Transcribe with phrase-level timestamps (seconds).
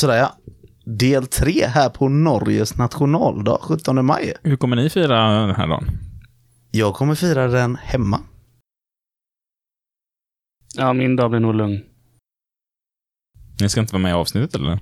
[0.00, 0.36] Sådär ja.
[0.84, 4.34] Del 3 här på Norges nationaldag, 17 maj.
[4.42, 5.84] Hur kommer ni fira den här dagen?
[6.70, 8.20] Jag kommer fira den hemma.
[10.76, 11.80] Ja, min dag blir nog lugn.
[13.60, 14.78] Ni ska inte vara med i avsnittet eller?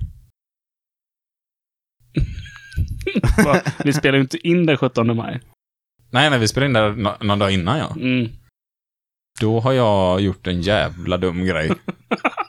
[3.83, 5.41] Vi spelar ju inte in den 17 maj.
[6.11, 7.95] Nej, nej, vi spelar in nå- någon dag innan ja.
[7.95, 8.29] Mm.
[9.41, 11.69] Då har jag gjort en jävla dum grej.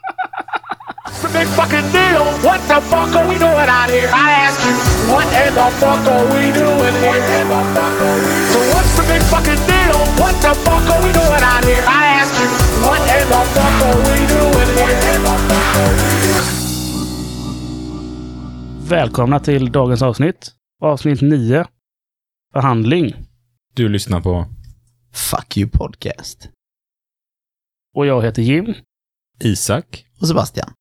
[1.57, 2.23] Fucking deal.
[2.47, 4.09] What the fuck are we doing out here?
[4.13, 4.73] I ask you,
[5.11, 7.21] what in the fuck are we doing here?
[8.51, 9.97] So what's the big fucking deal?
[10.21, 11.83] What the fuck are we doing out here?
[11.87, 12.47] I ask you,
[12.85, 15.01] what in the fuck are we doing here?
[18.89, 20.51] Välkomna till dagens avsnitt.
[20.81, 21.65] Avsnitt 9.
[22.53, 23.15] Förhandling.
[23.73, 24.45] Du lyssnar på
[25.13, 26.49] Fuck you podcast.
[27.95, 28.73] Och jag heter Jim.
[29.39, 30.05] Isak.
[30.21, 30.73] Och Sebastian.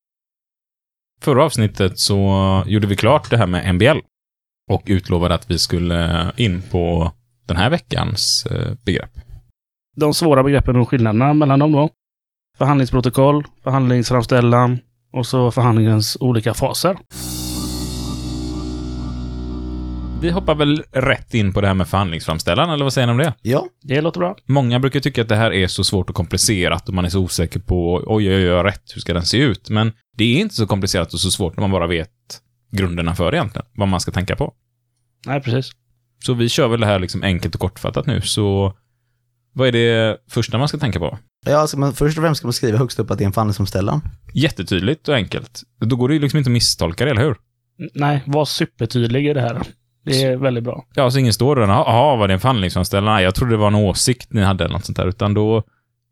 [1.25, 3.99] Förra avsnittet så gjorde vi klart det här med MBL
[4.71, 7.13] och utlovade att vi skulle in på
[7.47, 9.11] den här veckans eh, begrepp.
[9.97, 11.89] De svåra begreppen och skillnaderna mellan dem då.
[12.59, 14.79] Förhandlingsprotokoll, förhandlingsframställan
[15.13, 16.97] och så förhandlingens olika faser.
[20.21, 23.19] Vi hoppar väl rätt in på det här med förhandlingsframställan, eller vad säger ni om
[23.19, 23.35] det?
[23.43, 24.37] Ja, Det låter bra.
[24.47, 27.21] Många brukar tycka att det här är så svårt och komplicerat och man är så
[27.21, 29.71] osäker på oj, oj, oj, jag rätt, hur ska den se ut?
[29.71, 32.11] Men det är inte så komplicerat och så svårt när man bara vet
[32.73, 34.55] grunderna för egentligen, vad man ska tänka på.
[35.27, 35.73] Nej, precis.
[36.25, 38.75] Så vi kör väl det här liksom enkelt och kortfattat nu, så
[39.53, 41.19] vad är det första man ska tänka på?
[41.47, 43.33] ja ska man, först och främst ska man skriva högst upp att det är en
[43.33, 44.01] förhandlingsframställan.
[44.35, 45.63] Jättetydligt och enkelt.
[45.81, 47.37] Då går det ju liksom inte att misstolka det, eller hur?
[47.95, 49.63] Nej, var supertydlig i det här.
[50.05, 50.85] Det är väldigt bra.
[50.95, 53.15] Ja, så ingen står där och jaha, var det en förhandlingsframställan?
[53.15, 55.63] Nej, jag trodde det var en åsikt ni hade eller något sånt där, utan då,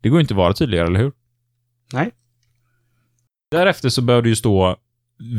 [0.01, 1.11] det går ju inte att vara tydligare, eller hur?
[1.93, 2.11] Nej.
[3.51, 4.75] Därefter så bör det ju stå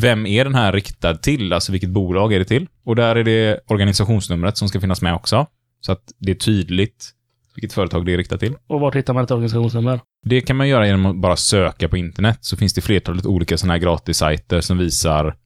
[0.00, 1.52] vem är den här riktad till?
[1.52, 2.66] Alltså vilket bolag är det till?
[2.84, 5.46] Och där är det organisationsnumret som ska finnas med också.
[5.80, 7.10] Så att det är tydligt
[7.54, 8.54] vilket företag det är riktat till.
[8.66, 10.00] Och var hittar man ett organisationsnummer?
[10.24, 13.56] Det kan man göra genom att bara söka på internet, så finns det flertalet olika
[13.58, 15.36] sådana här gratissajter som visar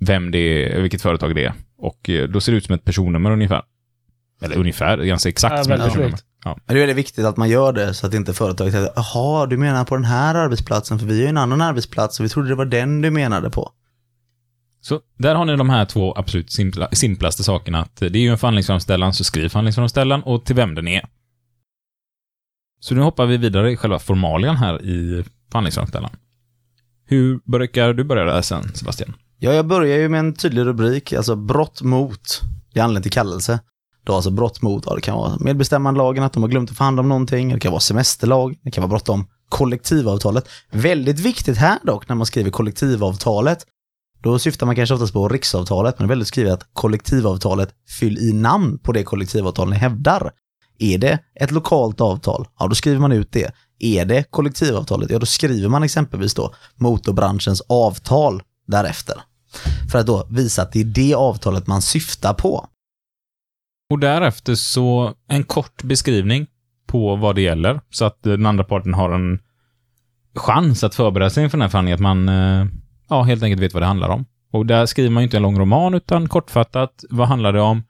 [0.00, 1.52] vem det är, vilket företag det är.
[1.78, 3.62] Och eh, då ser det ut som ett personnummer ungefär.
[4.42, 6.18] Eller ungefär, ganska exakt Ja, som ett personnummer.
[6.44, 6.58] Ja.
[6.66, 9.46] Men det är väldigt viktigt att man gör det så att inte företaget säger jaha,
[9.46, 12.28] du menar på den här arbetsplatsen för vi har ju en annan arbetsplats och vi
[12.28, 13.72] trodde det var den du menade på.
[14.80, 17.82] Så där har ni de här två absolut simpla, simplaste sakerna.
[17.82, 21.08] Att det är ju en förhandlingsframställan, så skriv förhandlingsframställan och till vem den är.
[22.80, 26.10] Så nu hoppar vi vidare i själva formalian här i förhandlingsframställan.
[27.04, 29.14] Hur brukar du börja där sen, Sebastian?
[29.40, 32.40] Ja, jag börjar ju med en tydlig rubrik, alltså brott mot,
[32.72, 33.60] det är anledning till kallelse.
[34.04, 37.00] Då alltså brott mot, ja det kan vara medbestämmandelagen, att de har glömt att förhandla
[37.00, 40.48] om någonting, det kan vara semesterlag, det kan vara brott om kollektivavtalet.
[40.70, 43.66] Väldigt viktigt här dock när man skriver kollektivavtalet,
[44.22, 47.70] då syftar man kanske oftast på riksavtalet, men det är väldigt skrivet att kollektivavtalet
[48.00, 50.32] fyll i namn på det kollektivavtal ni hävdar.
[50.78, 53.52] Är det ett lokalt avtal, ja då skriver man ut det.
[53.78, 59.22] Är det kollektivavtalet, ja då skriver man exempelvis då motorbranschens avtal därefter.
[59.90, 62.68] För att då visa att det är det avtalet man syftar på.
[63.90, 66.46] Och därefter så en kort beskrivning
[66.86, 69.38] på vad det gäller, så att den andra parten har en
[70.34, 72.66] chans att förbereda sig inför den här förhandlingen, att man eh,
[73.08, 74.24] ja, helt enkelt vet vad det handlar om.
[74.52, 77.82] Och där skriver man ju inte en lång roman, utan kortfattat, vad handlar det om?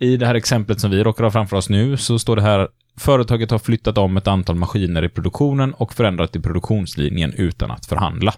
[0.00, 2.68] I det här exemplet som vi råkar ha framför oss nu så står det här
[2.98, 7.86] Företaget har flyttat om ett antal maskiner i produktionen och förändrat i produktionslinjen utan att
[7.86, 8.34] förhandla.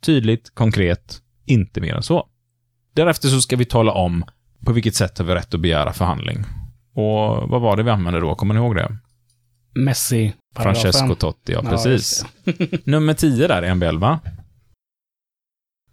[0.00, 2.28] Tydligt, konkret, inte mer än så.
[2.94, 4.24] Därefter så ska vi tala om
[4.60, 6.44] på vilket sätt har vi rätt att begära förhandling.
[6.94, 8.34] Och vad var det vi använde då?
[8.34, 8.96] Kommer ni ihåg det?
[9.74, 10.32] Messi.
[10.56, 12.26] Francesco Totti, ja Ja, precis.
[12.84, 14.20] Nummer 10 där i MBL, va?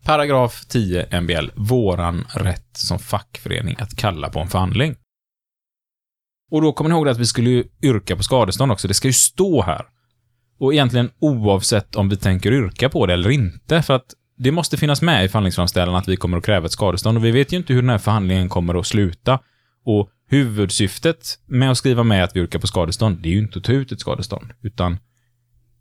[0.03, 1.49] Paragraf 10 MBL.
[1.55, 4.95] Våran rätt som fackförening att kalla på en förhandling.
[6.51, 8.87] Och då kommer ni ihåg att vi skulle ju yrka på skadestånd också.
[8.87, 9.85] Det ska ju stå här.
[10.59, 14.05] Och egentligen oavsett om vi tänker yrka på det eller inte, för att
[14.37, 17.31] det måste finnas med i förhandlingsframställan att vi kommer att kräva ett skadestånd och vi
[17.31, 19.39] vet ju inte hur den här förhandlingen kommer att sluta.
[19.85, 23.59] Och huvudsyftet med att skriva med att vi yrkar på skadestånd, det är ju inte
[23.59, 24.97] att ta ut ett skadestånd, utan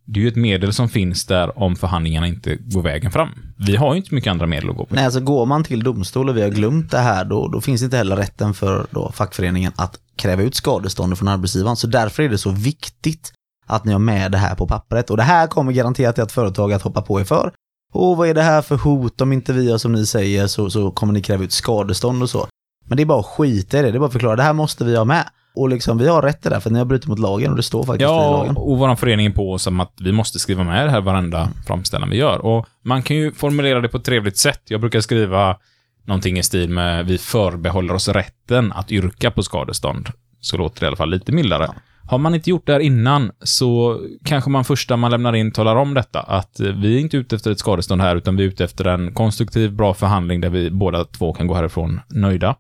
[0.05, 3.29] det är ju ett medel som finns där om förhandlingarna inte går vägen fram.
[3.67, 4.95] Vi har ju inte mycket andra medel att gå på.
[4.95, 7.83] Nej, alltså går man till domstol och vi har glömt det här, då, då finns
[7.83, 11.77] inte heller rätten för då fackföreningen att kräva ut skadestånd från arbetsgivaren.
[11.77, 13.33] Så därför är det så viktigt
[13.67, 15.11] att ni har med det här på pappret.
[15.11, 17.53] Och det här kommer garanterat ert företag att hoppa på er för.
[17.93, 19.21] Och vad är det här för hot?
[19.21, 22.31] Om inte vi gör som ni säger så, så kommer ni kräva ut skadestånd och
[22.31, 22.47] så.
[22.87, 24.53] Men det är bara att skita i det, det är bara att förklara, det här
[24.53, 25.25] måste vi ha med.
[25.55, 27.57] Och liksom, vi har rätt i det där, för ni har brutit mot lagen och
[27.57, 28.57] det står faktiskt i Ja, lagen.
[28.57, 31.49] och vår förening är på oss om att vi måste skriva med det här varenda
[31.67, 32.39] framställan vi gör.
[32.47, 34.61] Och man kan ju formulera det på ett trevligt sätt.
[34.65, 35.57] Jag brukar skriva
[36.05, 40.09] någonting i stil med vi förbehåller oss rätten att yrka på skadestånd.
[40.41, 41.69] Så låter det i alla fall lite mildare.
[42.07, 45.77] Har man inte gjort det här innan så kanske man första man lämnar in talar
[45.77, 46.21] om detta.
[46.21, 48.85] Att eh, vi är inte ute efter ett skadestånd här, utan vi är ute efter
[48.85, 52.57] en konstruktiv, bra förhandling där vi båda två kan gå härifrån nöjda.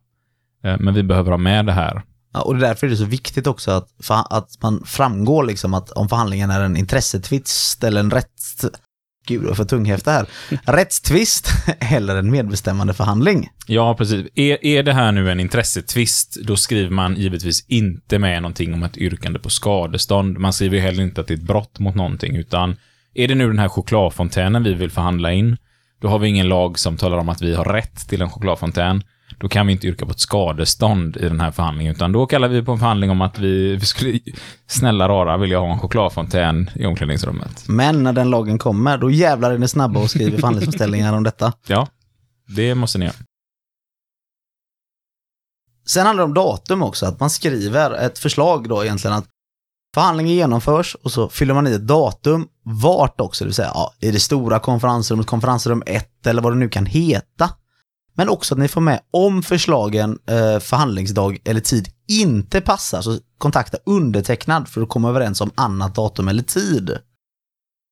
[0.64, 2.02] Eh, men vi behöver ha med det här.
[2.32, 3.88] Ja, och det är därför är det så viktigt också att,
[4.30, 8.66] att man framgår liksom att om förhandlingen är en intressetvist eller en rätts...
[9.26, 10.26] Gud, är för tunghäfta här.
[10.64, 11.48] Rättstvist
[11.80, 13.48] eller en medbestämmande förhandling.
[13.66, 14.26] Ja, precis.
[14.34, 18.82] Är, är det här nu en intressetvist, då skriver man givetvis inte med någonting om
[18.82, 20.38] ett yrkande på skadestånd.
[20.38, 22.76] Man skriver ju heller inte att det är ett brott mot någonting, utan
[23.14, 25.56] är det nu den här chokladfontänen vi vill förhandla in,
[26.00, 29.02] då har vi ingen lag som talar om att vi har rätt till en chokladfontän.
[29.42, 32.48] Då kan vi inte yrka på ett skadestånd i den här förhandlingen, utan då kallar
[32.48, 34.18] vi på en förhandling om att vi, vi skulle,
[34.66, 37.64] snälla rara, vill jag ha en chokladfontän i omklädningsrummet.
[37.68, 41.52] Men när den lagen kommer, då jävlar är ni snabba och skriver förhandlingsförställningar om detta.
[41.66, 41.88] Ja,
[42.56, 43.14] det måste ni göra.
[45.86, 49.26] Sen handlar det om datum också, att man skriver ett förslag då egentligen att
[49.94, 53.92] förhandlingen genomförs och så fyller man i ett datum vart också, det vill säga ja,
[54.00, 57.50] i det stora konferensrummet, konferensrum 1 eller vad det nu kan heta.
[58.14, 63.18] Men också att ni får med om förslagen eh, förhandlingsdag eller tid inte passar, så
[63.38, 66.90] kontakta undertecknad för att komma överens om annat datum eller tid.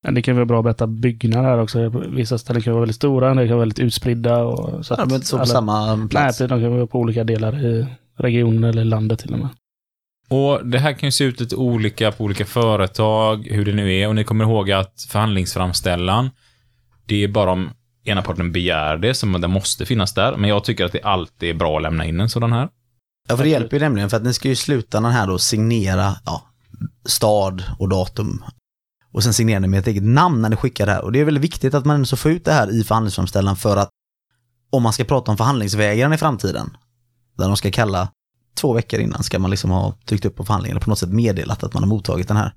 [0.05, 1.89] Men det kan vara bra att berätta byggnader här också.
[1.89, 4.37] Vissa ställen kan vara väldigt stora, det kan vara väldigt utspridda.
[4.45, 6.39] Och, så Ja, de är inte så på alla- samma Nej, plats.
[6.39, 7.87] precis, de kan vara på olika delar i
[8.19, 9.49] regionen eller landet till och med.
[10.29, 13.95] Och det här kan ju se ut lite olika på olika företag, hur det nu
[13.97, 14.09] är.
[14.09, 16.31] Och ni kommer ihåg att förhandlingsframställan,
[17.07, 17.71] det är bara om
[18.05, 20.37] ena parten begär det så den måste finnas där.
[20.37, 22.69] Men jag tycker att det alltid är bra att lämna in en sådan här.
[23.29, 25.39] Ja, för det hjälper ju nämligen för att ni ska ju sluta den här då
[25.39, 26.43] signera ja,
[27.05, 28.45] stad och datum.
[29.13, 31.05] Och sen signerar ni med ett eget namn när ni skickar det här.
[31.05, 33.57] Och det är väldigt viktigt att man ändå så får ut det här i förhandlingsframställan
[33.57, 33.89] för att
[34.71, 36.77] om man ska prata om förhandlingsvägran i framtiden,
[37.39, 38.09] där de ska kalla
[38.55, 41.13] två veckor innan ska man liksom ha tryckt upp på förhandlingen eller på något sätt
[41.13, 42.55] meddelat att man har mottagit den här.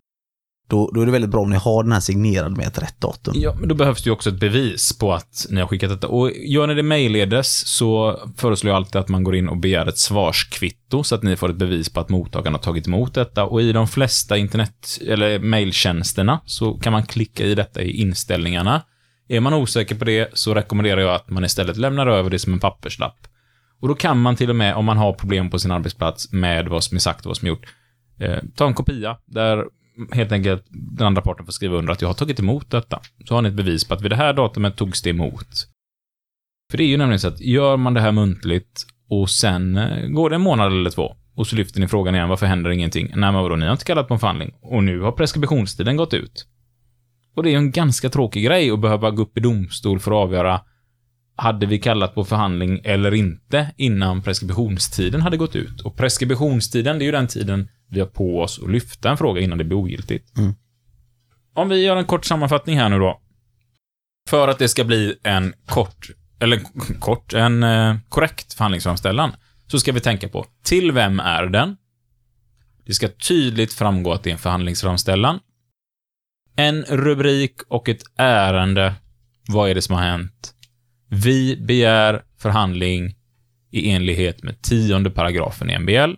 [0.73, 3.01] Då, då är det väldigt bra om ni har den här signerad med ett rätt
[3.01, 3.33] datum.
[3.37, 6.07] Ja, men då behövs det ju också ett bevis på att ni har skickat detta.
[6.07, 9.85] Och gör ni det mejlledes så föreslår jag alltid att man går in och begär
[9.85, 13.45] ett svarskvitto så att ni får ett bevis på att mottagaren har tagit emot detta.
[13.45, 18.81] Och i de flesta internet eller mejltjänsterna så kan man klicka i detta i inställningarna.
[19.27, 22.53] Är man osäker på det så rekommenderar jag att man istället lämnar över det som
[22.53, 23.27] en papperslapp.
[23.81, 26.67] Och då kan man till och med, om man har problem på sin arbetsplats med
[26.67, 27.65] vad som är sagt och vad som är gjort,
[28.19, 29.65] eh, ta en kopia där
[30.11, 33.01] helt enkelt den andra parten får skriva under att jag har tagit emot detta.
[33.25, 35.67] Så har ni ett bevis på att vid det här datumet togs det emot.
[36.71, 40.07] För det är ju nämligen så att gör man det här muntligt och sen eh,
[40.07, 43.07] går det en månad eller två och så lyfter ni frågan igen, varför händer ingenting?
[43.09, 46.13] Nej, men vadå, ni har inte kallat på en förhandling och nu har preskriptionstiden gått
[46.13, 46.47] ut.
[47.35, 50.11] Och det är ju en ganska tråkig grej att behöva gå upp i domstol för
[50.11, 50.61] att avgöra
[51.35, 55.81] hade vi kallat på förhandling eller inte innan preskriptionstiden hade gått ut.
[55.81, 59.41] Och preskriptionstiden, det är ju den tiden vi har på oss att lyfta en fråga
[59.41, 60.37] innan det blir ogiltigt.
[60.37, 60.53] Mm.
[61.53, 63.21] Om vi gör en kort sammanfattning här nu då.
[64.29, 66.09] För att det ska bli en kort,
[66.39, 66.61] eller
[66.99, 69.31] kort, en eh, korrekt förhandlingsframställan,
[69.67, 71.77] så ska vi tänka på, till vem är den?
[72.85, 75.39] Det ska tydligt framgå att det är en förhandlingsframställan.
[76.55, 78.93] En rubrik och ett ärende.
[79.47, 80.53] Vad är det som har hänt?
[81.09, 83.15] Vi begär förhandling
[83.71, 86.13] i enlighet med tionde paragrafen i MBL.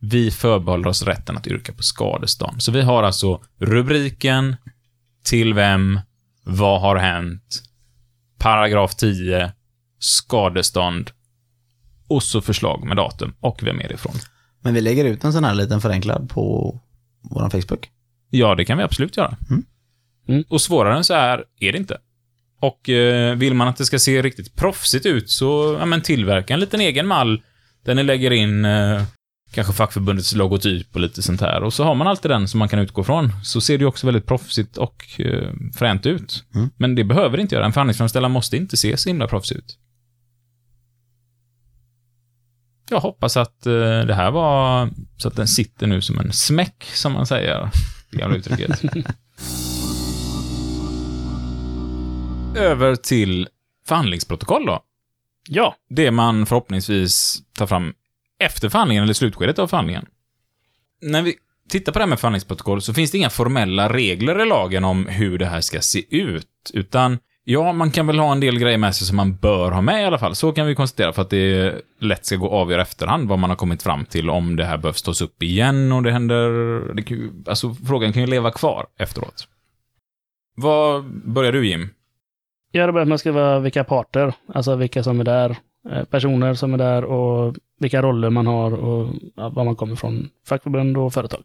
[0.00, 2.62] Vi förbehåller oss rätten att yrka på skadestånd.
[2.62, 4.56] Så vi har alltså rubriken,
[5.24, 6.00] till vem,
[6.44, 7.62] vad har hänt,
[8.38, 9.52] paragraf 10,
[9.98, 11.10] skadestånd
[12.08, 14.14] och så förslag med datum och vem är det ifrån.
[14.60, 16.78] Men vi lägger ut en sån här liten förenklad på
[17.22, 17.90] vår Facebook.
[18.30, 19.36] Ja, det kan vi absolut göra.
[19.50, 19.64] Mm.
[20.28, 20.44] Mm.
[20.48, 21.98] Och svårare än så här är det inte.
[22.60, 26.54] Och eh, vill man att det ska se riktigt proffsigt ut så, ja men tillverka
[26.54, 27.42] en liten egen mall
[27.84, 29.02] där ni lägger in eh,
[29.52, 31.62] kanske fackförbundets logotyp och lite sånt här.
[31.62, 33.32] Och så har man alltid den som man kan utgå från.
[33.44, 36.44] Så ser det ju också väldigt proffsigt och eh, fränt ut.
[36.54, 36.70] Mm.
[36.76, 37.66] Men det behöver det inte göra.
[37.66, 39.78] En förhandlingsframställan måste inte se så himla proffsigt ut.
[42.90, 46.84] Jag hoppas att eh, det här var så att den sitter nu som en smäck,
[46.94, 47.70] som man säger.
[48.10, 48.82] Det gamla uttrycket.
[52.56, 53.48] Över till
[53.88, 54.80] förhandlingsprotokoll då.
[55.48, 57.94] Ja, Det man förhoppningsvis tar fram
[58.38, 60.06] efter förhandlingen, eller slutskedet av förhandlingen.
[61.02, 61.34] När vi
[61.68, 65.06] tittar på det här med förhandlingsprotokoll så finns det inga formella regler i lagen om
[65.06, 68.78] hur det här ska se ut, utan Ja, man kan väl ha en del grejer
[68.78, 70.34] med sig som man bör ha med i alla fall.
[70.34, 73.50] Så kan vi konstatera för att det lätt ska gå att avgöra efterhand vad man
[73.50, 76.48] har kommit fram till, om det här behövs tas upp igen och det händer...
[76.94, 79.48] Det kan alltså, frågan kan ju leva kvar efteråt.
[80.56, 81.88] Vad börjar du, Jim?
[82.72, 85.56] Jag hade börjat med att skriva vilka parter, alltså vilka som är där,
[86.10, 90.96] personer som är där och vilka roller man har och var man kommer från, fackförbund
[90.96, 91.42] och företag.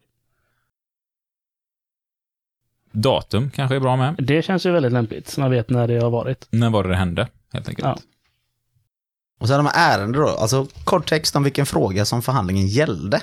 [2.91, 4.15] Datum kanske är bra med.
[4.17, 6.47] Det känns ju väldigt lämpligt, så man vet när det har varit.
[6.49, 7.87] När var det det hände, helt enkelt.
[7.87, 7.97] Ja.
[9.39, 13.21] Och sen de här ärenden då, alltså kort text om vilken fråga som förhandlingen gällde.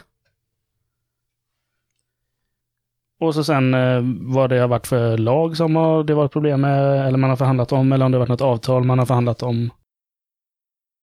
[3.21, 6.61] Och så sen eh, vad det har varit för lag som har, det varit problem
[6.61, 9.07] med, eller man har förhandlat om, eller om det har varit något avtal man har
[9.07, 9.71] förhandlat om.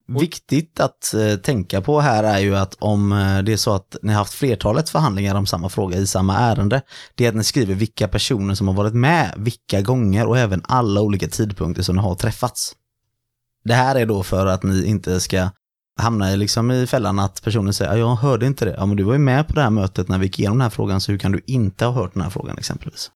[0.08, 3.96] Viktigt att eh, tänka på här är ju att om eh, det är så att
[4.02, 6.82] ni har haft flertalet förhandlingar om samma fråga i samma ärende,
[7.16, 10.62] det är att ni skriver vilka personer som har varit med, vilka gånger och även
[10.66, 12.76] alla olika tidpunkter som ni har träffats.
[13.64, 15.50] Det här är då för att ni inte ska
[16.02, 18.76] hamna i, liksom i fällan att personen säger "Ja, jag hörde inte det.
[18.78, 20.64] Ja, men du var ju med på det här mötet när vi gick igenom den
[20.66, 23.12] här frågan, så hur kan du inte ha hört den här frågan exempelvis?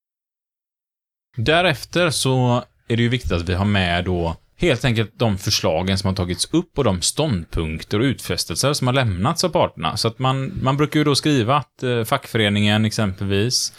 [1.38, 5.98] Därefter så är det ju viktigt att vi har med då helt enkelt de förslagen
[5.98, 9.98] som har tagits upp och de ståndpunkter och utfästelser som har lämnats av parterna.
[9.98, 13.74] Så att man, man brukar ju då skriva att eh, fackföreningen exempelvis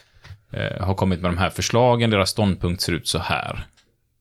[0.52, 3.66] eh, har kommit med de här förslagen, deras ståndpunkt ser ut så här.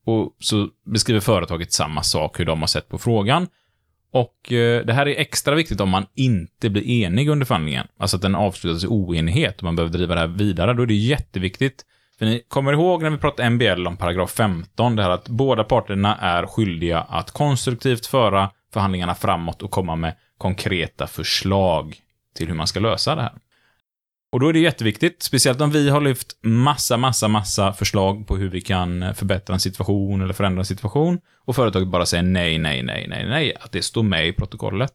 [0.06, 3.46] Och så beskriver företaget samma sak, hur de har sett på frågan.
[4.12, 7.86] Och eh, det här är extra viktigt om man inte blir enig under förhandlingen.
[7.98, 10.74] Alltså att den avslutas i oenighet och man behöver driva det här vidare.
[10.74, 11.84] Då är det jätteviktigt.
[12.20, 15.64] För ni kommer ihåg när vi pratade MBL om paragraf 15, det här att båda
[15.64, 21.96] parterna är skyldiga att konstruktivt föra förhandlingarna framåt och komma med konkreta förslag
[22.36, 23.32] till hur man ska lösa det här.
[24.32, 28.36] Och då är det jätteviktigt, speciellt om vi har lyft massa, massa, massa förslag på
[28.36, 32.58] hur vi kan förbättra en situation eller förändra en situation och företaget bara säger nej,
[32.58, 34.92] nej, nej, nej, nej, att det står med i protokollet.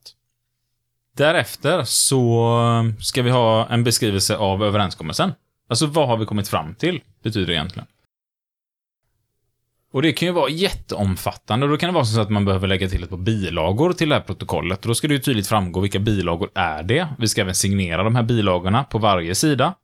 [1.17, 5.31] Därefter så ska vi ha en beskrivelse av överenskommelsen.
[5.69, 7.87] Alltså vad har vi kommit fram till, betyder det egentligen.
[9.91, 12.67] Och det kan ju vara jätteomfattande och då kan det vara så att man behöver
[12.67, 15.47] lägga till ett par bilagor till det här protokollet och då ska det ju tydligt
[15.47, 17.07] framgå vilka bilagor är det.
[17.19, 19.75] Vi ska även signera de här bilagorna på varje sida.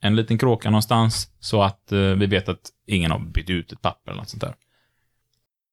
[0.00, 3.82] En liten kråka någonstans så att eh, vi vet att ingen har bytt ut ett
[3.82, 4.54] papper eller något sånt där.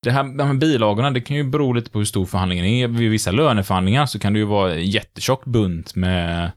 [0.03, 2.87] Det här, de här bilagorna, det kan ju bero lite på hur stor förhandlingen är.
[2.87, 6.51] Vid vissa löneförhandlingar så kan det ju vara en jättetjock bunt med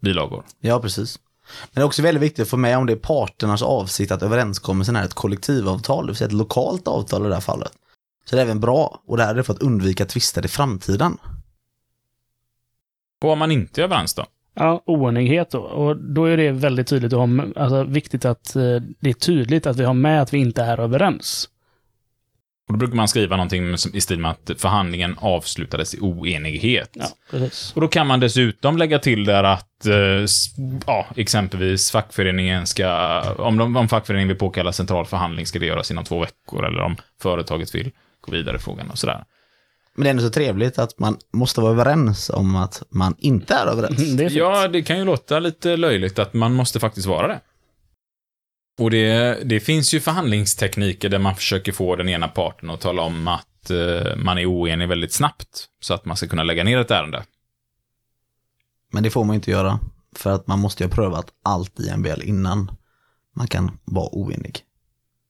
[0.00, 0.44] bilagor.
[0.60, 1.18] Ja, precis.
[1.64, 4.22] Men det är också väldigt viktigt att få med om det är parternas avsikt att
[4.22, 7.72] överenskommelsen är ett kollektivavtal, det vill säga ett lokalt avtal i det här fallet.
[8.24, 11.18] Så det är även bra, och det här är för att undvika tvister i framtiden.
[13.22, 14.26] Och om man inte är överens då?
[14.54, 15.60] Ja, oenighet då.
[15.60, 18.62] Och då är det väldigt tydligt att ha, alltså viktigt att eh,
[19.00, 21.48] det är tydligt att vi har med att vi inte är överens.
[22.68, 26.90] Och då brukar man skriva någonting som- i stil med att förhandlingen avslutades i oenighet.
[26.92, 27.72] Ja, precis.
[27.74, 30.26] Och då kan man dessutom lägga till där att, eh,
[30.86, 35.90] ja, exempelvis fackföreningen ska, om, de, om fackföreningen vill påkalla central förhandling ska det göras
[35.90, 37.90] inom två veckor, eller om företaget vill
[38.20, 39.24] gå vidare i frågan och sådär.
[39.96, 43.54] Men det är ändå så trevligt att man måste vara överens om att man inte
[43.54, 43.98] är överens.
[43.98, 44.30] Mm, Det är.
[44.30, 47.40] Ja, det kan ju låta lite löjligt att man måste faktiskt vara det.
[48.78, 53.02] Och det, det finns ju förhandlingstekniker där man försöker få den ena parten att tala
[53.02, 56.78] om att eh, man är oenig väldigt snabbt, så att man ska kunna lägga ner
[56.78, 57.24] ett ärende.
[58.92, 59.80] Men det får man inte göra,
[60.16, 62.70] för att man måste ju ha prövat allt i MBL innan
[63.36, 64.58] man kan vara oenig.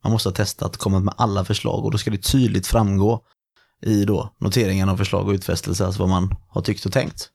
[0.03, 3.25] Man måste ha testat, kommit med alla förslag och då ska det tydligt framgå
[3.83, 7.31] i då noteringen av förslag och utfästelser, alltså vad man har tyckt och tänkt.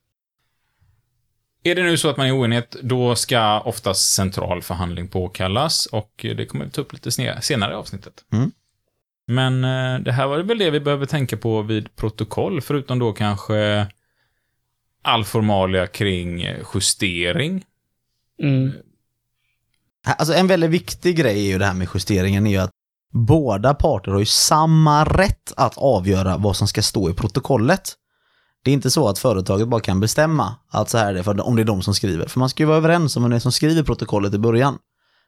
[1.63, 6.11] Är det nu så att man är oenighet, då ska oftast central förhandling påkallas och
[6.21, 7.11] det kommer vi ta upp lite
[7.41, 8.13] senare i avsnittet.
[8.33, 8.51] Mm.
[9.27, 13.13] Men eh, det här var väl det vi behöver tänka på vid protokoll, förutom då
[13.13, 13.87] kanske
[15.01, 17.65] all formalia kring eh, justering.
[18.43, 18.71] Mm.
[20.17, 22.71] Alltså en väldigt viktig grej är ju det här med justeringen är ju att
[23.13, 27.95] båda parter har ju samma rätt att avgöra vad som ska stå i protokollet.
[28.63, 31.47] Det är inte så att företaget bara kan bestämma att så här är det, för
[31.47, 32.27] om det är de som skriver.
[32.27, 34.77] För man ska ju vara överens om vem det är som skriver protokollet i början.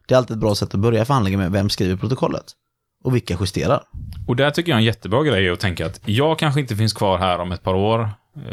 [0.08, 2.46] Det är alltid ett bra sätt att börja förhandlingen med, vem skriver protokollet?
[3.04, 3.84] Och vilka justerar?
[4.28, 6.94] Och där tycker jag en jättebra grej är att tänka att jag kanske inte finns
[6.94, 8.10] kvar här om ett par år.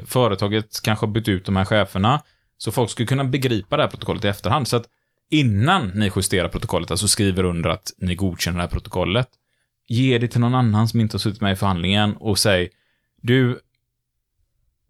[0.06, 2.22] Företaget kanske har bytt ut de här cheferna.
[2.58, 4.68] Så folk skulle kunna begripa det här protokollet i efterhand.
[4.68, 4.84] Så att
[5.30, 9.28] innan ni justerar protokollet, alltså skriver under att ni godkänner det här protokollet,
[9.88, 12.70] ge det till någon annan som inte har suttit med i förhandlingen och säg,
[13.22, 13.60] du,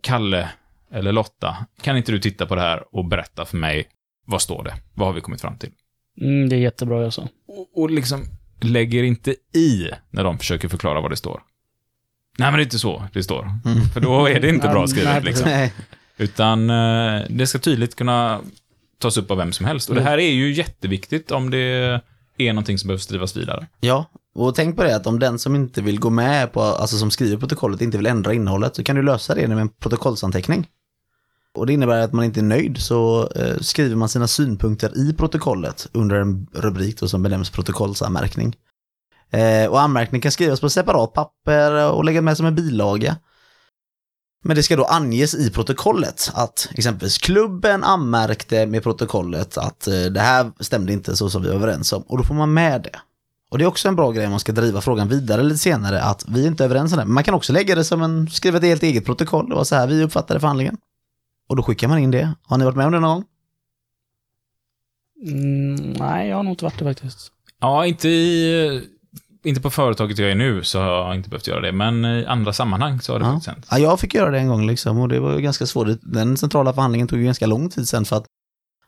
[0.02, 0.50] Kalle
[0.92, 3.88] eller Lotta, kan inte du titta på det här och berätta för mig,
[4.26, 4.74] vad står det?
[4.94, 5.70] Vad har vi kommit fram till?
[6.20, 7.28] Mm, det är jättebra jag sa.
[7.48, 8.24] Och, och liksom,
[8.60, 11.42] lägger inte i när de försöker förklara vad det står.
[12.38, 13.50] Nej, men det är inte så det står.
[13.94, 15.24] För då är det inte bra skrivet.
[15.24, 15.48] Liksom.
[15.48, 15.72] Nej.
[16.16, 18.40] Utan eh, det ska tydligt kunna
[18.98, 19.88] tas upp av vem som helst.
[19.88, 22.00] Och det här är ju jätteviktigt om det
[22.38, 23.66] är någonting som behöver skrivas vidare.
[23.80, 26.98] Ja, och tänk på det att om den som inte vill gå med på, alltså
[26.98, 30.66] som skriver protokollet inte vill ändra innehållet så kan du lösa det med en protokollsanteckning.
[31.54, 35.12] Och det innebär att man inte är nöjd så eh, skriver man sina synpunkter i
[35.12, 38.56] protokollet under en rubrik då som benämns protokollsanmärkning.
[39.30, 43.16] Eh, och anmärkning kan skrivas på separat papper och läggas med som en bilaga.
[44.44, 50.00] Men det ska då anges i protokollet att exempelvis klubben anmärkte med protokollet att eh,
[50.00, 52.02] det här stämde inte så som vi var överens om.
[52.02, 52.98] Och då får man med det.
[53.50, 56.02] Och det är också en bra grej om man ska driva frågan vidare lite senare
[56.02, 57.04] att vi är inte överens om det.
[57.04, 59.48] Men man kan också lägga det som en, skriva ett helt eget protokoll.
[59.48, 60.76] Det var så här vi uppfattade förhandlingen.
[61.48, 62.34] Och då skickar man in det.
[62.42, 63.24] Har ni varit med om det någon gång?
[65.26, 67.32] Mm, nej, jag har nog inte varit det faktiskt.
[67.60, 68.88] Ja, inte i...
[69.44, 72.26] Inte på företaget jag är nu så har jag inte behövt göra det, men i
[72.26, 73.32] andra sammanhang så har det Ja.
[73.32, 73.66] faktiskt hänt.
[73.70, 75.88] Ja, jag fick göra det en gång liksom och det var ju ganska svårt.
[76.02, 78.24] Den centrala förhandlingen tog ju ganska lång tid sen för att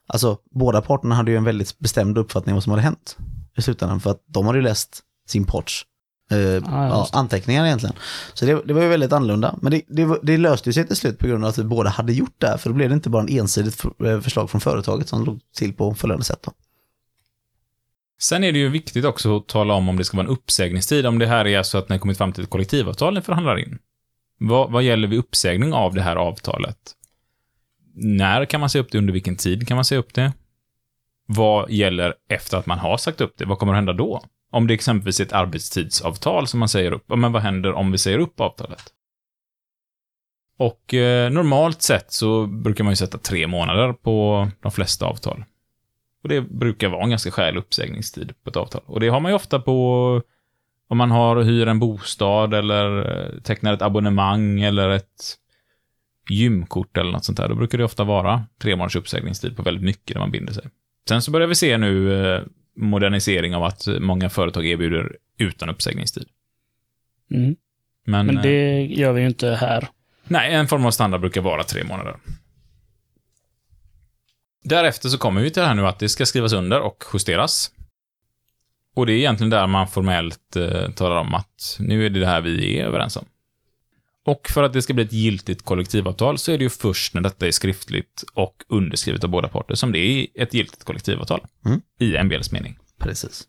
[0.06, 3.16] alltså båda parterna hade ju en väldigt bestämd uppfattning om vad som hade hänt
[3.56, 5.86] i slutändan för att de hade ju läst sin parts
[6.30, 7.18] eh, ja, just det.
[7.18, 7.96] anteckningar egentligen.
[8.34, 9.58] Så det, det var ju väldigt annorlunda.
[9.62, 11.90] Men det, det, det löste ju sig till slut på grund av att vi båda
[11.90, 14.60] hade gjort det här för då blev det inte bara en ensidigt eh, förslag från
[14.60, 16.42] företaget som låg till på följande sätt.
[16.42, 16.52] Då.
[18.20, 21.06] Sen är det ju viktigt också att tala om om det ska vara en uppsägningstid,
[21.06, 23.58] om det här är så att ni har kommit fram till ett kollektivavtal ni förhandlar
[23.58, 23.78] in.
[24.38, 26.76] Vad, vad gäller vid uppsägning av det här avtalet?
[27.94, 28.98] När kan man säga upp det?
[28.98, 30.32] Under vilken tid kan man säga upp det?
[31.32, 33.44] Vad gäller efter att man har sagt upp det?
[33.44, 34.22] Vad kommer att hända då?
[34.50, 37.92] Om det exempelvis är ett arbetstidsavtal som man säger upp, ja, men vad händer om
[37.92, 38.82] vi säger upp avtalet?
[40.58, 45.44] Och eh, normalt sett så brukar man ju sätta tre månader på de flesta avtal.
[46.22, 48.82] Och det brukar vara en ganska skälig uppsägningstid på ett avtal.
[48.86, 50.22] Och det har man ju ofta på
[50.88, 55.36] om man har hyr en bostad eller eh, tecknar ett abonnemang eller ett
[56.30, 57.48] gymkort eller något sånt där.
[57.48, 60.64] Då brukar det ofta vara tre månaders uppsägningstid på väldigt mycket när man binder sig.
[61.08, 62.42] Sen så börjar vi se nu eh,
[62.76, 66.28] modernisering av att många företag erbjuder utan uppsägningstid.
[67.30, 67.56] Mm.
[68.04, 69.88] Men, Men eh, det gör vi ju inte här.
[70.24, 72.16] Nej, en form av standard brukar vara tre månader.
[74.64, 77.70] Därefter så kommer vi till det här nu att det ska skrivas under och justeras.
[78.94, 82.26] Och det är egentligen där man formellt eh, talar om att nu är det det
[82.26, 83.24] här vi är överens om.
[84.26, 87.20] Och för att det ska bli ett giltigt kollektivavtal så är det ju först när
[87.20, 91.40] detta är skriftligt och underskrivet av båda parter som det är ett giltigt kollektivavtal.
[91.66, 91.80] Mm.
[92.00, 92.78] I MBLs mening.
[92.98, 93.46] Precis.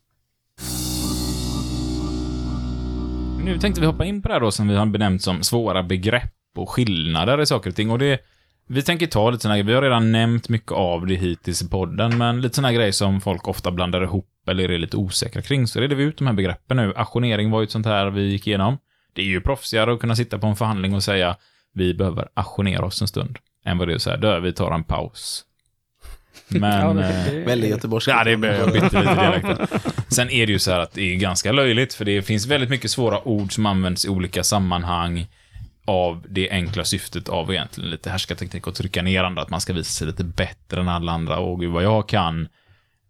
[3.44, 5.84] Nu tänkte vi hoppa in på det här då som vi har benämnt som svåra
[5.84, 7.92] begrepp och skillnader i saker och ting.
[7.92, 8.20] Och det,
[8.68, 12.18] vi tänker ta lite sådana vi har redan nämnt mycket av det hittills i podden,
[12.18, 15.68] men lite sådana grejer som folk ofta blandar ihop eller är lite osäkra kring.
[15.68, 16.94] Så reder vi ut de här begreppen nu.
[16.96, 18.78] Ajournering var ju ett sånt här vi gick igenom.
[19.14, 21.38] Det är ju proffsigare att kunna sitta på en förhandling och säga
[21.74, 23.38] vi behöver ajournera oss en stund.
[23.66, 25.46] Än vad det är så här, dö, vi tar en paus.
[26.48, 26.98] Men...
[26.98, 28.12] Eh, Väldigt göteborgska.
[28.12, 29.68] Ja, det är jag bytte lite dialekten.
[30.08, 32.70] Sen är det ju så här att det är ganska löjligt, för det finns väldigt
[32.70, 35.28] mycket svåra ord som används i olika sammanhang
[35.86, 39.74] av det enkla syftet av egentligen lite härskarteknik och trycka ner andra, att man ska
[39.74, 41.40] visa sig lite bättre än alla andra.
[41.40, 42.48] Och gud vad jag kan.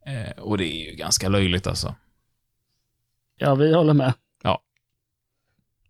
[0.05, 1.95] Eh, och det är ju ganska löjligt alltså.
[3.37, 4.13] Ja, vi håller med.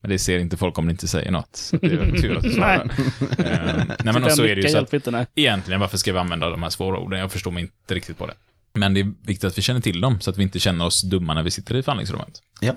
[0.01, 1.55] Men det ser inte folk om ni inte säger något.
[1.55, 2.91] Så det är väl tur att du svarar.
[3.37, 5.25] Eh, nej men och så är det ju så att inte, nej.
[5.35, 7.19] egentligen, varför ska vi använda de här svåra orden?
[7.19, 8.33] Jag förstår mig inte riktigt på det.
[8.73, 11.01] Men det är viktigt att vi känner till dem, så att vi inte känner oss
[11.01, 12.41] dumma när vi sitter i förhandlingsrummet.
[12.61, 12.73] Ja.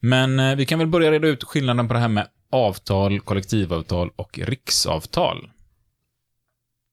[0.00, 4.10] Men eh, vi kan väl börja reda ut skillnaden på det här med avtal, kollektivavtal
[4.16, 5.50] och riksavtal.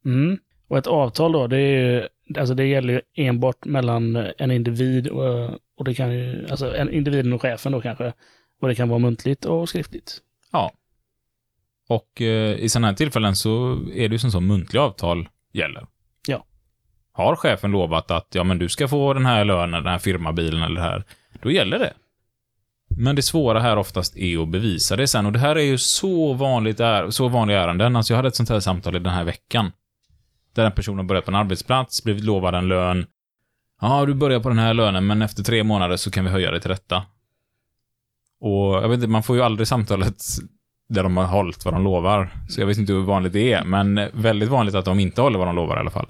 [0.06, 0.38] Mm.
[0.68, 5.08] Och ett avtal då, det är ju, alltså det gäller ju enbart mellan en individ
[5.08, 8.14] och, och det kan ju, alltså en individen och chefen då kanske.
[8.60, 10.18] Och det kan vara muntligt och skriftligt.
[10.52, 10.72] Ja.
[11.88, 15.88] Och eh, i sådana här tillfällen så är det ju som så muntliga avtal gäller.
[16.28, 16.46] Ja.
[17.12, 20.64] Har chefen lovat att ja, men du ska få den här lönen, den här firmabilen
[20.64, 21.04] eller det här,
[21.42, 21.94] då gäller det.
[22.98, 25.78] Men det svåra här oftast är att bevisa det sen och det här är ju
[25.78, 27.96] så vanligt, är, så vanliga ärenden.
[27.96, 29.72] Alltså jag hade ett sånt här samtal i den här veckan.
[30.56, 33.06] Där en person har börjat på en arbetsplats, blivit lovad en lön.
[33.82, 36.52] Ja, du börjar på den här lönen, men efter tre månader så kan vi höja
[36.52, 37.04] det till detta.
[38.40, 40.24] Och jag vet inte, man får ju aldrig samtalet
[40.90, 42.30] där de har hållit vad de lovar.
[42.50, 45.40] Så jag vet inte hur vanligt det är, men väldigt vanligt att de inte håller
[45.40, 46.08] vad de lovar i alla fall.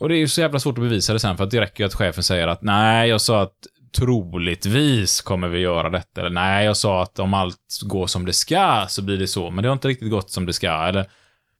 [0.00, 1.84] Och det är ju så jävla svårt att bevisa det sen, för att det räcker
[1.84, 3.54] ju att chefen säger att nej, jag sa att
[3.96, 8.32] troligtvis kommer vi göra detta, eller nej, jag sa att om allt går som det
[8.32, 11.06] ska så blir det så, men det har inte riktigt gått som det ska, eller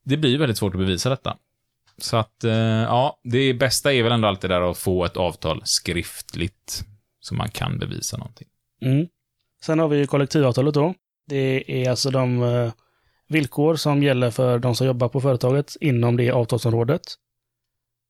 [0.05, 1.37] det blir ju väldigt svårt att bevisa detta.
[1.99, 5.63] Så att, eh, ja, det bästa är väl ändå alltid där att få ett avtal
[5.65, 6.85] skriftligt
[7.21, 8.49] Så man kan bevisa någonting.
[8.83, 9.07] Mm.
[9.65, 10.95] Sen har vi ju kollektivavtalet då.
[11.27, 12.73] Det är alltså de eh,
[13.29, 17.03] villkor som gäller för de som jobbar på företaget inom det avtalsområdet.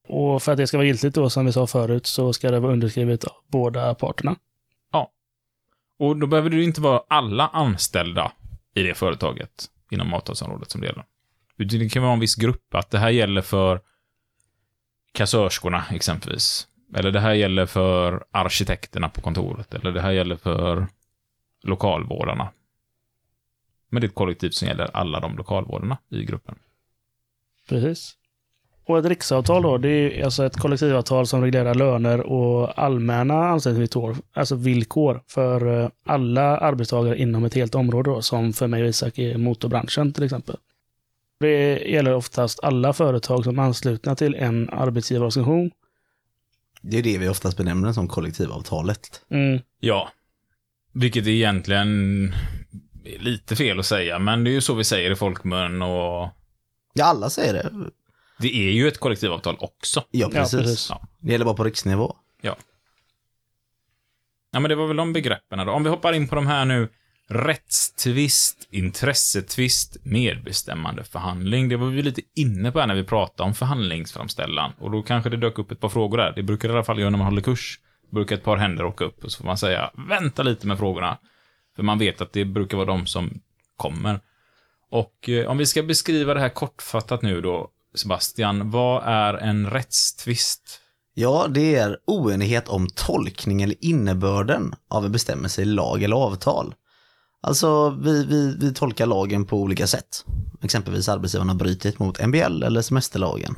[0.09, 2.61] Och för att det ska vara giltigt då, som vi sa förut, så ska det
[2.61, 4.37] vara underskrivet av båda parterna.
[4.93, 5.11] Ja.
[5.99, 8.33] Och då behöver det ju inte vara alla anställda
[8.75, 11.05] i det företaget inom avtalsområdet som det gäller.
[11.57, 13.81] Utan Det kan vara en viss grupp, att det här gäller för
[15.13, 16.69] kassörskorna exempelvis.
[16.95, 19.75] Eller det här gäller för arkitekterna på kontoret.
[19.75, 20.87] Eller det här gäller för
[21.63, 22.49] lokalvårdarna.
[23.89, 26.59] Men det är ett kollektiv som gäller alla de lokalvårdarna i gruppen.
[27.69, 28.15] Precis.
[28.89, 34.17] Och ett riksavtal då, det är alltså ett kollektivavtal som reglerar löner och allmänna anställningsvillkor,
[34.33, 38.89] alltså villkor för eh, alla arbetstagare inom ett helt område då, som för mig och
[38.89, 40.57] Isak är motorbranschen till exempel.
[41.41, 45.71] Det gäller oftast alla företag som är anslutna till en arbetsgivarorganisation.
[46.81, 49.23] Det är det vi oftast benämner som kollektivavtalet.
[49.31, 49.61] Mm.
[49.81, 50.09] Ja.
[50.93, 51.89] Vilket är egentligen
[53.05, 56.31] är lite fel att säga, men det är ju så vi säger i folkmun och
[56.95, 57.71] Ja, alla säger det.
[58.39, 60.05] det är ju ett kollektivavtal också.
[60.11, 60.61] Ja, precis.
[60.61, 60.87] precis.
[60.91, 61.09] Ja.
[61.21, 62.17] Det gäller bara på riksnivå.
[62.43, 62.57] Ja.
[64.53, 65.73] Ja, men det var väl de begreppen då.
[65.73, 66.89] Om vi hoppar in på de här nu.
[67.31, 71.69] Rättstvist, intressetvist, medbestämmandeförhandling.
[71.69, 74.73] Det var vi lite inne på här när vi pratade om förhandlingsframställan.
[74.79, 76.33] Och då kanske det dök upp ett par frågor där.
[76.37, 77.81] Det brukar i alla fall göra när man håller kurs.
[78.11, 81.19] Brukar ett par händer åka upp och så får man säga vänta lite med frågorna.
[81.77, 83.41] För man vet att det brukar vara de som
[83.77, 84.21] kommer.
[84.91, 88.71] Och eh, om vi ska beskriva det här kortfattat nu då, Sebastian.
[88.71, 90.81] Vad är en rättstvist?
[91.15, 96.75] Ja, det är oenighet om tolkning eller innebörden av en bestämmelse i lag eller avtal.
[97.41, 100.25] Alltså, vi, vi, vi tolkar lagen på olika sätt.
[100.63, 103.57] Exempelvis arbetsgivaren har brutit mot MBL eller semesterlagen.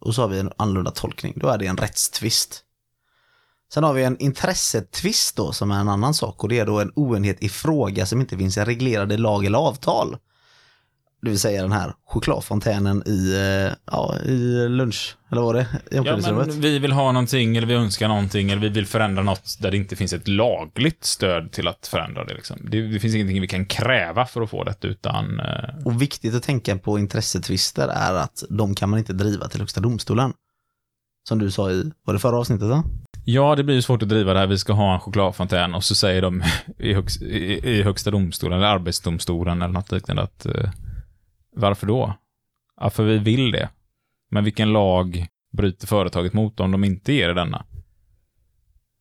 [0.00, 2.63] Och så har vi en annorlunda tolkning, då är det en rättstvist.
[3.74, 6.80] Sen har vi en intressetvist då, som är en annan sak och det är då
[6.80, 10.16] en oenighet i fråga som inte finns i lag eller avtal.
[11.22, 15.66] Det vill säga den här chokladfontänen i, eh, ja, i lunch, eller vad det?
[15.90, 19.58] Ja, men vi vill ha någonting, eller vi önskar någonting, eller vi vill förändra något
[19.60, 22.34] där det inte finns ett lagligt stöd till att förändra det.
[22.34, 22.58] Liksom.
[22.70, 25.40] Det, det finns ingenting vi kan kräva för att få det, utan...
[25.40, 29.60] Eh, Och viktigt att tänka på intressetvister är att de kan man inte driva till
[29.60, 30.32] Högsta domstolen.
[31.28, 32.82] Som du sa i, var det förra avsnittet då?
[33.24, 34.46] Ja, det blir ju svårt att driva det här.
[34.46, 36.42] Vi ska ha en chokladfontän och så säger de
[36.78, 40.46] i, högst, i, i Högsta domstolen, eller Arbetsdomstolen eller något liknande att...
[40.46, 40.70] Eh,
[41.56, 42.14] varför då?
[42.80, 43.68] Ja, för vi vill det.
[44.30, 47.64] Men vilken lag bryter företaget mot om de inte ger det denna?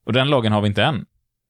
[0.06, 1.06] Och den lagen har vi inte än.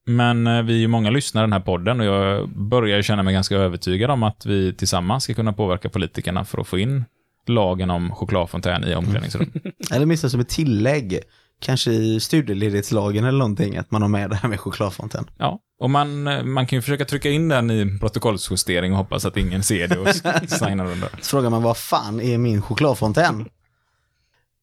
[0.05, 3.03] Men eh, vi är ju många lyssnare i den här podden och jag börjar ju
[3.03, 6.79] känna mig ganska övertygad om att vi tillsammans ska kunna påverka politikerna för att få
[6.79, 7.05] in
[7.47, 9.51] lagen om chokladfontän i omklädningsrum.
[9.91, 11.19] Eller minst som ett tillägg,
[11.63, 15.25] kanske i studieledighetslagen eller någonting, att man har med det här med chokladfontän.
[15.37, 19.25] Ja, och man, eh, man kan ju försöka trycka in den i protokollsjustering och hoppas
[19.25, 20.15] att ingen ser det och
[20.49, 21.09] signar under.
[21.09, 23.49] Så frågar man vad fan är min chokladfontän?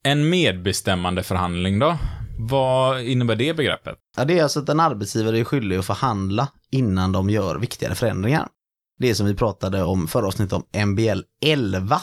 [0.02, 1.98] En medbestämmandeförhandling då?
[2.38, 3.96] Vad innebär det begreppet?
[4.16, 7.94] Ja, det är alltså att en arbetsgivare är skyldig att förhandla innan de gör viktigare
[7.94, 8.48] förändringar.
[8.98, 12.00] Det är som vi pratade om förra avsnittet om MBL 11,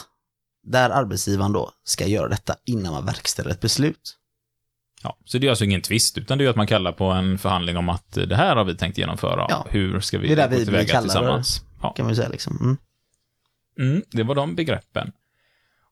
[0.67, 4.16] där arbetsgivaren då ska göra detta innan man verkställer ett beslut.
[5.03, 7.37] Ja, så det är alltså ingen tvist, utan det är att man kallar på en
[7.37, 9.45] förhandling om att det här har vi tänkt genomföra.
[9.49, 9.65] Ja.
[9.69, 11.03] Hur ska vi Det är där gå tillväga kallar det.
[11.03, 11.61] tillsammans?
[11.81, 11.93] Ja.
[11.93, 12.57] Kan man säga liksom.
[12.61, 12.77] Mm.
[13.91, 15.11] Mm, det var de begreppen.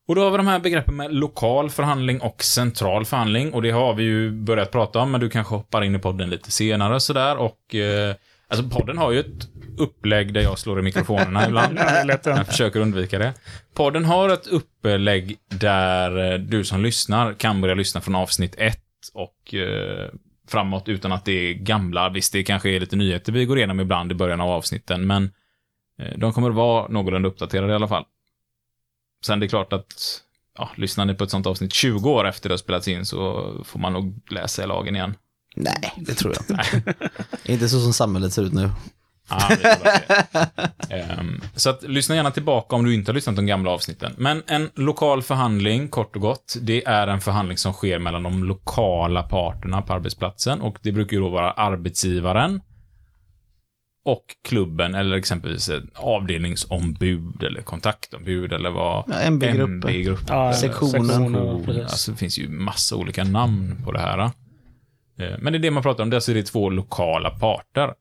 [0.08, 3.54] Och då har vi de här begreppen med lokal förhandling och central förhandling.
[3.54, 6.30] Och det har vi ju börjat prata om, men du kanske hoppar in i podden
[6.30, 7.38] lite senare sådär.
[7.38, 8.16] Och eh,
[8.48, 11.80] alltså podden har ju ett upplägg där jag slår i mikrofonerna ibland.
[12.26, 13.34] Jag försöker undvika det.
[13.74, 18.56] Podden har ett upplägg där du som lyssnar kan börja lyssna från avsnitt
[19.14, 20.10] och eh,
[20.48, 22.10] framåt utan att det är gamla.
[22.10, 25.32] Visst, det kanske är lite nyheter vi går igenom ibland i början av avsnitten, men
[26.00, 28.06] eh, de kommer att vara någorlunda uppdaterade i alla fall.
[29.26, 30.22] Sen det är klart att,
[30.58, 33.52] ja, lyssnar ni på ett sånt avsnitt 20 år efter det har spelats in så
[33.66, 35.16] får man nog läsa i lagen igen.
[35.56, 36.94] Nej, det tror jag inte.
[37.54, 38.70] inte så som samhället ser ut nu.
[40.90, 44.14] Ehm, så att, lyssna gärna tillbaka om du inte har lyssnat på de gamla avsnitten.
[44.18, 48.44] Men en lokal förhandling, kort och gott, det är en förhandling som sker mellan de
[48.44, 52.62] lokala parterna på arbetsplatsen och det brukar ju då vara arbetsgivaren
[54.06, 59.74] och klubben eller exempelvis ett avdelningsombud eller kontaktombud eller vad Ja, MB-gruppen.
[59.74, 60.26] MB-gruppen.
[60.30, 61.08] Ja, Sektionen.
[61.08, 61.82] sektionen.
[61.82, 64.20] Alltså det finns ju massa olika namn på det här.
[64.20, 64.32] Eh,
[65.40, 67.94] Men det är det man pratar om, det är alltså det är två lokala parter.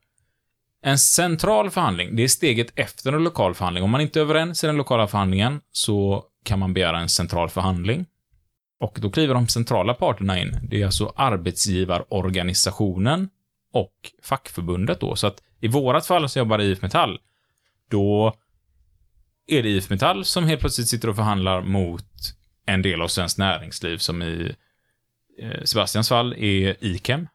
[0.87, 3.83] En central förhandling, det är steget efter en lokal förhandling.
[3.83, 7.49] Om man inte är överens i den lokala förhandlingen så kan man begära en central
[7.49, 8.05] förhandling.
[8.79, 10.59] Och då kliver de centrala parterna in.
[10.69, 13.29] Det är alltså arbetsgivarorganisationen
[13.73, 13.93] och
[14.23, 15.15] fackförbundet då.
[15.15, 17.19] Så att i vårat fall så jobbar IF Metall.
[17.89, 18.33] Då
[19.47, 22.05] är det IF Metall som helt plötsligt sitter och förhandlar mot
[22.65, 24.55] en del av svenskt näringsliv som i
[25.41, 27.27] eh, Sebastians fall är IKEM.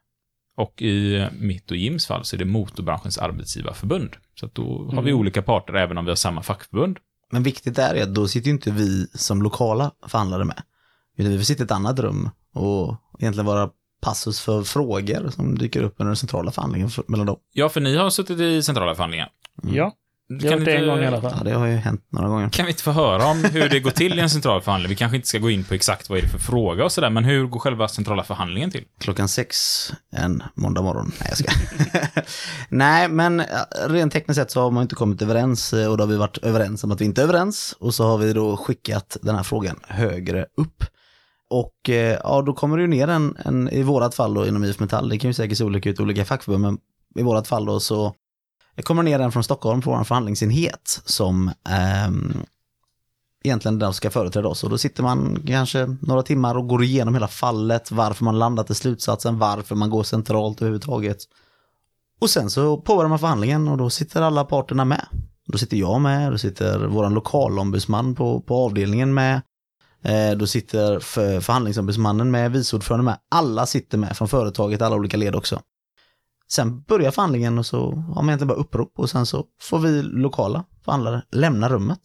[0.61, 4.09] Och i mitt och Jims fall så är det Motorbranschens arbetsgivarförbund.
[4.39, 5.19] Så att då har vi Mm.
[5.19, 6.97] olika parter även om vi har samma fackförbund.
[7.31, 10.63] Men viktigt är att då sitter ju inte vi som lokala förhandlare med.
[11.17, 13.69] Utan vi får sitta i ett annat rum och egentligen vara
[14.01, 17.37] passus för frågor som dyker upp under den centrala förhandlingen för- mellan dem.
[17.53, 19.29] Ja, för ni har suttit i centrala förhandlingar.
[19.63, 19.93] Ja, Kan
[20.41, 21.45] jag har gjort det inte- en gång i alla Ja, fall.
[21.45, 22.49] det har ju hänt några gånger.
[22.49, 24.89] Kan vi inte få höra om hur det går till i en central förhandling?
[24.89, 27.09] Vi kanske inte ska gå in på exakt vad är det för fråga och sådär,
[27.09, 28.83] men hur går själva centrala förhandlingen till?
[28.99, 29.55] Klockan sex
[30.11, 31.11] en måndag morgon.
[31.19, 31.51] Nej, jag ska.
[32.69, 36.03] Nej, men ja, rent tekniskt sett så har man inte kommit överens eh, och då
[36.03, 38.57] har vi varit överens om att vi inte är överens och så har vi då
[38.57, 40.83] skickat den här frågan högre upp.
[41.49, 44.63] Och eh, ja, då kommer det ju ner en, en i vårat fall då inom
[44.63, 46.77] IF Metall, det kan ju säkert se olika ut i olika fackförbund, men
[47.15, 48.13] i vårat fall då så
[48.81, 52.09] kommer ner en från Stockholm på vår förhandlingsenhet som eh,
[53.43, 54.63] egentligen den som ska företräda oss.
[54.63, 58.69] Och då sitter man kanske några timmar och går igenom hela fallet, varför man landat
[58.69, 61.17] i slutsatsen, varför man går centralt överhuvudtaget.
[62.19, 65.05] Och sen så påbörjar man förhandlingen och då sitter alla parterna med.
[65.47, 69.41] Då sitter jag med, då sitter vår lokalombudsman på, på avdelningen med.
[70.03, 73.17] Eh, då sitter för, förhandlingsombudsmannen med, vice ordförande med.
[73.29, 75.61] Alla sitter med från företaget, alla olika led också.
[76.51, 80.01] Sen börjar förhandlingen och så har man egentligen bara upprop och sen så får vi
[80.01, 81.99] lokala förhandlare lämna rummet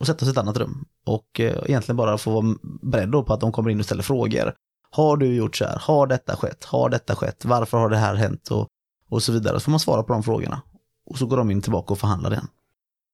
[0.00, 0.84] och sätta sig i ett annat rum.
[1.06, 4.02] Och eh, egentligen bara få vara beredd då på att de kommer in och ställer
[4.02, 4.54] frågor.
[4.90, 5.78] Har du gjort så här?
[5.80, 6.64] Har detta skett?
[6.64, 7.44] Har detta skett?
[7.44, 8.48] Varför har det här hänt?
[8.48, 8.68] Och,
[9.10, 9.60] och så vidare.
[9.60, 10.62] Så får man svara på de frågorna.
[11.06, 12.48] Och så går de in tillbaka och förhandlar igen.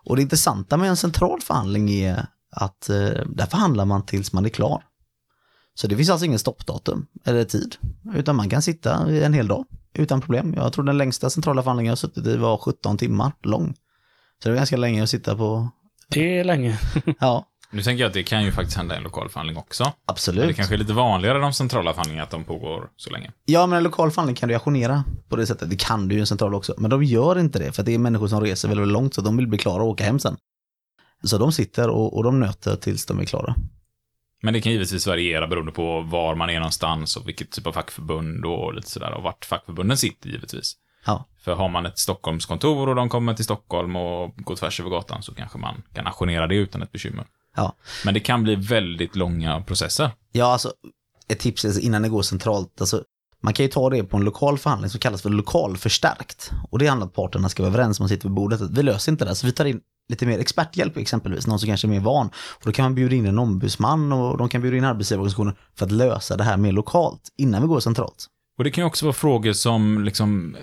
[0.05, 2.97] Och det intressanta med en central förhandling är att eh,
[3.27, 4.85] där förhandlar man tills man är klar.
[5.75, 7.77] Så det finns alltså ingen stoppdatum eller tid,
[8.15, 9.65] utan man kan sitta en hel dag
[9.97, 10.55] utan problem.
[10.57, 13.75] Jag tror den längsta centrala förhandlingen jag suttit i var 17 timmar lång.
[14.43, 15.69] Så det var ganska länge att sitta på,
[16.09, 16.79] Det är länge.
[17.21, 19.85] ja, Nu tänker jag att det kan ju faktiskt hända i en lokal förhandling också.
[19.85, 20.57] Men det absolut.
[20.57, 23.33] kanske är lite vanligare de centrala förhandlingarna att de pågår så länge.
[23.45, 25.71] Ja, men en lokal förhandling kan du ajournera på det sättet.
[25.71, 26.75] Det kan du ju i en central också.
[26.79, 29.15] Men de gör inte det, för att det är människor som reser väldigt, väldigt långt,
[29.15, 30.37] så de vill bli klara och åka hem sen.
[31.25, 33.55] Så de sitter och, och de nöter tills de är klara.
[34.43, 37.73] Men det kan givetvis variera beroende på var man är någonstans och vilket typ av
[37.73, 39.13] fackförbund och lite sådär.
[39.13, 40.77] Och vart fackförbunden sitter givetvis.
[41.07, 41.25] Ja.
[41.45, 45.23] För har man ett Stockholmskontor och de kommer till Stockholm och går tvärs över gatan
[45.23, 47.27] så kanske man kan ajournera det utan ett bekymmer.
[47.57, 47.77] Ja.
[48.05, 50.11] Men det kan bli väldigt långa processer.
[50.33, 50.73] Ja, alltså
[51.29, 53.03] ett tips är innan det går centralt, alltså
[53.41, 56.51] man kan ju ta det på en lokal förhandling som kallas för lokalförstärkt.
[56.71, 58.61] Och det handlar om att parterna ska vara överens om man sitter vid bordet.
[58.61, 61.87] Vi löser inte det, så vi tar in lite mer experthjälp exempelvis, någon som kanske
[61.87, 62.27] är mer van.
[62.29, 65.87] Och då kan man bjuda in en ombudsman och de kan bjuda in arbetsgivarorganisationer för
[65.87, 68.27] att lösa det här mer lokalt innan vi går centralt.
[68.59, 70.61] Och det kan ju också vara frågor som liksom eh,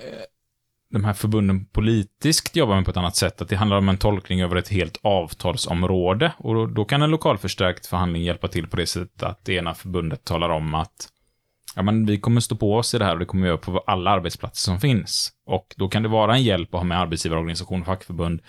[0.94, 3.42] de här förbunden politiskt jobbar med på ett annat sätt.
[3.42, 6.34] Att det handlar om en tolkning över ett helt avtalsområde.
[6.38, 9.74] Och då, då kan en lokalförstärkt förhandling hjälpa till på det sättet att det ena
[9.74, 11.10] förbundet talar om att
[11.76, 13.58] ja, men vi kommer stå på oss i det här och det kommer vi göra
[13.58, 15.32] på alla arbetsplatser som finns.
[15.46, 18.42] Och då kan det vara en hjälp att ha med arbetsgivarorganisation och fackförbund.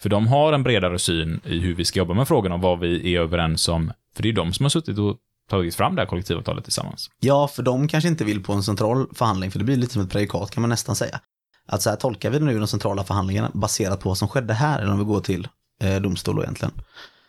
[0.00, 2.78] För de har en bredare syn i hur vi ska jobba med frågorna och vad
[2.78, 3.92] vi är överens om.
[4.14, 5.16] För det är de som har suttit och
[5.50, 7.10] tagit fram det här kollektivavtalet tillsammans.
[7.20, 10.02] Ja, för de kanske inte vill på en central förhandling, för det blir lite som
[10.02, 11.20] ett prejudikat kan man nästan säga.
[11.66, 14.80] Att så här tolkar vi nu de centrala förhandlingarna baserat på vad som skedde här,
[14.80, 15.48] eller om vi går till
[15.80, 16.74] eh, domstol egentligen.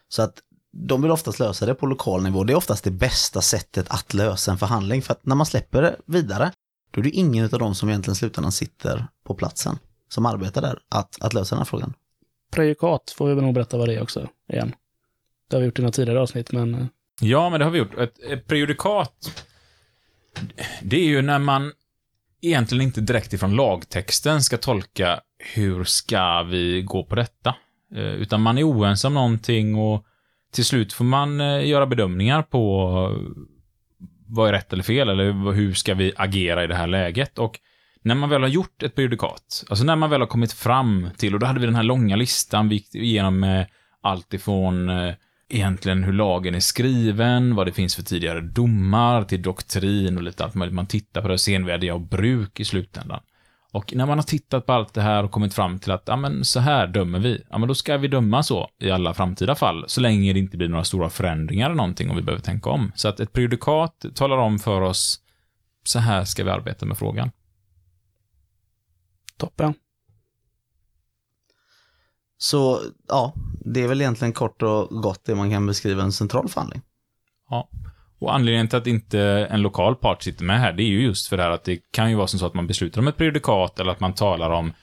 [0.09, 0.33] Så att
[0.71, 2.43] de vill oftast lösa det på lokal nivå.
[2.43, 5.81] Det är oftast det bästa sättet att lösa en förhandling, för att när man släpper
[5.81, 6.51] det vidare,
[6.91, 9.79] då är det ingen av dem som egentligen i slutändan sitter på platsen,
[10.09, 11.93] som arbetar där, att, att lösa den här frågan.
[12.51, 14.75] Prejudikat får vi väl nog berätta vad det är också, igen.
[15.49, 16.85] Det har vi gjort i några tidigare avsnitt, men eh,
[17.21, 17.97] Ja, men det har vi gjort.
[17.97, 19.45] Ett, ett prejudikat,
[20.81, 21.71] det är ju när man
[22.41, 25.19] egentligen inte direkt ifrån lagtexten ska tolka
[25.53, 27.55] hur ska vi gå på detta.
[27.95, 30.05] Eh, utan man är oense om någonting och
[30.51, 32.89] till slut får man eh, göra bedömningar på
[34.27, 37.39] vad är rätt eller fel, eller hur ska vi agera i det här läget.
[37.39, 37.59] Och
[38.01, 41.33] när man väl har gjort ett prejudikat, alltså när man väl har kommit fram till,
[41.33, 43.65] och då hade vi den här långa listan, vi gick igenom eh,
[44.01, 45.13] allt ifrån eh,
[45.49, 50.43] egentligen hur lagen är skriven, vad det finns för tidigare domar, till doktrin och lite
[50.43, 50.75] allt möjligt.
[50.75, 53.19] Man tittar på det senvärdiga och bruk i slutändan.
[53.71, 56.15] Och när man har tittat på allt det här och kommit fram till att, ja
[56.15, 57.43] men så här dömer vi.
[57.49, 60.57] Ja men då ska vi döma så i alla framtida fall, så länge det inte
[60.57, 62.91] blir några stora förändringar eller någonting och vi behöver tänka om.
[62.95, 65.19] Så att ett prejudikat talar om för oss,
[65.83, 67.31] så här ska vi arbeta med frågan
[69.39, 69.73] toppen.
[72.37, 73.33] Så ja,
[73.65, 76.81] det är väl egentligen kort och gott det man kan beskriva en central förhandling.
[78.19, 81.27] Och anledningen till att inte en lokal part sitter med här, det är ju just
[81.27, 83.17] för det här att det kan ju vara som så att man beslutar om ett
[83.17, 84.73] prejudikat eller att man talar om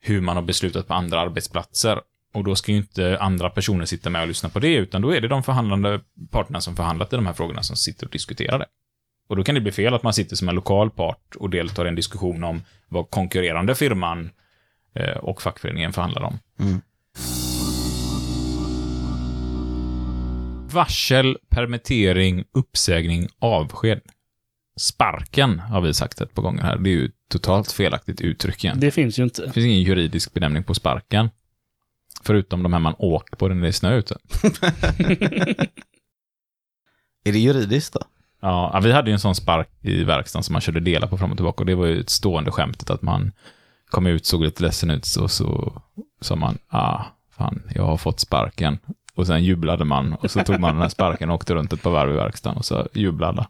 [0.00, 2.00] hur man har beslutat på andra arbetsplatser.
[2.34, 5.10] Och då ska ju inte andra personer sitta med och lyssna på det, utan då
[5.14, 8.58] är det de förhandlande parterna som förhandlat i de här frågorna som sitter och diskuterar
[8.58, 8.66] det.
[9.26, 11.84] Och då kan det bli fel att man sitter som en lokal part och deltar
[11.84, 14.30] i en diskussion om vad konkurrerande firman
[14.94, 16.38] eh, och fackföreningen förhandlar om.
[16.58, 16.80] Mm.
[20.72, 24.00] Varsel, permittering, uppsägning, avsked.
[24.80, 26.76] Sparken har vi sagt ett par gånger här.
[26.76, 28.80] Det är ju totalt felaktigt uttryck igen.
[28.80, 29.42] Det finns ju inte.
[29.46, 31.30] Det finns ingen juridisk benämning på sparken.
[32.22, 34.18] Förutom de här man åker på när det är snö ute.
[37.24, 38.00] Är det juridiskt då?
[38.46, 41.30] Ja, vi hade ju en sån spark i verkstaden som man körde delar på fram
[41.30, 43.32] och tillbaka och det var ju ett stående skämtet att man
[43.90, 45.82] kom ut, såg lite ledsen ut och så
[46.20, 47.04] sa man, ah,
[47.36, 48.78] fan, jag har fått sparken.
[49.14, 51.82] Och sen jublade man och så tog man den här sparken och åkte runt ett
[51.82, 53.46] par varv i verkstaden och så jublade.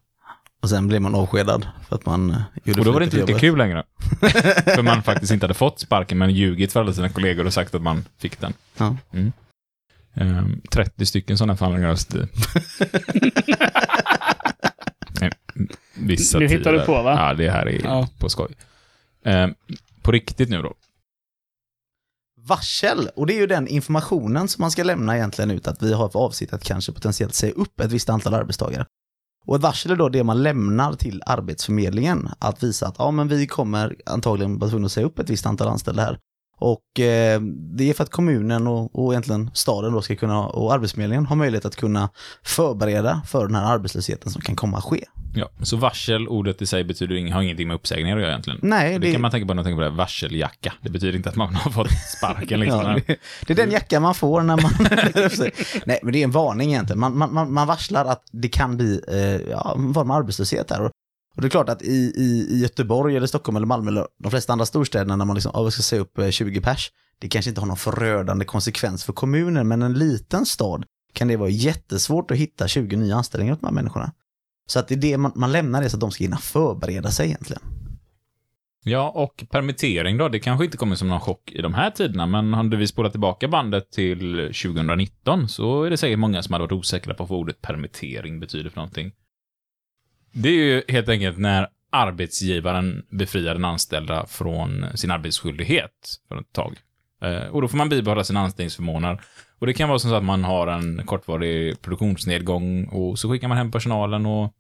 [0.62, 3.16] Och sen blev man avskedad för att man eh, gjorde Och då var det inte
[3.16, 3.85] lika kul längre.
[4.64, 7.74] för man faktiskt inte hade fått sparken men ljugit för alla sina kollegor och sagt
[7.74, 8.52] att man fick den.
[8.78, 8.96] Ja.
[10.14, 11.96] Ehm, 30 stycken sådana förhandlingar har
[16.07, 16.73] Vissa Nu hittar tider.
[16.73, 17.14] du på, va?
[17.29, 18.09] Ja, det här är Ja.
[18.19, 18.55] på skoj.
[19.25, 19.55] Ehm,
[20.03, 20.75] på riktigt nu då.
[22.40, 25.92] Varsel, och det är ju den informationen som man ska lämna egentligen ut att vi
[25.92, 28.87] har för avsikt att kanske potentiellt säga upp ett visst antal arbetstagare.
[29.47, 33.29] Och ett varsel är då det man lämnar till Arbetsförmedlingen att visa att ja, men
[33.29, 36.19] vi kommer antagligen vara tvungna att säga upp ett visst antal anställda här.
[36.59, 37.40] Och eh,
[37.77, 41.37] det är för att kommunen och, och egentligen staden då ska kunna, och Arbetsförmedlingen har
[41.37, 42.09] möjlighet att kunna
[42.45, 45.05] förbereda för den här arbetslösheten som kan komma att ske.
[45.35, 48.59] Ja, så varsel, ordet i sig betyder ing- har ingenting med uppsägningar att göra egentligen.
[48.62, 50.73] Nej, det, kan man tänka på när man tänker på det, här, varseljacka.
[50.83, 52.81] Det betyder inte att man har fått sparken liksom.
[52.81, 53.16] Ja, det,
[53.47, 54.71] det är den jackan man får när man...
[55.87, 57.01] Nej, men det är en varning egentligen.
[57.01, 60.71] Man, man, man, man varslar att det kan bli eh, ja, en form av arbetslöshet
[60.71, 60.83] här.
[60.83, 60.90] Och,
[61.37, 64.31] och det är klart att i, i, i Göteborg eller Stockholm eller Malmö eller de
[64.31, 67.49] flesta andra storstäderna när man liksom, ja, ska säga upp eh, 20 pers, det kanske
[67.49, 72.31] inte har någon förödande konsekvens för kommunen, men en liten stad kan det vara jättesvårt
[72.31, 74.12] att hitta 20 nya anställningar åt de här människorna.
[74.66, 77.11] Så att det är det man, man lämnar det så att de ska hinna förbereda
[77.11, 77.62] sig egentligen.
[78.85, 82.27] Ja, och permittering då, det kanske inte kommer som någon chock i de här tiderna,
[82.27, 86.62] men hade vi spolat tillbaka bandet till 2019 så är det säkert många som hade
[86.64, 89.12] varit osäkra på vad ordet permittering betyder för någonting.
[90.38, 96.53] Det är ju helt enkelt när arbetsgivaren befriar den anställda från sin arbetsskyldighet för ett
[96.53, 96.77] tag.
[97.22, 99.20] Eh, Och då får man bibehålla sina anställningsförmåner.
[99.59, 103.49] Och det kan vara som så att man har en kortvarig produktionsnedgång och så skickar
[103.49, 104.53] man hem personalen och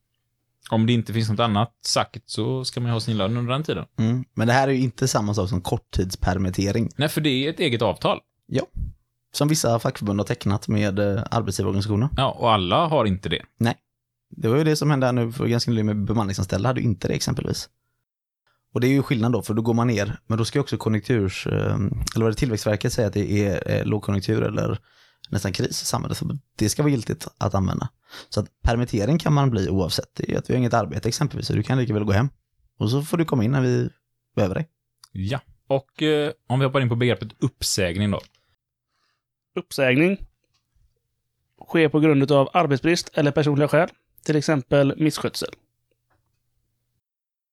[0.70, 3.52] om det inte finns något annat sagt så ska man ju ha sin lön under
[3.52, 3.84] den tiden.
[3.98, 4.24] Mm.
[4.34, 6.90] Men det här är ju inte samma sak som korttidspermittering.
[6.96, 8.20] Nej, för det är ett eget avtal.
[9.32, 12.08] Som vissa fackförbund har tecknat med eh, arbetsgivarorganisationer.
[12.16, 13.42] Ja, och alla har inte det.
[14.30, 16.86] Det var ju det som hände här nu för ganska nyligen med bemanningsanställda, hade ju
[16.86, 17.68] inte det exempelvis.
[18.72, 20.60] Och det är ju skillnad då, för då går man ner, men då ska ju
[20.60, 21.74] också konjunkturs, eh,
[22.14, 24.78] eller vad det Tillväxtverket säger att det är eh, lågkonjunktur eller
[25.30, 27.88] nästan kris i samhället, så det ska vara giltigt att använda.
[28.28, 31.08] Så att permittering kan man bli oavsett, det är ju att vi har inget arbete
[31.08, 32.28] exempelvis, så du kan lika väl gå hem.
[32.78, 33.88] Och så får du komma in när vi
[34.36, 34.68] behöver dig.
[35.12, 35.40] Ja.
[35.66, 38.20] Och eh, om vi hoppar in på begreppet uppsägning då.
[39.54, 40.26] Uppsägning
[41.68, 43.88] sker på grund av arbetsbrist eller personliga skäl.
[44.26, 45.48] Till exempel misskötsel.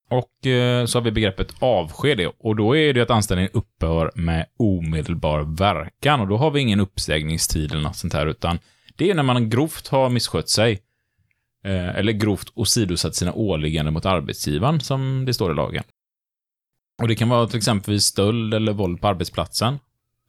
[0.10, 4.46] Och eh, så har vi begreppet avsked och då är det att anställningen upphör med
[4.58, 8.60] omedelbar verkan och då har vi ingen uppsägningstid eller något sånt här utan
[8.96, 10.72] det är när man grovt har misskött sig
[11.64, 15.84] eh, eller grovt åsidosatt sina åligganden mot arbetsgivaren som det står i lagen.
[17.02, 19.80] Och det kan vara till exempel stöld eller våld på arbetsplatsen.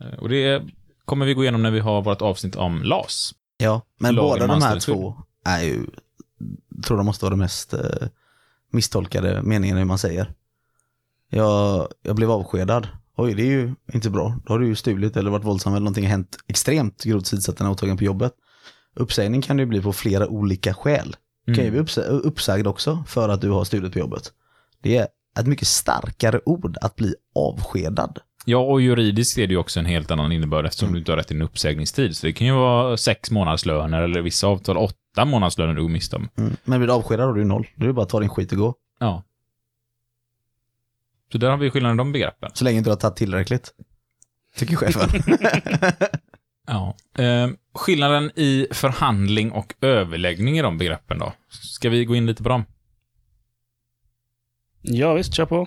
[0.01, 0.63] Eh, och det
[1.05, 3.35] kommer vi gå igenom när vi har vårt avsnitt om LAS.
[3.57, 5.87] Ja, men Lagen båda de här två är ju,
[6.85, 8.09] tror de måste vara de mest eh,
[8.71, 10.33] misstolkade meningarna hur man säger.
[11.31, 12.89] Jag, jag blev avskedad.
[13.17, 14.39] Oj, det är ju inte bra.
[14.47, 17.57] Då har du ju stulit eller varit våldsam eller någonting har hänt extremt grovt sidsatt
[17.57, 18.33] den åtagen på jobbet.
[18.95, 21.17] Uppsägning kan det ju bli på flera olika skäl.
[21.47, 24.33] Du kan ju bli uppsä- uppsagd också för att du har stulit på jobbet.
[24.83, 28.19] Det är ett mycket starkare ord att bli avskedad.
[28.45, 31.17] Ja, och juridiskt är det ju också en helt annan innebörd eftersom du inte har
[31.17, 32.17] rätt till en uppsägningstid.
[32.17, 36.17] Så det kan ju vara sex månadslöner eller vissa avtal åtta månadslöner du går miste
[36.17, 36.29] om.
[36.37, 36.57] Mm.
[36.65, 37.67] Men blir du avskedad har du noll.
[37.75, 38.75] Då är bara att ta din skit och gå.
[38.99, 39.23] Ja.
[41.33, 42.51] Så där har vi skillnaden i de begreppen.
[42.55, 43.75] Så länge du har tagit tillräckligt.
[44.57, 45.09] Tycker chefen.
[46.67, 46.95] Ja.
[47.19, 51.33] Eh, skillnaden i förhandling och överläggning i de begreppen då?
[51.49, 52.65] Ska vi gå in lite på dem?
[54.83, 55.67] Ja, visst, kör på.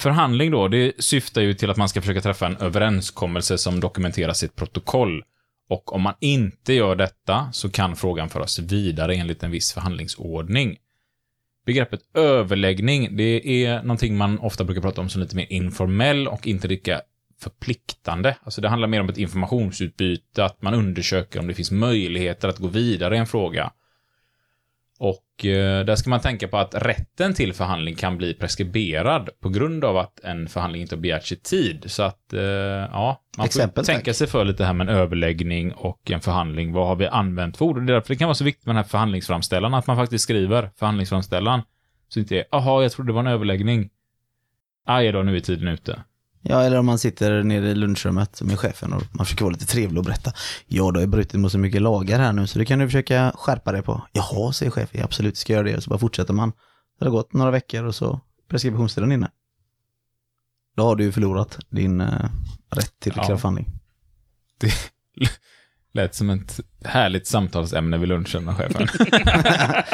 [0.00, 4.42] Förhandling då, det syftar ju till att man ska försöka träffa en överenskommelse som dokumenteras
[4.42, 5.22] i ett protokoll
[5.68, 10.76] Och om man inte gör detta så kan frågan föras vidare enligt en viss förhandlingsordning.
[11.66, 16.46] Begreppet överläggning, det är någonting man ofta brukar prata om som lite mer informell och
[16.46, 17.00] inte lika
[17.40, 18.36] förpliktande.
[18.42, 22.58] Alltså det handlar mer om ett informationsutbyte, att man undersöker om det finns möjligheter att
[22.58, 23.72] gå vidare i en fråga.
[25.44, 29.84] Eh, där ska man tänka på att rätten till förhandling kan bli preskriberad på grund
[29.84, 31.84] av att en förhandling inte har begärts i tid.
[31.86, 34.16] Så att, eh, ja, man Exempel, får tänka tack.
[34.16, 36.72] sig för lite här med en överläggning och en förhandling.
[36.72, 37.76] Vad har vi använt för ord?
[37.76, 39.96] Och det är därför det kan vara så viktigt med den här förhandlingsframställan, att man
[39.96, 41.62] faktiskt skriver förhandlingsframställan.
[42.08, 43.90] Så inte är, jaha, jag trodde det var en överläggning.
[44.86, 46.02] Aj då, nu är tiden ute.
[46.42, 49.66] Ja, eller om man sitter nere i lunchrummet med chefen och man försöker vara lite
[49.66, 50.32] trevlig och berätta.
[50.66, 53.32] Ja, då har brutit mot så mycket lagar här nu så det kan du försöka
[53.36, 54.02] skärpa dig på.
[54.12, 55.82] Jaha, säger chefen, absolut ska jag göra det.
[55.82, 56.52] Så bara fortsätter man.
[56.98, 58.20] Det har gått några veckor och så
[58.50, 59.30] preskriptionstiden inne.
[60.76, 62.30] Då har du ju förlorat din eh,
[62.70, 63.24] rätt till Ja.
[63.28, 63.38] ja.
[63.38, 63.66] förhandling.
[65.92, 68.88] Lät som ett härligt samtalsämne vid lunchen med chefen.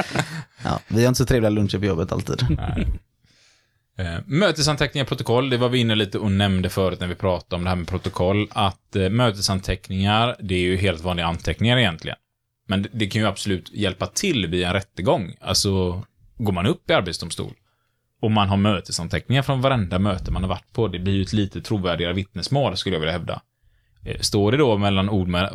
[0.65, 2.47] Ja, vi har inte så trevliga luncher på jobbet alltid.
[2.51, 2.87] Nej.
[3.99, 7.65] Eh, Mötesanteckningar protokoll, det var vi inne lite och nämnde förut när vi pratade om
[7.65, 12.17] det här med protokoll, att eh, mötesanteckningar, det är ju helt vanliga anteckningar egentligen.
[12.69, 15.37] Men det, det kan ju absolut hjälpa till vid en rättegång.
[15.41, 16.03] Alltså,
[16.39, 17.53] går man upp i arbetsdomstol
[18.21, 21.33] och man har mötesanteckningar från varenda möte man har varit på, det blir ju ett
[21.33, 23.41] lite trovärdigare vittnesmål, skulle jag vilja hävda.
[24.05, 25.53] Eh, står det då mellan ord, med,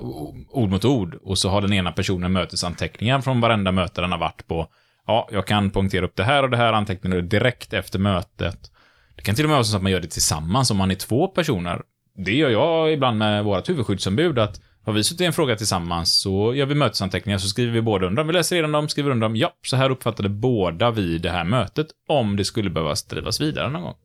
[0.50, 4.20] ord mot ord och så har den ena personen mötesanteckningar från varenda möte den har
[4.20, 4.68] varit på,
[5.08, 8.72] ja, jag kan punktera upp det här och det här antecknar du direkt efter mötet.
[9.16, 10.96] Det kan till och med vara så att man gör det tillsammans om man är
[10.96, 11.82] två personer.
[12.16, 16.22] Det gör jag ibland med vårt huvudskyddsombud, att har vi suttit i en fråga tillsammans
[16.22, 18.28] så gör vi mötesanteckningar, så skriver vi båda under dem.
[18.28, 19.36] Vi läser igenom dem, skriver under dem.
[19.36, 23.70] Ja, så här uppfattade båda vi det här mötet, om det skulle behöva drivas vidare
[23.70, 23.96] någon gång.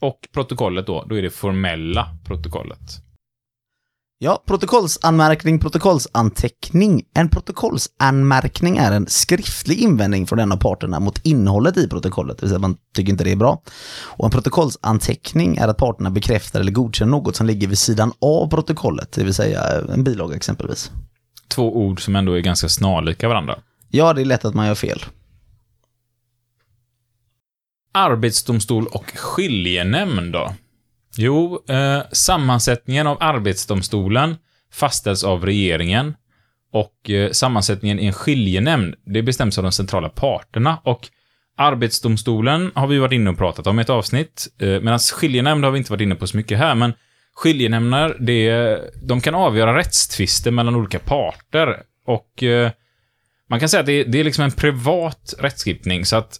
[0.00, 3.09] Och protokollet då, då är det formella protokollet.
[4.22, 7.02] Ja, protokollsanmärkning, protokollsanteckning.
[7.14, 12.42] En protokollsanmärkning är en skriftlig invändning från en av parterna mot innehållet i protokollet, det
[12.42, 13.62] vill säga att man tycker inte det är bra.
[14.02, 18.50] Och en protokollsanteckning är att parterna bekräftar eller godkänner något som ligger vid sidan av
[18.50, 19.62] protokollet, det vill säga
[19.94, 20.90] en bilaga exempelvis.
[21.48, 23.58] Två ord som ändå är ganska snarlika varandra.
[23.88, 25.04] Ja, det är lätt att man gör fel.
[27.92, 30.54] Arbetsdomstol och skiljenämnd då?
[31.16, 34.36] Jo, eh, sammansättningen av Arbetsdomstolen
[34.72, 36.14] fastställs av regeringen
[36.72, 41.08] och eh, sammansättningen i en skiljenämnd, det bestäms av de centrala parterna och
[41.56, 45.72] Arbetsdomstolen har vi varit inne och pratat om i ett avsnitt, eh, medan skiljenämnd har
[45.72, 46.92] vi inte varit inne på så mycket här, men
[47.34, 52.70] skiljenämnder, det, de kan avgöra rättstvister mellan olika parter och eh,
[53.48, 56.36] man kan säga att det, det är liksom en privat rättskipning, så att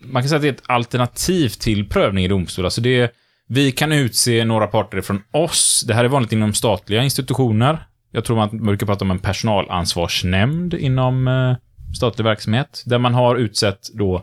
[0.00, 2.64] man kan säga att det är ett alternativ till prövning i domstol.
[2.64, 3.10] Alltså det är,
[3.54, 5.84] vi kan utse några parter från oss.
[5.86, 7.86] Det här är vanligt inom statliga institutioner.
[8.10, 11.56] Jag tror man brukar prata om en personalansvarsnämnd inom eh,
[11.96, 14.22] statlig verksamhet, där man har utsett då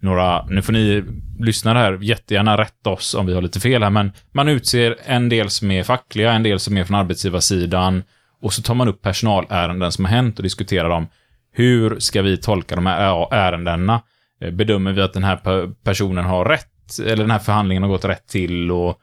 [0.00, 1.04] några, nu får ni
[1.38, 5.28] lyssnare här jättegärna rätta oss om vi har lite fel här, men man utser en
[5.28, 8.02] del som är fackliga, en del som är från arbetsgivarsidan
[8.42, 11.06] och så tar man upp personalärenden som har hänt och diskuterar dem.
[11.52, 14.02] Hur ska vi tolka de här ärendena?
[14.40, 16.68] Eh, bedömer vi att den här personen har rätt,
[17.00, 19.00] eller den här förhandlingen har gått rätt till och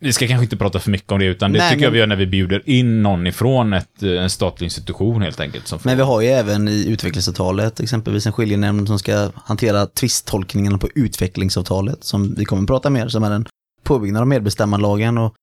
[0.00, 1.98] vi ska kanske inte prata för mycket om det, utan det Nej, tycker jag vi
[1.98, 5.84] gör när vi bjuder in någon ifrån ett, eh, en statlig institution helt enkelt.
[5.84, 10.88] Men vi har ju även i utvecklingsavtalet exempelvis en skiljenämnd som ska hantera tvisttolkningarna på
[10.94, 13.46] utvecklingsavtalet som vi kommer att prata mer som är en
[13.82, 15.34] påbyggnad av medbestämmanlagen och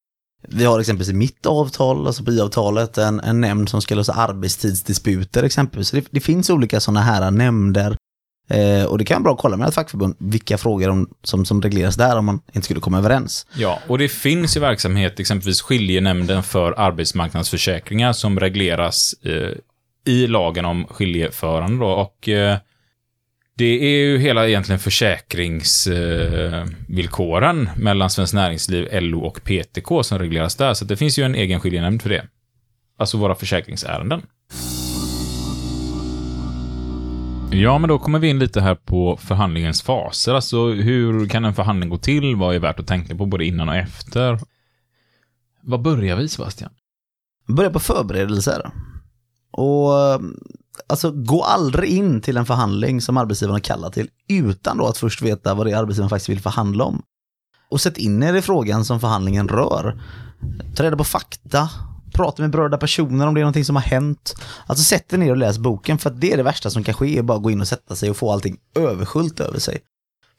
[0.48, 4.14] vi har exempelvis i mitt avtal, alltså på i-avtalet, en, en nämnd som ska lösa
[4.14, 5.88] arbetstidsdisputer exempelvis.
[5.88, 7.96] Så det, det finns olika sådana här nämnder
[8.48, 11.46] eh, och det kan vara bra att kolla med ett fackförbund vilka frågor de, som,
[11.46, 13.48] som regleras där om man inte skulle komma överens.
[13.56, 19.52] Ja, och det finns i verksamhet exempelvis skiljenämnden för arbetsmarknadsförsäkringar som regleras eh,
[20.06, 22.58] i lagen om skiljeförande då, och eh,
[23.58, 30.56] det är ju hela egentligen försäkringsvillkoren eh, mellan Svenskt Näringsliv, LO och PTK som regleras
[30.56, 32.26] där, så det finns ju en egen skiljenämnd för det.
[32.98, 34.22] Alltså våra försäkringsärenden.
[37.52, 40.34] Ja, men då kommer vi in lite här på förhandlingens faser.
[40.34, 42.36] Alltså, hur kan en förhandling gå till?
[42.36, 44.39] Vad är värt att tänka på både innan och efter?
[45.62, 46.72] Vad börjar vi, Sebastian?
[47.48, 48.72] Börja på förberedelser.
[49.52, 49.91] Och
[50.88, 54.98] alltså gå aldrig in till en förhandling som arbetsgivaren har kallat till utan då att
[54.98, 57.02] först veta vad det är arbetsgivaren faktiskt vill förhandla om.
[57.70, 60.02] Och sätt in er i frågan som förhandlingen rör.
[60.76, 61.70] Ta reda på fakta.
[62.16, 64.36] Prata med berörda personer om det är någonting som har hänt.
[64.66, 66.93] Alltså sätt er ner och läs boken för att det är det värsta som kan
[66.93, 69.80] ske, är bara gå in och sätta sig och få allting översköljt över sig.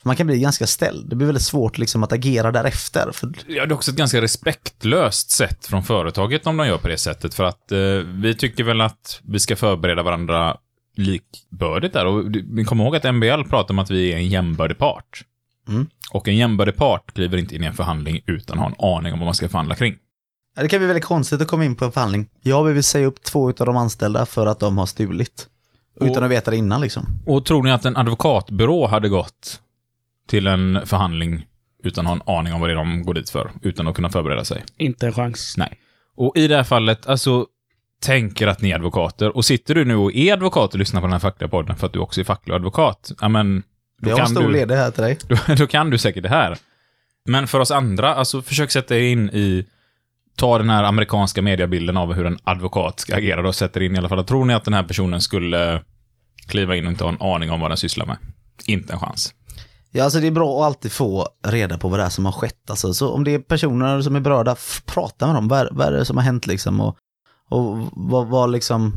[0.03, 1.09] Man kan bli ganska ställd.
[1.11, 3.11] Det blir väldigt svårt liksom att agera därefter.
[3.13, 6.89] För, Ja, det är också ett ganska respektlöst sätt från företaget om de gör på
[6.89, 7.35] det sättet.
[7.35, 10.57] För att eh, vi tycker väl att vi ska förbereda varandra
[10.97, 12.07] likbördigt där.
[12.07, 12.25] Och
[12.67, 15.23] kommer ihåg att MBL pratar om att vi är en jämbördig part.
[15.69, 15.87] Mm.
[16.11, 19.13] Och en jämbördig part kliver inte in i en förhandling utan att ha en aning
[19.13, 19.97] om vad man ska förhandla kring.
[20.57, 22.29] Ja, det kan bli väldigt konstigt att komma in på en förhandling.
[22.43, 25.49] Jag vill säga upp två av de anställda för att de har stulit.
[26.01, 27.07] Utan Och- att veta det innan liksom.
[27.27, 29.61] Och tror ni att en advokatbyrå hade gått
[30.29, 31.47] till en förhandling
[31.85, 33.95] utan att ha en aning om vad det är de går dit för, utan att
[33.97, 34.65] kunna förbereda sig?
[34.77, 35.55] Inte en chans.
[35.57, 35.79] Nej.
[36.17, 37.47] Och i det här fallet, alltså,
[38.03, 39.37] tänker att ni är advokater.
[39.37, 41.87] Och sitter du nu och är advokat och lyssnar på den här fackliga podden för
[41.87, 43.63] att du också är facklig advokat, ja men,
[44.01, 45.19] då Jag har en kan, stor du, ledig här till dig.
[45.29, 46.59] då, då kan du säkert det här.
[47.29, 49.67] Men för oss andra, alltså försök sätta dig in i,
[50.37, 53.99] ta den här amerikanska mediebilden av hur en advokat ska agera och sätter in i
[53.99, 54.25] alla fall.
[54.25, 55.83] Tror ni att den här personen skulle
[56.47, 58.17] kliva in och inte ha en aning om vad den sysslar med?
[58.67, 59.35] Inte en chans.
[59.91, 62.33] Ja, alltså det är bra att alltid få reda på vad det är som har
[62.33, 62.71] skett.
[62.71, 64.57] Alltså, så om det är personer som är berörda,
[64.87, 65.49] prata med dem.
[65.49, 66.81] Vad, är- vad är det som har hänt liksom?
[66.81, 66.97] Och,
[67.49, 68.93] och vad, vad, liksom,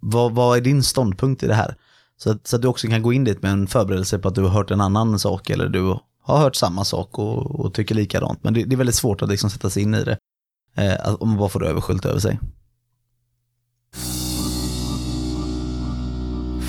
[0.00, 1.74] vad, vad är din ståndpunkt i det här?
[2.16, 4.34] Så att, så att du också kan gå in dit med en förberedelse på att
[4.34, 7.94] du har hört en annan sak eller du har hört samma sak och, och tycker
[7.94, 8.44] likadant.
[8.44, 10.16] Men det, det är väldigt svårt att liksom sätta sig in i det.
[10.74, 12.38] Eh, om man bara får det översköljt över sig.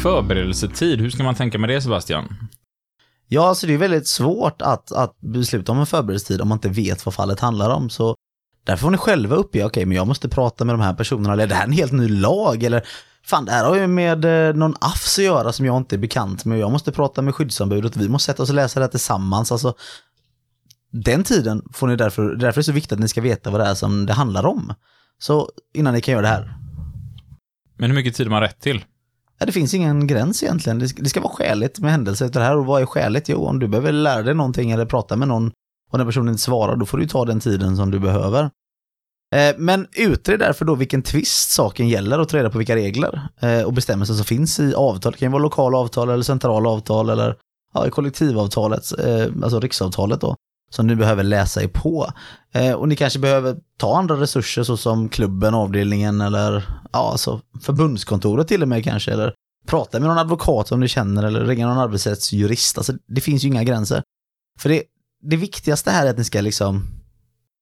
[0.01, 2.36] Förberedelsetid, hur ska man tänka med det Sebastian?
[3.28, 6.70] Ja, alltså det är väldigt svårt att, att besluta om en förberedelsetid om man inte
[6.70, 7.89] vet vad fallet handlar om.
[7.89, 8.16] Så
[8.64, 11.43] därför får ni själva uppge, okej, men jag måste prata med de här personerna, eller
[11.43, 12.84] är det här en helt ny lag, eller
[13.26, 15.97] fan, det här har ju med eh, någon AFS att göra som jag inte är
[15.97, 18.91] bekant med, jag måste prata med skyddsombudet, vi måste sätta oss och läsa det här
[18.91, 19.51] tillsammans.
[19.51, 19.74] Alltså,
[20.94, 23.62] den tiden får ni därför, därför är det så viktigt att ni ska veta vad
[23.62, 24.74] det är som det handlar om.
[25.20, 26.58] Så innan ni kan göra det här.
[27.78, 28.86] Men hur mycket tid har man rätt till?
[29.39, 30.80] Ja, det finns ingen gräns egentligen.
[30.80, 32.58] Det ska, vara skäligt med händelser efter det här.
[32.58, 33.30] Och vad är skäligt?
[33.30, 35.52] Jo, om du behöver lära dig någonting eller prata med någon
[35.91, 38.50] och den personen inte svarar, då får du ta den tiden som du behöver.
[39.36, 43.22] Eh, Men utred därför då vilken tvist saken gäller och ta reda på vilka regler
[43.39, 45.12] eh, och bestämmelser som finns i avtal.
[45.12, 47.36] Det kan ju vara lokala avtal eller centrala avtal eller
[47.74, 50.36] ja, kollektivavtalet, eh, alltså riksavtalet då,
[50.74, 52.11] som ni behöver läsa er på.
[52.53, 58.47] Eh, Och ni kanske behöver ta andra resurser såsom klubben, avdelningen eller ja, alltså förbundskontoret
[58.47, 59.34] till och med kanske, eller
[59.67, 62.78] prata med någon advokat som du känner eller ringa någon arbetsrättsjurist.
[62.78, 64.03] Alltså, det finns ju inga gränser.
[64.59, 64.84] För det,
[65.21, 66.84] det viktigaste här är att ni ska liksom,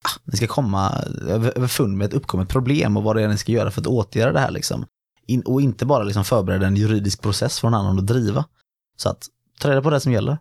[0.04, 0.90] ah, ni ska komma
[1.28, 3.86] över, överfund med ett uppkommet problem och vad det är ni ska göra för att
[3.86, 4.84] åtgärda det här liksom.
[5.26, 8.44] In, och inte bara liksom förbereda en juridisk process för någon annan att driva.
[8.96, 9.26] Så att
[9.60, 10.38] ta reda på det som gäller.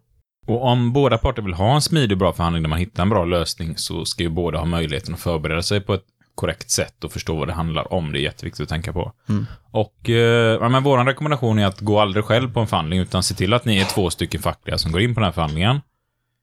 [0.48, 3.10] Och om båda parter vill ha en smidig och bra förhandling där man hittar en
[3.10, 7.04] bra lösning så ska ju båda ha möjligheten att förbereda sig på ett korrekt sätt
[7.04, 8.12] och förstå vad det handlar om.
[8.12, 9.14] Det är jätteviktigt att tänka på.
[9.30, 9.46] Mm.
[9.72, 13.36] Och eh, men vår rekommendation är att gå aldrig själv på en förhandling utan se
[13.36, 15.82] till att ni är två stycken fackliga som går in på den här förhandlingen.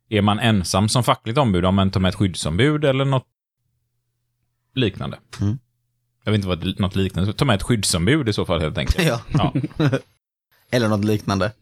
[0.09, 3.27] Är man ensam som fackligt ombud, ja men ta med ett skyddsombud eller något
[4.75, 5.19] liknande.
[5.41, 5.59] Mm.
[6.25, 9.07] Jag vet inte vad något liknande, ta med ett skyddsombud i så fall helt enkelt.
[9.09, 9.21] Ja.
[9.29, 9.53] Ja.
[10.71, 11.53] Eller något liknande.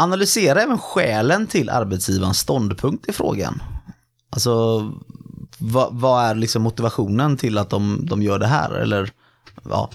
[0.00, 3.62] Analysera även skälen till arbetsgivarens ståndpunkt i frågan.
[4.30, 4.80] Alltså,
[5.58, 8.70] vad, vad är liksom motivationen till att de, de gör det här?
[8.70, 9.10] Eller,
[9.64, 9.90] ja,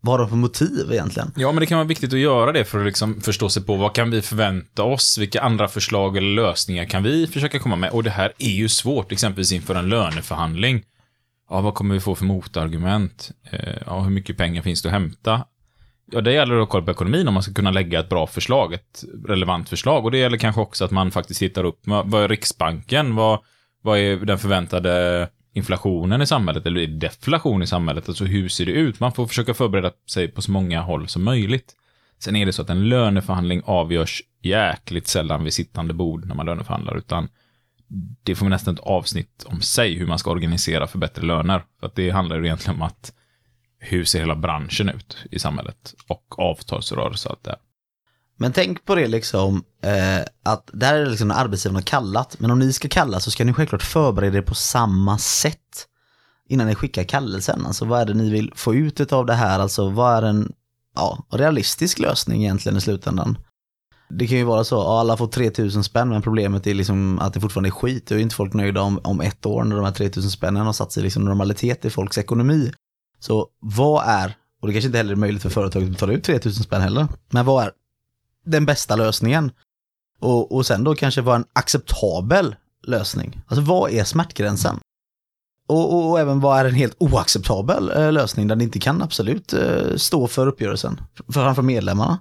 [0.00, 1.32] vad har de för motiv egentligen?
[1.36, 3.76] Ja, men det kan vara viktigt att göra det för att liksom förstå sig på
[3.76, 5.18] vad kan vi förvänta oss?
[5.18, 7.90] Vilka andra förslag eller lösningar kan vi försöka komma med?
[7.90, 10.82] Och det här är ju svårt, exempelvis inför en löneförhandling.
[11.50, 13.30] Ja, vad kommer vi få för motargument?
[13.50, 15.44] Eh, ja, hur mycket pengar finns det att hämta?
[16.12, 18.72] Ja, det gäller att kolla på ekonomin om man ska kunna lägga ett bra förslag,
[18.72, 20.04] ett relevant förslag.
[20.04, 23.14] Och det gäller kanske också att man faktiskt hittar upp, vad är Riksbanken?
[23.14, 23.38] Vad,
[23.82, 26.66] vad är den förväntade inflationen i samhället?
[26.66, 28.08] Eller deflation i samhället?
[28.08, 29.00] Alltså hur ser det ut?
[29.00, 31.74] Man får försöka förbereda sig på så många håll som möjligt.
[32.18, 36.46] Sen är det så att en löneförhandling avgörs jäkligt sällan vid sittande bord när man
[36.46, 37.28] löneförhandlar, utan
[38.22, 41.62] det får vi nästan ett avsnitt om sig, hur man ska organisera för bättre löner.
[41.80, 43.12] För att det handlar ju egentligen om att
[43.80, 47.58] hur ser hela branschen ut i samhället och avtalsrörelse och allt det här.
[48.36, 52.36] Men tänk på det liksom, eh, att det här är liksom när arbetsgivaren har kallat,
[52.38, 55.86] men om ni ska kalla så ska ni självklart förbereda er på samma sätt
[56.48, 57.66] innan ni skickar kallelsen.
[57.66, 59.58] Alltså vad är det ni vill få ut av det här?
[59.58, 60.52] Alltså vad är en
[60.94, 63.38] ja, realistisk lösning egentligen i slutändan?
[64.10, 67.34] Det kan ju vara så, ja, alla får 3000 spänn men problemet är liksom att
[67.34, 68.06] det fortfarande är skit.
[68.06, 70.72] Då är inte folk nöjda om, om ett år när de här 3000 spännen har
[70.72, 72.72] satt sig liksom normalitet i folks ekonomi.
[73.20, 76.24] Så vad är, och det kanske inte heller är möjligt för företaget att betala ut
[76.24, 77.72] 3000 spänn heller, men vad är
[78.46, 79.52] den bästa lösningen?
[80.20, 82.56] Och, och sen då kanske vara en acceptabel
[82.86, 83.40] lösning.
[83.46, 84.80] Alltså vad är smärtgränsen?
[85.68, 89.02] Och, och, och även vad är en helt oacceptabel eh, lösning där ni inte kan
[89.02, 92.18] absolut eh, stå för uppgörelsen, för- framför medlemmarna.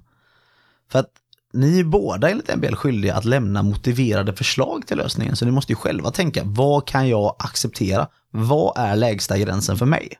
[0.91, 1.09] För att
[1.53, 5.35] ni är båda enligt MBL skyldiga att lämna motiverade förslag till lösningen.
[5.35, 8.07] Så ni måste ju själva tänka, vad kan jag acceptera?
[8.31, 10.13] Vad är lägsta gränsen för mig?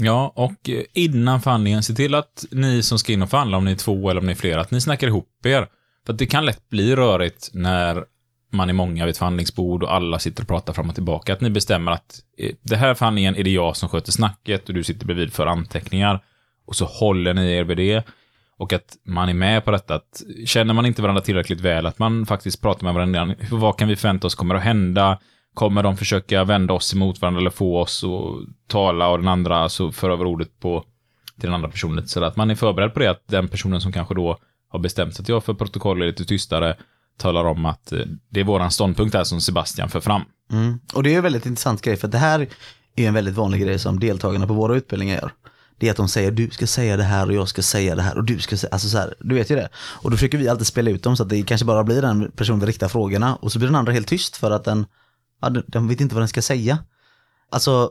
[0.00, 3.64] Ja, och eh, innan förhandlingen, se till att ni som ska in och förhandla, om
[3.64, 5.66] ni är två eller om ni är flera, att ni snackar ihop er.
[6.06, 8.04] För att det kan lätt bli rörigt när
[8.52, 11.32] man är många vid ett förhandlingsbord och alla sitter och pratar fram och tillbaka.
[11.32, 14.74] Att ni bestämmer att eh, det här förhandlingen är det jag som sköter snacket och
[14.74, 16.24] du sitter bredvid för anteckningar.
[16.66, 18.06] Och så håller ni er vid det.
[18.58, 19.94] Och att man är med på detta.
[19.94, 23.34] Att känner man inte varandra tillräckligt väl, att man faktiskt pratar med varandra.
[23.50, 25.18] Vad kan vi förvänta oss kommer att hända?
[25.58, 29.56] Kommer de försöka vända oss emot varandra eller få oss att tala och den andra
[29.56, 30.84] alltså för över ordet på
[31.40, 32.08] till den andra personen.
[32.08, 34.38] Så att man är förberedd på det, att den personen som kanske då
[34.68, 36.76] har bestämt sig att jag för protokoll är lite tystare,
[37.16, 37.98] talar om att eh,
[38.28, 40.22] det är våran ståndpunkt här som Sebastian för fram.
[40.52, 40.80] Mm.
[40.94, 42.46] Och det är en väldigt intressant grej, för det här
[42.96, 45.32] är en väldigt vanlig grej som deltagarna på våra utbildningar gör.
[45.78, 48.02] Det är att de säger du ska säga det här och jag ska säga det
[48.02, 49.68] här och du ska säga, alltså så här, du vet ju det.
[49.76, 52.30] Och då försöker vi alltid spela ut dem så att det kanske bara blir den
[52.30, 54.86] personen vi riktar frågorna och så blir den andra helt tyst för att den,
[55.40, 56.78] ja, den- vet inte vad den ska säga.
[57.50, 57.90] Alltså,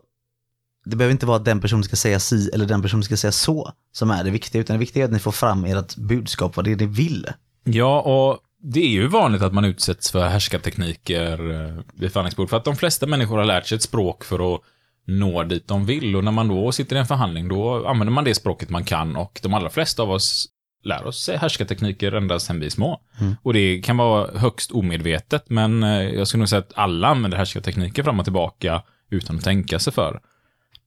[0.86, 3.32] det behöver inte vara att den personen ska säga si eller den personen ska säga
[3.32, 6.56] så som är det viktiga, utan det viktiga är att ni får fram ert budskap,
[6.56, 7.26] vad det är ni vill.
[7.64, 12.58] Ja, och det är ju vanligt att man utsätts för härskartekniker eh, vid förhandlingsbord, för
[12.58, 14.62] att de flesta människor har lärt sig ett språk för att
[15.08, 18.24] nå dit de vill, och när man då sitter i en förhandling, då använder man
[18.24, 20.48] det språket man kan, och de allra flesta av oss
[20.84, 23.02] lär oss härskartekniker ända sedan vi är små.
[23.44, 27.38] Och det kan vara högst omedvetet, men eh, jag skulle nog säga att alla använder
[27.38, 30.20] härskartekniker fram och tillbaka utan att tänka sig för.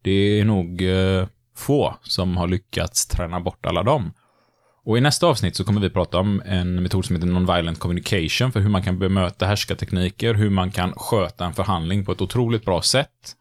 [0.02, 1.26] Det är nog eh,
[1.56, 4.12] få som har lyckats träna bort alla dem.
[4.84, 8.52] Och i nästa avsnitt så kommer vi prata om en metod som heter non-violent communication
[8.52, 12.64] för hur man kan bemöta härskartekniker, hur man kan sköta en förhandling på ett otroligt
[12.64, 13.36] bra sätt.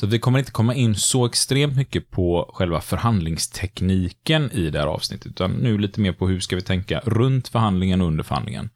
[0.00, 4.86] Så vi kommer inte komma in så extremt mycket på själva förhandlingstekniken i det här
[4.86, 8.70] avsnittet, utan nu lite mer på hur ska vi tänka runt förhandlingen och under förhandlingen.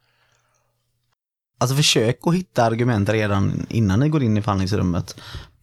[1.58, 5.20] Alltså försök att hitta argument redan innan ni går in i förhandlingsrummet.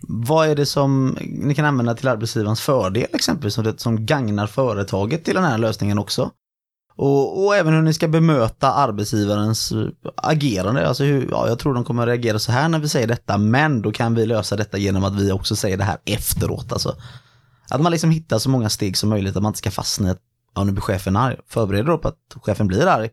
[0.08, 4.48] Vad är det som ni kan använda till arbetsgivarens fördel exempelvis, som, det, som gagnar
[4.48, 6.32] företaget till den här lösningen också?
[6.96, 10.88] Och, och även hur ni ska bemöta arbetsgivarens eh, agerande.
[10.88, 13.82] Alltså hur, ja, jag tror de kommer reagera så här när vi säger detta, men
[13.82, 16.72] då kan vi lösa detta genom att vi också säger det här efteråt.
[16.72, 16.96] Alltså.
[17.70, 20.12] Att man liksom hittar så många steg som möjligt, att man inte ska fastna i
[20.12, 20.20] att
[20.56, 21.36] ja, nu blir chefen arg.
[21.50, 23.10] Förbered då på att chefen blir arg,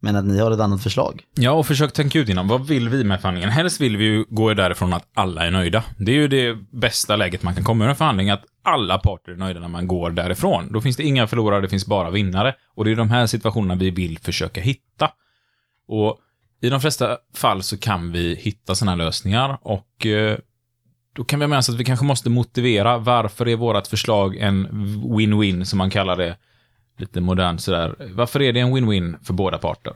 [0.00, 1.22] men att ni har ett annat förslag.
[1.34, 2.48] Ja, och försök tänka ut innan.
[2.48, 3.50] Vad vill vi med förhandlingen?
[3.50, 5.84] Helst vill vi ju gå därifrån att alla är nöjda.
[5.98, 9.32] Det är ju det bästa läget man kan komma ur en förhandling, att alla parter
[9.32, 10.72] är nöjda när man går därifrån.
[10.72, 12.54] Då finns det inga förlorare, det finns bara vinnare.
[12.74, 15.10] Och det är de här situationerna vi vill försöka hitta.
[15.88, 16.18] Och
[16.60, 20.38] i de flesta fall så kan vi hitta sådana lösningar och eh,
[21.12, 24.36] då kan vi ha med oss att vi kanske måste motivera varför är vårt förslag
[24.36, 24.68] en
[25.18, 26.36] win-win, som man kallar det
[26.98, 27.94] lite modernt sådär.
[28.14, 29.92] Varför är det en win-win för båda parter?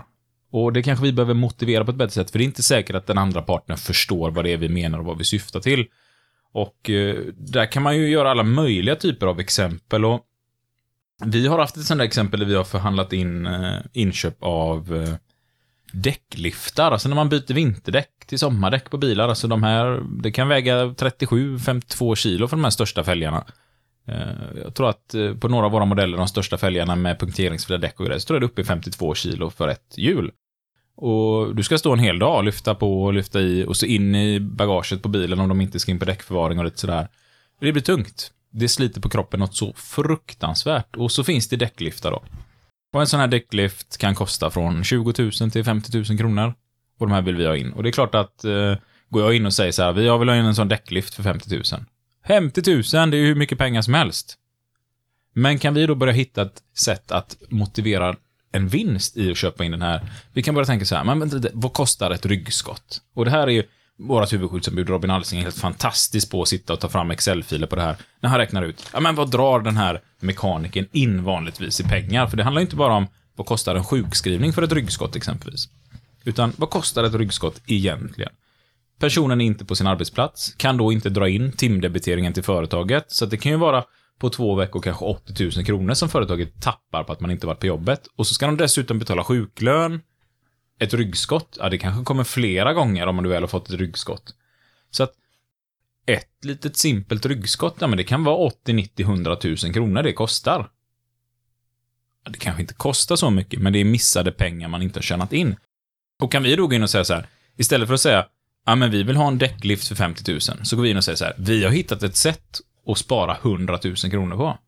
[0.53, 2.97] Och det kanske vi behöver motivera på ett bättre sätt, för det är inte säkert
[2.97, 5.87] att den andra parten förstår vad det är vi menar och vad vi syftar till.
[6.53, 10.27] Och eh, där kan man ju göra alla möjliga typer av exempel och
[11.25, 14.97] vi har haft ett sånt där exempel där vi har förhandlat in eh, inköp av
[14.97, 15.15] eh,
[15.93, 20.49] däckliftar, alltså när man byter vinterdäck till sommardäck på bilar, alltså de här, det kan
[20.49, 23.45] väga 37-52 kilo för de här största fälgarna.
[24.09, 27.79] Eh, jag tror att eh, på några av våra modeller, de största fälgarna med punkteringsfria
[27.79, 30.31] däck och grejer, så tror jag det är uppe i 52 kilo för ett hjul.
[30.97, 33.87] Och du ska stå en hel dag, och lyfta på och lyfta i och så
[33.87, 37.09] in i bagaget på bilen om de inte ska in på däckförvaring och lite sådär.
[37.61, 38.33] Det blir tungt.
[38.51, 40.97] Det sliter på kroppen något så fruktansvärt.
[40.97, 42.23] Och så finns det däckliftar då.
[42.93, 46.55] Och en sån här däcklift kan kosta från 20 000 till 50 000 kronor.
[46.99, 47.73] Och de här vill vi ha in.
[47.73, 48.75] Och det är klart att eh,
[49.09, 51.23] går jag in och säger så här, vi vill ha in en sån däcklift för
[51.23, 51.63] 50 000.
[52.27, 54.39] 50 000, det är ju hur mycket pengar som helst.
[55.35, 58.17] Men kan vi då börja hitta ett sätt att motivera
[58.53, 60.11] en vinst i att köpa in den här?
[60.33, 63.01] Vi kan börja tänka så här, men vänta lite, vad kostar ett ryggskott?
[63.15, 63.63] Och det här är ju
[63.99, 67.77] vårt huvudskyddsombud Robin Alsing är helt fantastisk på att sitta och ta fram Excel-filer på
[67.77, 67.97] det här.
[68.21, 72.27] När han räknar ut, ja men vad drar den här mekaniken in vanligtvis i pengar?
[72.27, 75.69] För det handlar ju inte bara om vad kostar en sjukskrivning för ett ryggskott exempelvis.
[76.25, 78.33] Utan vad kostar ett ryggskott egentligen?
[78.99, 83.27] Personen är inte på sin arbetsplats, kan då inte dra in timdebiteringen till företaget, så
[83.27, 83.85] det kan ju vara
[84.23, 87.61] på två veckor kanske 80 000 kronor som företaget tappar på att man inte varit
[87.61, 88.07] på jobbet.
[88.17, 90.01] Och så ska de dessutom betala sjuklön,
[90.79, 94.35] ett ryggskott, ja det kanske kommer flera gånger om man väl har fått ett ryggskott.
[94.91, 95.13] Så att
[96.07, 100.13] ett litet simpelt ryggskott, ja men det kan vara 80, 90, 100 000 kronor det
[100.13, 100.71] kostar.
[102.25, 105.03] Ja, Det kanske inte kostar så mycket, men det är missade pengar man inte har
[105.03, 105.57] tjänat in.
[106.21, 108.27] Och kan vi då gå in och säga så här, istället för att säga,
[108.67, 111.05] ja men vi vill ha en däcklift för 50 000, så går vi in och
[111.05, 114.59] säger så här, vi har hittat ett sätt att spara 100 000 kronor på.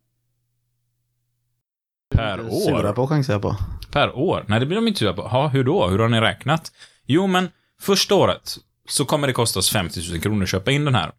[2.15, 2.93] Per Sura år?
[2.93, 3.57] på chansar jag på.
[3.91, 4.45] Per år?
[4.49, 5.23] Nej, det blir de inte sura på.
[5.33, 5.89] Ja, hur då?
[5.89, 6.73] Hur har ni räknat?
[7.07, 7.49] Jo, men
[7.81, 8.57] första året
[8.89, 11.13] så kommer det kosta oss 50 000 kronor att köpa in den här.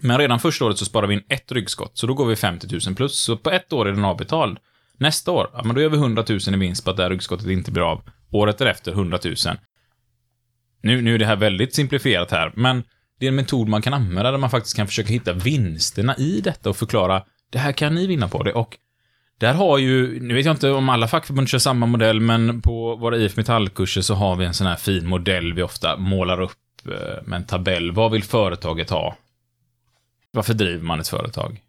[0.00, 2.80] Men redan första året så sparar vi in ett ryggskott, så då går vi 50
[2.86, 3.18] 000 plus.
[3.18, 4.58] Så på ett år är den avbetald.
[4.98, 7.10] Nästa år, ja men då gör vi 100 000 i vinst på att det här
[7.10, 8.02] ryggskottet inte blir av.
[8.30, 9.34] Året därefter 100 000.
[10.82, 12.84] Nu, nu är det här väldigt simplifierat här, men
[13.18, 16.40] det är en metod man kan använda där man faktiskt kan försöka hitta vinsterna i
[16.40, 18.78] detta och förklara det här kan ni vinna på det och
[19.38, 22.96] där har ju, nu vet jag inte om alla fackförbund kör samma modell, men på
[22.96, 26.52] våra IF Metallkurser så har vi en sån här fin modell vi ofta målar upp
[26.84, 27.92] eh, med en tabell.
[27.92, 29.16] Vad vill företaget ha?
[30.30, 31.60] Varför driver man ett företag?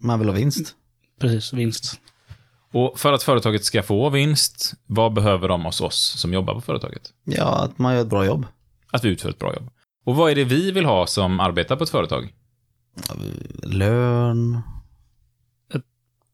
[0.00, 0.74] Man vill ha vinst.
[1.20, 2.00] Precis, vinst.
[2.72, 6.60] Och för att företaget ska få vinst, vad behöver de hos oss som jobbar på
[6.60, 7.02] företaget?
[7.24, 8.46] Ja, att man gör ett bra jobb.
[8.90, 9.70] Att vi utför ett bra jobb.
[10.06, 12.32] Och vad är det vi vill ha som arbetar på ett företag?
[13.62, 14.60] Lön.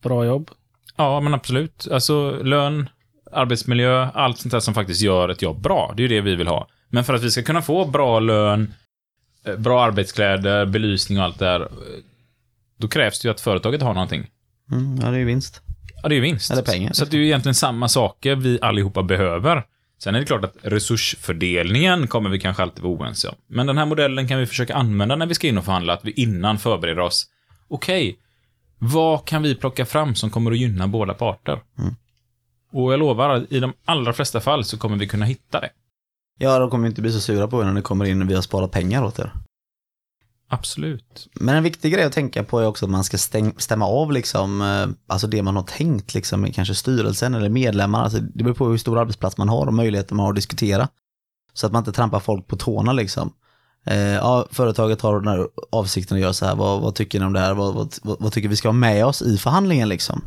[0.02, 0.50] Bra jobb.
[0.96, 1.88] Ja, men absolut.
[1.90, 2.88] Alltså lön,
[3.32, 5.92] arbetsmiljö, allt sånt där som faktiskt gör ett jobb bra.
[5.96, 6.68] Det är ju det vi vill ha.
[6.88, 8.74] Men för att vi ska kunna få bra lön,
[9.46, 11.68] eh, bra arbetskläder, belysning och allt det där, eh,
[12.76, 14.26] då krävs det ju att företaget har någonting.
[14.72, 15.60] Mm, ja, det är ju vinst.
[16.02, 16.50] Ja, det är ju vinst.
[16.50, 16.92] Eller pengar.
[16.92, 19.64] Så att det är ju egentligen samma saker vi allihopa behöver.
[20.02, 23.34] Sen är det klart att resursfördelningen kommer vi kanske alltid vara oense om.
[23.46, 26.04] Men den här modellen kan vi försöka använda när vi ska in och förhandla, att
[26.04, 27.26] vi innan förbereder oss.
[27.68, 28.18] Okej,
[28.78, 31.60] vad kan vi plocka fram som kommer att gynna båda parter?
[31.78, 31.94] Mm.
[32.72, 35.70] Och jag lovar, att i de allra flesta fall så kommer vi kunna hitta det.
[36.38, 38.34] Ja, de kommer inte bli så sura på er när ni kommer in och vi
[38.34, 39.32] har sparat pengar åt er.
[40.54, 41.28] Absolut.
[41.34, 44.12] Men en viktig grej att tänka på är också att man ska stäng, stämma av
[44.12, 48.02] liksom, eh, alltså det man har tänkt liksom i kanske styrelsen eller medlemmar.
[48.02, 50.88] Alltså det beror på hur stor arbetsplats man har och möjligheter man har att diskutera.
[51.52, 53.32] Så att man inte trampar folk på tårna liksom.
[53.86, 57.26] Eh, ja, företaget har den här avsikten att göra så här, vad, vad tycker ni
[57.26, 59.88] om det här, vad, vad, vad, vad tycker vi ska ha med oss i förhandlingen
[59.88, 60.22] liksom.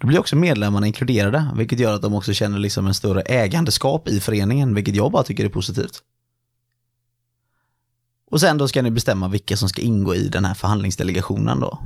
[0.00, 4.08] Då blir också medlemmarna inkluderade, vilket gör att de också känner liksom en större ägandeskap
[4.08, 6.02] i föreningen, vilket jag bara tycker är positivt.
[8.34, 11.78] Och sen då ska ni bestämma vilka som ska ingå i den här förhandlingsdelegationen då.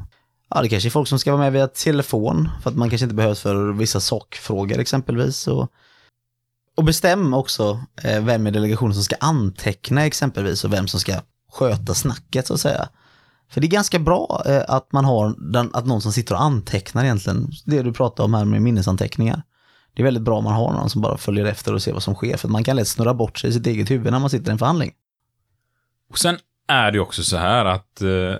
[0.50, 3.04] Ja, det kanske är folk som ska vara med via telefon, för att man kanske
[3.04, 5.48] inte behövs för vissa sakfrågor exempelvis.
[5.48, 5.68] Och,
[6.76, 11.14] och bestäm också eh, vem i delegationen som ska anteckna exempelvis och vem som ska
[11.52, 12.88] sköta snacket så att säga.
[13.50, 16.42] För det är ganska bra eh, att man har den, att någon som sitter och
[16.42, 19.42] antecknar egentligen, det du pratar om här med minnesanteckningar.
[19.94, 22.02] Det är väldigt bra om man har någon som bara följer efter och ser vad
[22.02, 24.30] som sker, för man kan lätt snurra bort sig i sitt eget huvud när man
[24.30, 24.92] sitter i en förhandling.
[26.10, 26.38] Och sen
[26.68, 28.34] är det också så här att eh,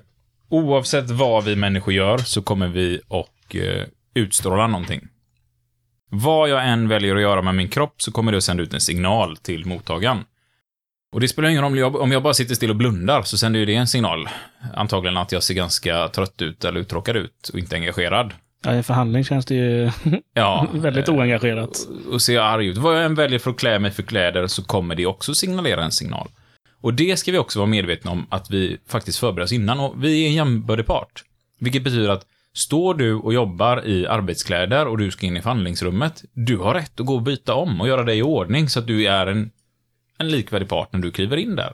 [0.49, 5.09] oavsett vad vi människor gör så kommer vi och eh, utstråla någonting.
[6.11, 8.75] Vad jag än väljer att göra med min kropp så kommer det att sända ut
[8.75, 10.25] en signal till mottagaren.
[11.13, 13.39] Och det spelar ingen roll om jag, om jag bara sitter still och blundar så
[13.39, 14.29] sänder ju det en signal.
[14.75, 18.33] Antagligen att jag ser ganska trött ut eller uttråkad ut och inte engagerad.
[18.65, 19.91] Ja, I förhandling känns det ju
[20.35, 21.79] Ja, väldigt eh, oengagerat.
[22.13, 22.77] och ser arg ut.
[22.77, 25.85] Vad jag än väljer för att klä mig för kläder så kommer det också signalera
[25.85, 26.29] en signal.
[26.81, 30.05] Och det ska vi också vara medvetna om att vi faktiskt förbereder oss innan och
[30.05, 31.25] vi är en jämbördig part.
[31.59, 36.25] Vilket betyder att står du och jobbar i arbetskläder och du ska in i förhandlingsrummet,
[36.33, 38.87] du har rätt att gå och byta om och göra dig i ordning så att
[38.87, 39.51] du är en,
[40.19, 41.73] en likvärdig part när du kliver in där.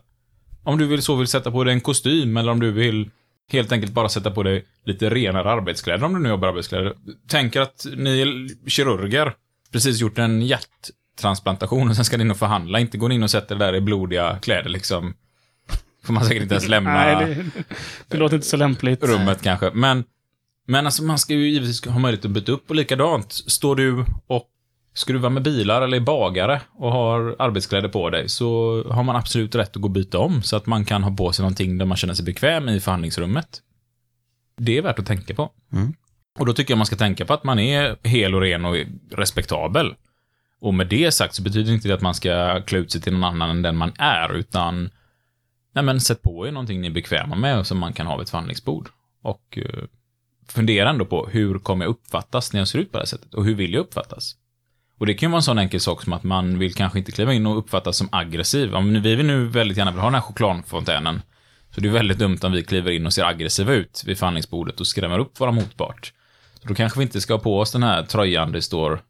[0.62, 3.11] Om du vill så vill sätta på dig en kostym eller om du vill
[3.48, 6.94] helt enkelt bara sätta på dig lite renare arbetskläder om du nu jobbar arbetskläder.
[7.28, 9.32] Tänk att ni är kirurger,
[9.72, 13.22] precis gjort en hjärt hjärttransplantation och sen ska ni in och förhandla, inte gå in
[13.22, 15.14] och sätta det där i blodiga kläder liksom.
[16.04, 17.64] Får man säkert inte ens lämna Nej, det,
[18.08, 19.02] det låter inte så lämpligt.
[19.02, 19.70] rummet kanske.
[19.74, 20.04] Men,
[20.66, 23.32] men alltså man ska ju givetvis ha möjlighet att byta upp och likadant.
[23.32, 24.48] Står du och
[24.94, 29.54] skruvar med bilar eller är bagare och har arbetskläder på dig så har man absolut
[29.54, 31.86] rätt att gå och byta om så att man kan ha på sig någonting där
[31.86, 33.60] man känner sig bekväm i förhandlingsrummet.
[34.56, 35.50] Det är värt att tänka på.
[35.72, 35.94] Mm.
[36.38, 38.76] Och då tycker jag man ska tänka på att man är hel och ren och
[39.10, 39.94] respektabel.
[40.64, 43.12] Och med det sagt så betyder inte det att man ska klä ut sig till
[43.12, 44.90] någon annan än den man är, utan
[45.74, 48.16] nej men sätt på er någonting ni är bekväma med och som man kan ha
[48.16, 48.88] vid ett förhandlingsbord.
[49.22, 49.84] Och eh,
[50.48, 53.34] fundera ändå på hur kommer jag uppfattas när jag ser ut på det här sättet?
[53.34, 54.36] Och hur vill jag uppfattas?
[54.98, 57.12] Och det kan ju vara en sån enkel sak som att man vill kanske inte
[57.12, 58.74] kliva in och uppfattas som aggressiv.
[58.74, 61.22] Om vi vill nu väldigt gärna vill ha den här chokladfontänen,
[61.74, 64.80] så det är väldigt dumt om vi kliver in och ser aggressiva ut vid förhandlingsbordet
[64.80, 66.12] och skrämmer upp våra motpart.
[66.62, 69.02] Så då kanske vi inte ska ha på oss den här tröjan det står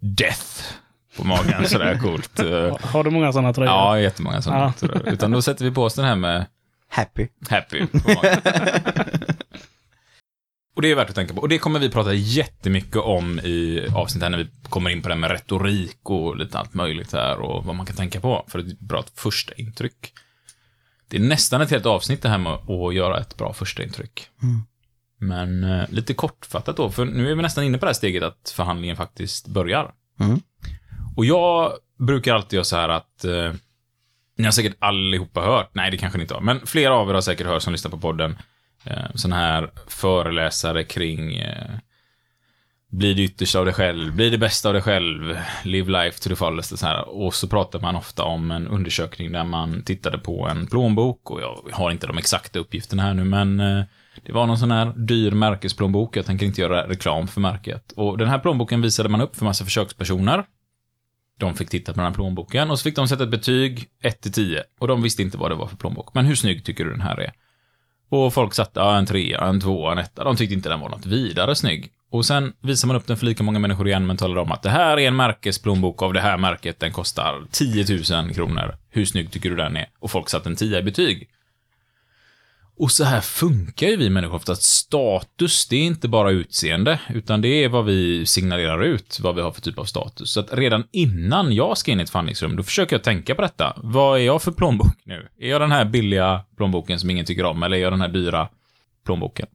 [0.00, 0.83] Death
[1.16, 2.38] på magen, sådär coolt.
[2.80, 3.72] Har du många sådana tröjor?
[3.72, 4.74] Ja, jättemånga sådana.
[4.80, 5.12] Jag.
[5.12, 6.46] Utan då sätter vi på oss den här med
[6.88, 7.28] Happy.
[7.48, 8.40] Happy på magen.
[10.76, 11.40] Och det är värt att tänka på.
[11.40, 15.08] Och det kommer vi prata jättemycket om i avsnittet här när vi kommer in på
[15.08, 18.44] det här med retorik och lite allt möjligt här och vad man kan tänka på
[18.48, 20.12] för ett bra första intryck.
[21.08, 24.28] Det är nästan ett helt avsnitt det här med att göra ett bra första intryck.
[25.18, 28.22] Men eh, lite kortfattat då, för nu är vi nästan inne på det här steget
[28.22, 29.92] att förhandlingen faktiskt börjar.
[30.20, 30.40] Mm.
[31.16, 33.52] Och jag brukar alltid göra så här att eh,
[34.36, 37.14] ni har säkert allihopa hört, nej det kanske ni inte har, men flera av er
[37.14, 38.38] har säkert hört som lyssnar på podden,
[38.84, 41.70] eh, sådana här föreläsare kring eh,
[42.94, 46.28] bli det yttersta av dig själv, bli det bästa av dig själv, live life to
[46.28, 47.08] the fullest och så här.
[47.08, 51.40] Och så pratar man ofta om en undersökning där man tittade på en plånbok och
[51.40, 53.84] jag har inte de exakta uppgifterna här nu, men eh,
[54.22, 56.16] det var någon sån här dyr märkesplånbok.
[56.16, 57.92] Jag tänker inte göra reklam för märket.
[57.92, 60.44] Och den här plånboken visade man upp för massa försökspersoner.
[61.38, 64.20] De fick titta på den här plånboken och så fick de sätta ett betyg 1
[64.20, 66.14] till 10 och de visste inte vad det var för plånbok.
[66.14, 67.32] Men hur snygg tycker du den här är?
[68.08, 70.24] Och folk satte ja, en trea, en tvåa, en etta.
[70.24, 71.92] De tyckte inte den var något vidare snygg.
[72.10, 74.62] Och sen visar man upp den för lika många människor igen, men talar om att
[74.62, 76.80] det här är en märkesplånbok av det här märket.
[76.80, 77.86] Den kostar 10
[78.22, 78.76] 000 kronor.
[78.90, 79.86] Hur snygg tycker du den är?
[79.98, 81.28] Och folk satte en 10 i betyg.
[82.76, 84.52] Och så här funkar ju vi människor ofta.
[84.52, 89.34] Att status, det är inte bara utseende, utan det är vad vi signalerar ut, vad
[89.34, 90.32] vi har för typ av status.
[90.32, 93.42] Så att redan innan jag ska in i ett förhandlingsrum, då försöker jag tänka på
[93.42, 93.72] detta.
[93.76, 95.28] Vad är jag för plånbok nu?
[95.40, 98.08] Är jag den här billiga plånboken som ingen tycker om, eller är jag den här
[98.08, 98.48] dyra
[99.06, 99.46] plånboken?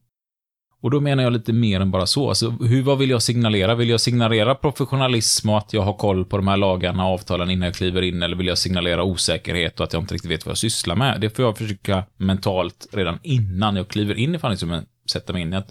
[0.82, 2.28] Och då menar jag lite mer än bara så.
[2.28, 3.74] Alltså, hur, vad vill jag signalera?
[3.74, 7.50] Vill jag signalera professionalism och att jag har koll på de här lagarna och avtalen
[7.50, 8.22] innan jag kliver in?
[8.22, 11.20] Eller vill jag signalera osäkerhet och att jag inte riktigt vet vad jag sysslar med?
[11.20, 15.52] Det får jag försöka mentalt redan innan jag kliver in i förhandlingsrummet sätta mig in
[15.52, 15.68] i att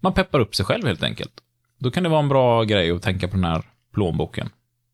[0.00, 1.32] man peppar upp sig själv helt enkelt.
[1.78, 3.62] Då kan det vara en bra grej att tänka på den här
[3.94, 4.48] plånboken.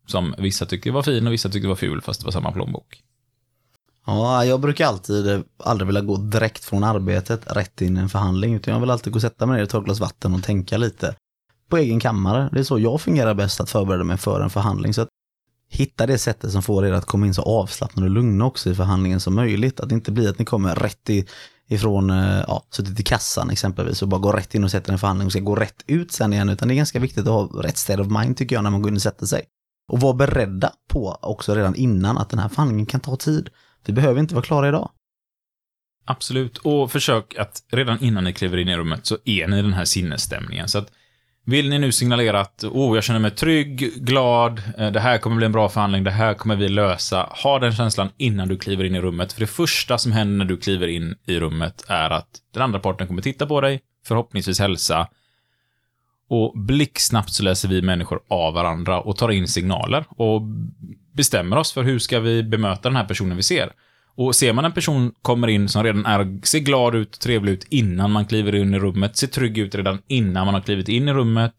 [0.07, 3.03] Som vissa tyckte var fin och vissa tyckte var ful fast det var samma plånbok.
[4.07, 8.09] Ja, jag brukar alltid eh, aldrig vilja gå direkt från arbetet rätt in i en
[8.09, 10.35] förhandling, utan jag vill alltid gå och sätta mig ner och ta ett glas vatten
[10.35, 11.15] och tänka lite
[11.69, 12.49] på egen kammare.
[12.53, 14.95] Det är så jag fungerar bäst att förbereda mig för en förhandling.
[14.95, 15.09] Så att
[15.71, 18.75] hitta det sättet som får er att komma in så avslappnade och lugna också i
[18.75, 19.81] förhandlingen som möjligt.
[19.81, 21.27] Att det inte blir att ni kommer rätt i,
[21.69, 24.99] ifrån, eh, ja, suttit i kassan exempelvis och bara går rätt in och sätter en
[24.99, 26.49] förhandling och ska gå rätt ut sen igen.
[26.49, 28.83] Utan det är ganska viktigt att ha rätt state of mind tycker jag när man
[28.83, 29.43] går in och sätter sig.
[29.93, 33.51] Och vara beredda på också redan innan att den här förhandlingen kan ta tid.
[33.87, 34.91] Vi behöver inte vara klara idag.
[36.05, 36.59] Absolut.
[36.59, 39.73] Och försök att redan innan ni kliver in i rummet så är ni i den
[39.73, 40.69] här sinnesstämningen.
[40.69, 40.93] Så att
[41.45, 45.37] vill ni nu signalera att oh, jag känner mig trygg, glad, eh, det här kommer
[45.37, 47.29] bli en bra förhandling, det här kommer vi lösa.
[47.31, 49.33] Ha den känslan innan du kliver in i rummet.
[49.33, 52.79] För det första som händer när du kliver in i rummet är att den andra
[52.79, 55.09] parten kommer titta på dig, förhoppningsvis hälsa.
[56.35, 60.43] Och blixtsnabbt så läser vi människor av varandra och tar in signaler och
[61.13, 63.73] bestämmer oss för hur ska vi bemöta den här personen vi ser.
[64.15, 67.67] Och ser man en person kommer in som redan är, ser glad ut, trevlig ut
[67.71, 71.09] innan man kliver in i rummet, ser trygg ut redan innan man har klivit in
[71.09, 71.55] i rummet,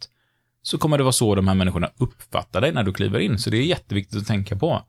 [0.62, 3.38] så kommer det vara så de här människorna uppfattar dig när du kliver in.
[3.38, 4.82] Så det är jätteviktigt att tänka på.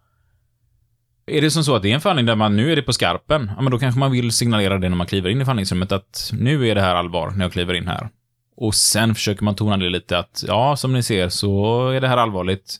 [1.26, 2.92] Är det som så att det är en förhandling där man nu är det på
[2.92, 5.92] skarpen, ja men då kanske man vill signalera det när man kliver in i förhandlingsrummet
[5.92, 8.08] att nu är det här allvar när jag kliver in här.
[8.56, 12.08] Och sen försöker man tona det lite att ja, som ni ser så är det
[12.08, 12.78] här allvarligt,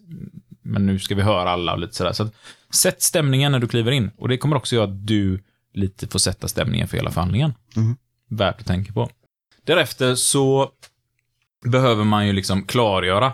[0.62, 2.12] men nu ska vi höra alla och lite sådär.
[2.12, 2.34] Så att,
[2.70, 4.10] sätt stämningen när du kliver in.
[4.16, 5.42] Och det kommer också göra att du
[5.74, 7.54] lite får sätta stämningen för hela förhandlingen.
[7.76, 7.96] Mm.
[8.30, 9.10] Värt att tänka på.
[9.64, 10.70] Därefter så
[11.64, 13.32] behöver man ju liksom klargöra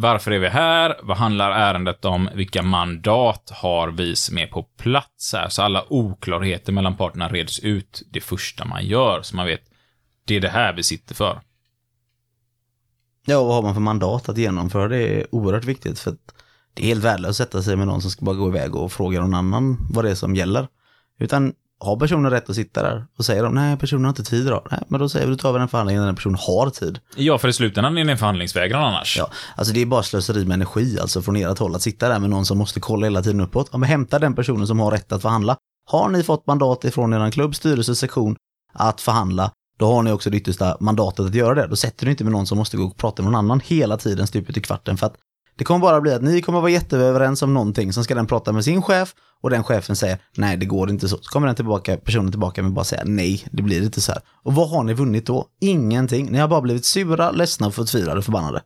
[0.00, 0.96] varför är vi här?
[1.02, 2.30] Vad handlar ärendet om?
[2.34, 5.48] Vilka mandat har vi som är på plats här?
[5.48, 9.69] Så alla oklarheter mellan parterna reds ut det första man gör, så man vet
[10.30, 11.40] det är det här vi sitter för.
[13.26, 16.34] Ja, och vad har man för mandat att genomföra det är oerhört viktigt för att
[16.74, 18.92] det är helt värdelöst att sätta sig med någon som ska bara gå iväg och
[18.92, 20.68] fråga någon annan vad det är som gäller.
[21.18, 24.46] Utan har personen rätt att sitta där och säger de nej personen har inte tid
[24.46, 24.66] idag.
[24.70, 27.00] Nej, men då säger vi då tar vi den förhandlingen när den personen har tid.
[27.16, 29.18] Ja, för i slutändan är det en förhandlingsvägran annars.
[29.18, 32.18] Ja, alltså det är bara slöseri med energi alltså från ert håll att sitta där
[32.18, 33.68] med någon som måste kolla hela tiden uppåt.
[33.72, 35.56] Ja, men hämta den personen som har rätt att förhandla.
[35.86, 38.36] Har ni fått mandat ifrån er klubb, styrelse, sektion
[38.72, 41.66] att förhandla, då har ni också det yttersta mandatet att göra det.
[41.66, 43.96] Då sätter du inte med någon som måste gå och prata med någon annan hela
[43.96, 45.14] tiden stupet i kvarten för att
[45.56, 48.52] det kommer bara bli att ni kommer vara jätteöverens om någonting, sen ska den prata
[48.52, 51.16] med sin chef och den chefen säger nej det går inte så.
[51.16, 54.22] Så kommer den tillbaka, personen tillbaka med bara säga nej, det blir inte så här.
[54.42, 55.46] Och vad har ni vunnit då?
[55.60, 56.30] Ingenting.
[56.30, 58.62] Ni har bara blivit sura, ledsna, förtvivlade och förbannade.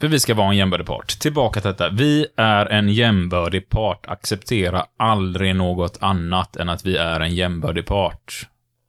[0.00, 1.18] För vi ska vara en jämbördig part.
[1.18, 1.88] Tillbaka till detta.
[1.90, 4.06] Vi är en jämbördig part.
[4.08, 8.48] Acceptera aldrig något annat än att vi är en jämbördig part.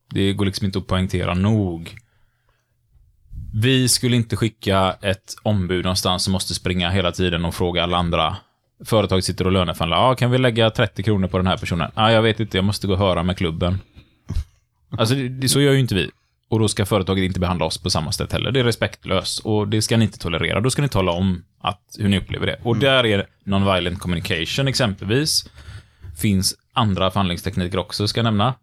[0.10, 1.98] Det går liksom inte att poängtera nog.
[3.54, 7.98] Vi skulle inte skicka ett ombud någonstans som måste springa hela tiden och fråga alla
[7.98, 8.38] andra.
[8.86, 9.98] Företaget sitter och löneförhandlar.
[9.98, 11.92] Ja, kan vi lägga 30 kronor på den här personen?
[11.96, 13.80] Ja, jag vet inte, jag måste gå och höra med klubben.
[14.98, 16.10] Alltså, det, det, så gör ju inte vi.
[16.50, 18.52] Och då ska företaget inte behandla oss på samma sätt heller.
[18.52, 20.60] Det är respektlöst och det ska ni inte tolerera.
[20.62, 22.60] Då ska ni tala om att, hur ni upplever det.
[22.64, 22.80] Och Mm.
[22.86, 25.50] där är non-violent communication exempelvis.
[26.18, 28.54] Finns andra förhandlingstekniker också, ska jag nämna.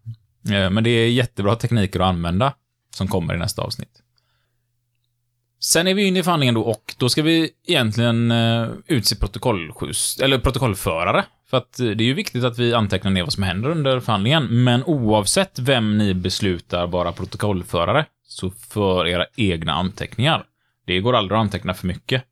[0.51, 2.53] Eh, men det är jättebra tekniker att använda.
[2.89, 4.01] som kommer i nästa avsnitt.
[5.59, 10.19] Sen är vi inne i förhandlingen då och då ska vi egentligen eh, utse protokollskjuts,
[10.19, 11.25] eller protokollförare.
[11.49, 13.99] För att eh, det är ju viktigt att vi antecknar ner vad som händer under
[13.99, 14.63] förhandlingen.
[14.63, 20.45] Men oavsett vem ni beslutar vara protokollförare, så för era egna anteckningar.
[20.85, 22.23] Det går aldrig att anteckna för mycket.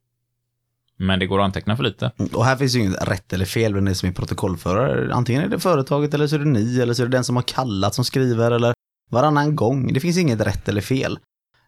[1.06, 2.10] Men det går att anteckna för lite.
[2.32, 5.14] Och här finns ju inget rätt eller fel vem det är som är protokollförare.
[5.14, 7.36] Antingen är det företaget eller så är det ni eller så är det den som
[7.36, 8.74] har kallat som skriver eller
[9.10, 9.92] varannan gång.
[9.92, 11.18] Det finns inget rätt eller fel.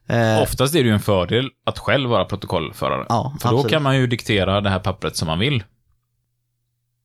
[0.09, 3.07] Eh, Oftast är det ju en fördel att själv vara protokollförare.
[3.09, 3.73] Ja, för då absolut.
[3.73, 5.63] kan man ju diktera det här pappret som man vill.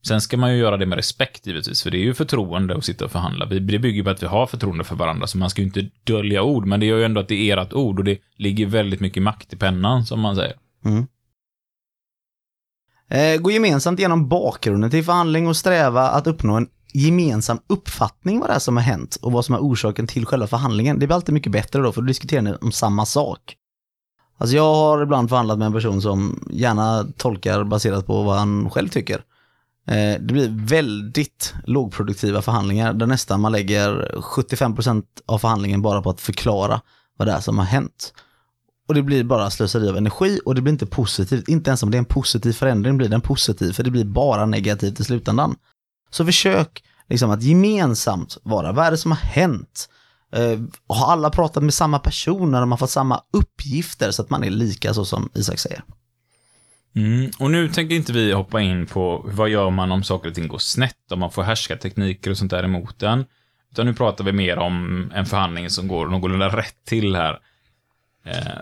[0.08, 2.86] Sen ska man ju göra det med respekt givetvis, för det är ju förtroende att
[2.86, 3.46] sitta och förhandla.
[3.46, 6.44] Det bygger på att vi har förtroende för varandra, så man ska ju inte dölja
[6.44, 9.00] ord, men det gör ju ändå att det är ert ord och det ligger väldigt
[9.00, 10.56] mycket makt i pennan, som man säger.
[10.86, 11.04] Eh,
[13.12, 18.50] Eh, gå gemensamt igenom bakgrunden till förhandling och sträva att uppnå en gemensam uppfattning vad
[18.50, 21.00] det är som har hänt och vad som är orsaken till själva förhandlingen.
[21.00, 23.56] Det blir alltid mycket bättre då, för då diskuterar ni om samma sak.
[24.38, 28.70] Alltså jag har ibland förhandlat med en person som gärna tolkar baserat på vad han
[28.70, 29.24] själv tycker.
[29.88, 36.10] Eh, det blir väldigt lågproduktiva förhandlingar där nästan man lägger 75% av förhandlingen bara på
[36.10, 36.82] att förklara
[37.18, 38.14] vad det är som har hänt.
[38.92, 41.48] Och det blir bara slöseri av energi och det blir inte positivt.
[41.48, 44.46] Inte ens om det är en positiv förändring blir den positiv, för det blir bara
[44.46, 45.56] negativt i slutändan.
[46.10, 49.90] Så försök liksom att gemensamt vara, vad är det som har hänt?
[50.32, 52.60] Eh, har alla pratat med samma personer?
[52.60, 55.84] Har man fått samma uppgifter så att man är lika så som Isak säger?
[56.96, 57.32] Mm.
[57.40, 60.48] Och nu tänker inte vi hoppa in på vad gör man om saker och ting
[60.48, 63.26] går snett, om man får härska tekniker och sånt där emot den.
[63.72, 67.40] Utan nu pratar vi mer om en förhandling som går någorlunda rätt till här.
[68.26, 68.58] Eh,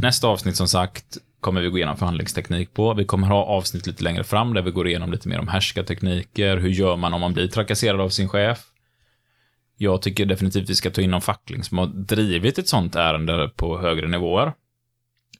[0.00, 2.94] nästa avsnitt som sagt kommer vi gå igenom förhandlingsteknik på.
[2.94, 6.56] Vi kommer ha avsnitt lite längre fram där vi går igenom lite mer om härskartekniker.
[6.56, 8.66] Hur gör man om man blir trakasserad av sin chef?
[9.76, 13.50] Jag tycker definitivt vi ska ta in någon fackling som har drivit ett sånt ärende
[13.56, 14.52] på högre nivåer.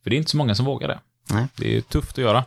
[0.02, 0.98] För det är inte så många som vågar det.
[1.30, 1.46] Nej.
[1.56, 2.44] Det är tufft att göra.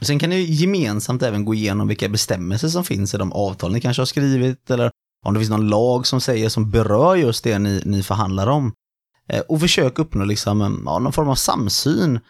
[0.00, 3.80] Sen kan ni gemensamt även gå igenom vilka bestämmelser som finns i de avtal ni
[3.80, 4.90] kanske har skrivit eller
[5.24, 8.72] om det finns någon lag som säger som berör just det ni, ni förhandlar om.
[9.28, 12.20] Eh, och försök uppnå liksom, ja, någon form av samsyn.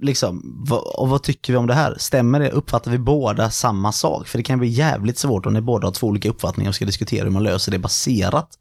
[0.00, 1.96] Liksom, och vad tycker vi om det här?
[1.98, 2.50] Stämmer det?
[2.50, 4.28] Uppfattar vi båda samma sak?
[4.28, 6.84] För det kan bli jävligt svårt om ni båda har två olika uppfattningar och ska
[6.84, 8.58] diskutera hur man löser det baserat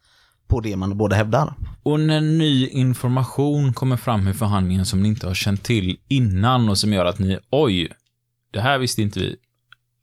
[0.47, 1.53] på det man båda hävdar.
[1.83, 6.69] Och när ny information kommer fram i förhandlingen som ni inte har känt till innan
[6.69, 7.89] och som gör att ni, oj,
[8.51, 9.35] det här visste inte vi.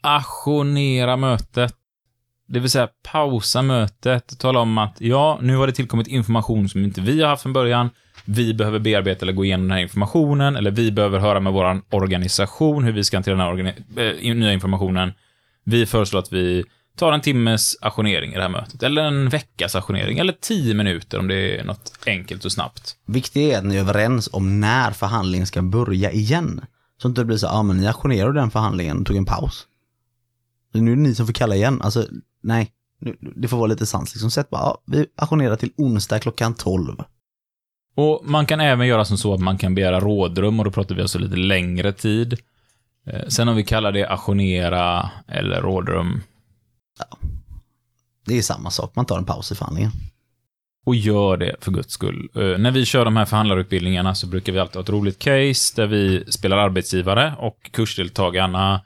[0.02, 1.74] Ajournera mötet.
[2.48, 6.84] Det vill säga pausa mötet, tala om att ja, nu har det tillkommit information som
[6.84, 7.90] inte vi har haft från början.
[8.24, 11.82] Vi behöver bearbeta eller gå igenom den här informationen, eller vi behöver höra med vår
[11.90, 15.12] organisation hur vi ska hantera den här äh, nya informationen.
[15.64, 16.64] Vi föreslår att vi
[16.96, 21.18] tar en timmes ajournering i det här mötet, eller en veckas ajournering, eller tio minuter
[21.18, 22.96] om det är något enkelt och snabbt.
[23.06, 26.60] Viktigt är att ni är överens om när förhandlingen ska börja igen.
[27.02, 29.24] Så inte det blir så, ja ah, men ni ajournerade den förhandlingen och tog en
[29.24, 29.66] paus.
[30.72, 31.82] Nu är det ni som får kalla igen.
[31.82, 32.06] Alltså,
[32.42, 32.72] nej.
[33.00, 34.14] Nu- Det får vara lite sans.
[34.14, 36.96] Liksom, sätt bara, ja, vi ajournerar till onsdag klockan 12.
[37.94, 40.94] Och man kan även göra som så att man kan begära rådrum och då pratar
[40.94, 42.38] vi alltså lite längre tid.
[43.06, 46.20] Eh, Sen om vi kallar det ajournera eller rådrum,
[48.26, 49.90] Det är samma sak, man tar en paus i förhandlingen.
[50.86, 52.28] och gör det för guds skull.
[52.34, 55.72] Eh, När vi kör de här förhandlarutbildningarna så brukar vi alltid ha ett roligt case
[55.76, 58.80] där vi spelar arbetsgivare och kursdeltagarna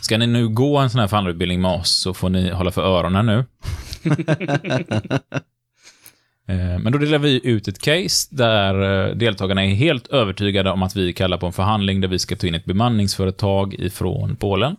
[0.00, 2.82] Ska ni nu gå en sån här förhandlarutbildning med oss så får ni hålla för
[2.82, 3.44] öronen nu.
[6.48, 10.82] Eh, Men då delar vi ut ett case där eh, deltagarna är helt övertygade om
[10.82, 14.76] att vi kallar på en förhandling där vi ska ta in ett bemanningsföretag ifrån Polen.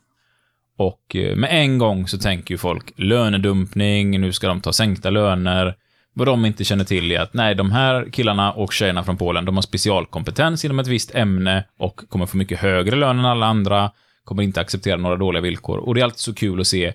[0.77, 5.09] Och eh, med en gång så tänker ju folk lönedumpning, nu ska de ta sänkta
[5.09, 5.75] löner.
[6.13, 9.45] Vad de inte känner till är att nej, de här killarna och tjejerna från Polen,
[9.45, 13.45] de har specialkompetens inom ett visst ämne och kommer få mycket högre lön än alla
[13.45, 13.91] andra,
[14.25, 15.77] kommer inte acceptera några dåliga villkor.
[15.77, 16.93] Och det är alltid så kul att se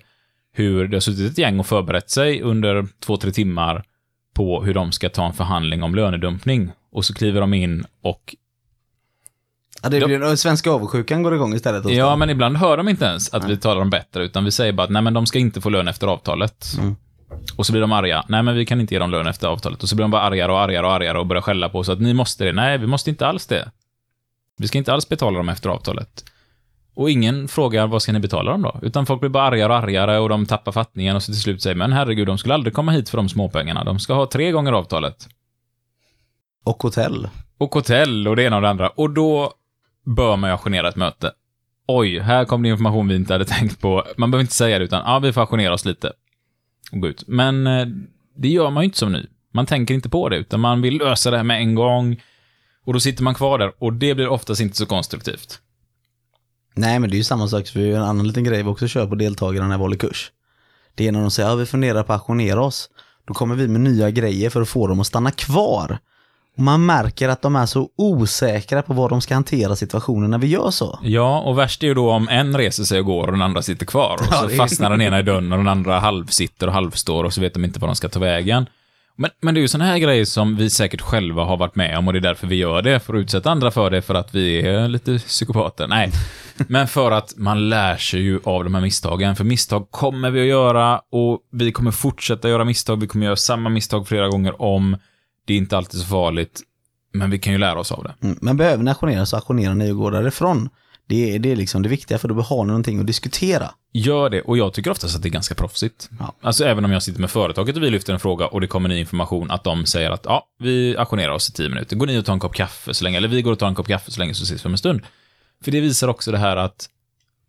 [0.53, 3.83] hur det har suttit ett gäng och förberett sig under två, tre timmar
[4.33, 6.71] på hur de ska ta en förhandling om lönedumpning.
[6.91, 8.35] Och så kliver de in och
[9.83, 11.89] Ja, det De- blir, svenska avundsjukan går igång istället.
[11.89, 14.73] Ja, men ibland hör de inte ens att vi talar om bättre, utan vi säger
[14.73, 16.65] bara att nej, men de ska inte få lön efter avtalet.
[16.79, 16.95] Mm.
[17.57, 18.25] Och så blir de arga.
[18.27, 19.83] Nej, men vi kan inte ge dem lön efter avtalet.
[19.83, 21.89] Och så blir de bara argare och argare och argare och börjar skälla på oss
[21.89, 22.51] att ni måste det.
[22.53, 23.71] Nej, vi måste inte alls det.
[24.57, 26.25] Vi ska inte alls betala dem efter avtalet.
[26.99, 28.79] Och ingen frågar vad ska ni betala dem då?
[28.81, 31.61] Utan folk blir bara argare och argare och de tappar fattningen och så till slut
[31.61, 33.83] säger men herregud, de skulle aldrig komma hit för de småpengarna.
[33.83, 35.27] De ska ha tre gånger avtalet.
[36.63, 37.29] Och hotell.
[37.57, 38.89] Och hotell och det ena och det andra.
[38.89, 39.53] Och då
[40.05, 41.31] bör man ju ajournera ett möte.
[41.87, 44.03] Oj, här kom det information vi inte hade tänkt på.
[44.17, 46.11] Man behöver inte säga det, utan ja, vi får ajournera oss lite.
[46.91, 47.23] Och gå ut.
[47.27, 47.87] Men eh,
[48.35, 49.25] det gör man ju inte som ny.
[49.53, 52.21] Man tänker inte på det, utan man vill lösa det här med en gång.
[52.85, 55.61] Och då sitter man kvar där och det blir oftast inte så konstruktivt.
[56.73, 59.07] Nej, men det är ju samma sak, för en annan liten grej vi också kör
[59.07, 60.31] på deltagarna när vi håller kurs.
[60.95, 62.89] Det är när de säger, ja vi funderar på att auktionera oss.
[63.27, 65.99] Då kommer vi med nya grejer för att få dem att stanna kvar.
[66.57, 70.37] Och man märker att de är så osäkra på vad de ska hantera situationen när
[70.37, 70.99] vi gör så.
[71.03, 73.61] Ja, och värst är ju då om en reser sig och går och den andra
[73.61, 74.13] sitter kvar.
[74.19, 77.41] Och så fastnar den ena i dörren och den andra halvsitter och halvstår och så
[77.41, 78.65] vet de inte vad de ska ta vägen.
[79.15, 81.97] Men, men det är ju sådana här grejer som vi säkert själva har varit med
[81.97, 84.15] om och det är därför vi gör det, för att utsätta andra för det, för
[84.15, 85.87] att vi är lite psykopater.
[85.87, 86.11] Nej,
[86.67, 89.35] men för att man lär sig ju av de här misstagen.
[89.35, 92.99] För misstag kommer vi att göra och vi kommer fortsätta göra misstag.
[92.99, 94.97] Vi kommer göra samma misstag flera gånger om.
[95.45, 96.61] Det är inte alltid så farligt,
[97.13, 98.27] men vi kan ju lära oss av det.
[98.27, 100.69] Mm, Men behöver ni auktionera så auktionerar ni och går därifrån.
[101.07, 103.71] Det är, det är liksom det viktiga, för då har ni någonting att diskutera.
[103.93, 106.09] Gör det, och jag tycker oftast att det är ganska proffsigt.
[106.19, 106.33] Ja.
[106.41, 108.89] Alltså även om jag sitter med företaget och vi lyfter en fråga och det kommer
[108.89, 111.95] ny information, att de säger att ja, vi auktionerar oss i tio minuter.
[111.95, 113.75] Går ni och tar en kopp kaffe så länge, eller vi går och tar en
[113.75, 115.01] kopp kaffe så länge så ses vi om en stund.
[115.63, 116.89] För det visar också det här att,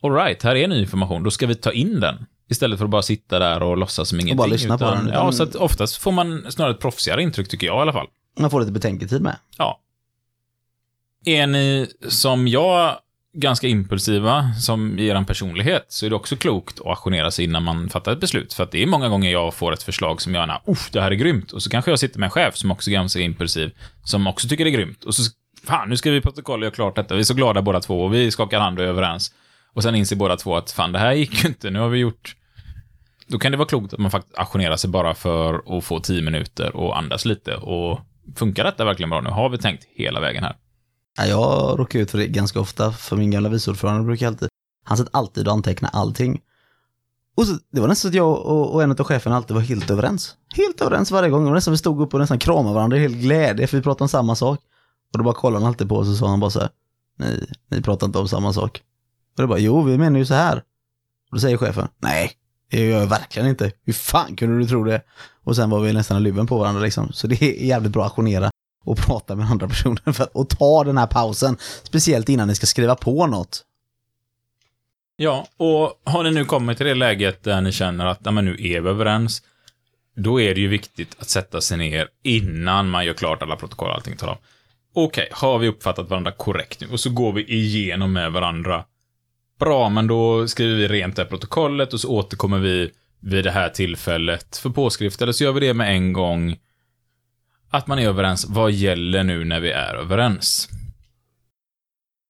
[0.02, 2.26] alright, här är ny information, då ska vi ta in den.
[2.50, 4.36] Istället för att bara sitta där och låtsas som ingenting.
[4.36, 7.48] bara lyssna på utan, den, Ja, så att oftast får man snarare ett proffsigare intryck,
[7.48, 8.06] tycker jag i alla fall.
[8.38, 9.36] Man får lite betänketid med.
[9.56, 9.80] Ja.
[11.24, 12.98] Är ni som jag
[13.32, 17.62] ganska impulsiva, som i er personlighet, så är det också klokt att auktionera sig innan
[17.62, 18.52] man fattar ett beslut.
[18.52, 21.00] För att det är många gånger jag får ett förslag som jag gärna, uff, det
[21.00, 21.52] här är grymt.
[21.52, 23.70] Och så kanske jag sitter med en chef som också är ganska impulsiv,
[24.04, 25.04] som också tycker det är grymt.
[25.04, 25.32] Och så,
[25.64, 27.14] fan, nu ska vi protokoll och göra klart detta.
[27.14, 29.34] Vi är så glada båda två och vi skakar hand och är överens.
[29.74, 31.98] Och sen inser båda två att fan, det här gick ju inte, nu har vi
[31.98, 32.36] gjort...
[33.26, 36.22] Då kan det vara klokt att man faktiskt aktionerar sig bara för att få tio
[36.22, 37.54] minuter och andas lite.
[37.54, 38.00] Och
[38.36, 39.30] funkar detta verkligen bra nu?
[39.30, 40.56] Har vi tänkt hela vägen här?
[41.18, 44.48] Ja, jag råkar ut för det ganska ofta, för min gamla vice ordförande brukar alltid,
[44.84, 46.40] han satt alltid och antecknade allting.
[47.36, 49.62] Och så, det var nästan så att jag och, och en av cheferna alltid var
[49.62, 50.36] helt överens.
[50.56, 51.44] Helt överens varje gång.
[51.44, 53.82] Det var nästan vi stod upp och nästan kramade varandra i helt glädje, för vi
[53.82, 54.60] pratade om samma sak.
[55.12, 56.68] Och då bara kollade han alltid på oss och sa han bara så här,
[57.16, 58.82] nej, ni pratar inte om samma sak.
[59.36, 60.56] Och det bara, jo, vi menar ju så här.
[61.30, 62.32] Och då säger chefen, nej,
[62.70, 63.72] det gör jag verkligen inte.
[63.84, 65.02] Hur fan kunde du tro det?
[65.44, 67.12] Och sen var vi nästan i luven på varandra liksom.
[67.12, 68.50] Så det är jävligt bra att auktionera
[68.84, 71.56] och prata med andra personer för att ta den här pausen.
[71.82, 73.64] Speciellt innan ni ska skriva på något.
[75.16, 78.44] Ja, och har ni nu kommit till det läget där ni känner att ja, men
[78.44, 79.42] nu är vi överens,
[80.16, 83.88] då är det ju viktigt att sätta sig ner innan man gör klart alla protokoll
[83.88, 84.16] och allting.
[84.16, 84.38] Talar
[84.94, 86.86] okej, Okej, har vi uppfattat varandra korrekt nu?
[86.88, 88.84] Och så går vi igenom med varandra.
[89.58, 93.50] Bra, men då skriver vi rent det här protokollet och så återkommer vi vid det
[93.50, 96.56] här tillfället för påskrift, eller så gör vi det med en gång.
[97.70, 100.68] Att man är överens, vad gäller nu när vi är överens?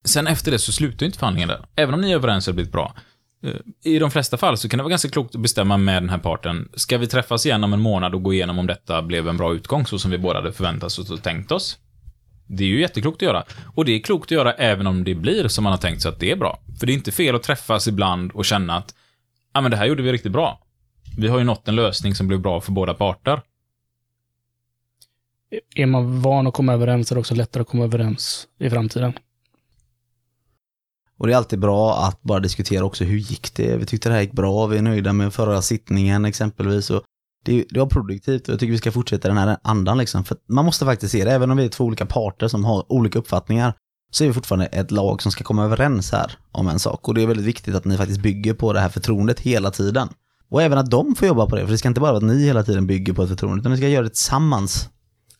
[0.05, 1.65] Sen efter det så slutar ju inte förhandlingen där.
[1.75, 2.95] Även om ni är överens så har det blivit bra.
[3.43, 6.09] Eh, I de flesta fall så kan det vara ganska klokt att bestämma med den
[6.09, 6.69] här parten.
[6.73, 9.53] Ska vi träffas igen om en månad och gå igenom om detta blev en bra
[9.53, 11.77] utgång så som vi båda hade förväntat oss och tänkt oss?
[12.53, 13.43] Det är ju jätteklokt att göra.
[13.75, 16.09] Och det är klokt att göra även om det blir som man har tänkt sig
[16.09, 16.59] att det är bra.
[16.79, 18.95] För det är inte fel att träffas ibland och känna att
[19.53, 20.59] ja, men det här gjorde vi riktigt bra.
[21.17, 23.41] Vi har ju nått en lösning som blev bra för båda parter.
[25.75, 29.13] Är man van att komma överens är det också lättare att komma överens i framtiden.
[31.17, 33.77] Och det är alltid bra att bara diskutera också hur gick det?
[33.77, 36.89] Vi tyckte det här gick bra, vi är nöjda med förra sittningen exempelvis.
[36.89, 37.03] Och
[37.43, 40.23] det, det var produktivt och jag tycker vi ska fortsätta den här andan liksom.
[40.23, 42.91] För man måste faktiskt se det, även om vi är två olika parter som har
[42.91, 43.73] olika uppfattningar,
[44.11, 47.07] så är vi fortfarande ett lag som ska komma överens här om en sak.
[47.07, 50.09] Och det är väldigt viktigt att ni faktiskt bygger på det här förtroendet hela tiden.
[50.49, 52.35] Och även att de får jobba på det, för det ska inte bara vara att
[52.35, 54.89] ni hela tiden bygger på ett förtroende, utan ni ska göra det tillsammans.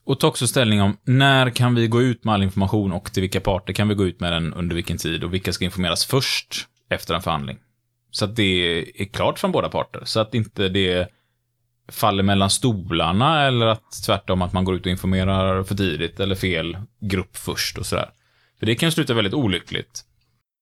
[0.05, 3.21] Och ta också ställning om när kan vi gå ut med all information och till
[3.21, 6.05] vilka parter kan vi gå ut med den under vilken tid och vilka ska informeras
[6.05, 7.57] först efter en förhandling.
[8.11, 11.07] Så att det är klart från båda parter, så att inte det
[11.87, 16.35] faller mellan stolarna eller att tvärtom att man går ut och informerar för tidigt eller
[16.35, 18.09] fel grupp först och sådär.
[18.59, 20.01] För det kan ju sluta väldigt olyckligt.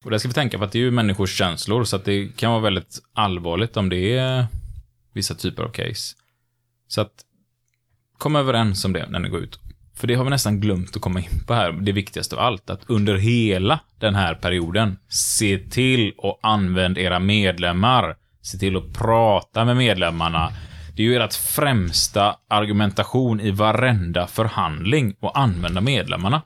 [0.04, 2.38] Och det ska vi tänka på att det är ju människors känslor, så att det
[2.38, 4.46] kan vara väldigt allvarligt om det är
[5.14, 6.16] vissa typer av case.
[6.88, 7.12] Så att
[8.18, 9.60] kom överens om det när ni går ut.
[9.96, 12.70] För det har vi nästan glömt att komma in på här, det viktigaste av allt,
[12.70, 18.16] att under hela den här perioden, se till och använd era medlemmar.
[18.42, 20.52] Se till att prata med medlemmarna.
[21.00, 26.42] Det är ju ert främsta argumentation i varenda förhandling, att använda medlemmarna.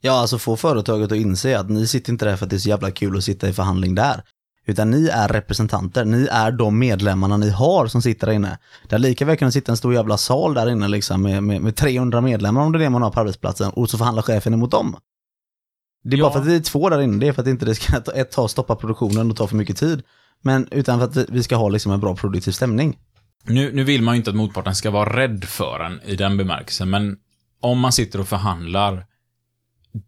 [0.00, 2.58] Ja, alltså få företaget att inse att ni sitter inte där för att det är
[2.58, 4.22] så jävla kul att sitta i förhandling där.
[4.66, 8.58] Utan ni är representanter, ni är de medlemmarna ni har som sitter där inne.
[8.88, 11.62] Det är lika väl kunna sitta en stor jävla sal där inne liksom med, med,
[11.62, 14.54] med 300 medlemmar om det är det man har på arbetsplatsen och så förhandlar chefen
[14.54, 14.96] emot dem.
[16.04, 16.24] Det är Ja.
[16.24, 17.96] bara för att vi är två där inne, det är för att inte det ska
[18.14, 20.02] ett ta stoppa produktionen och ta för mycket tid.
[20.40, 22.98] Men utan för att vi- vi ska ha liksom en bra produktiv stämning.
[23.42, 26.36] Nu, nu vill man ju inte att motparten ska vara rädd för en i den
[26.36, 27.16] bemärkelsen, men
[27.60, 29.06] om man sitter och förhandlar,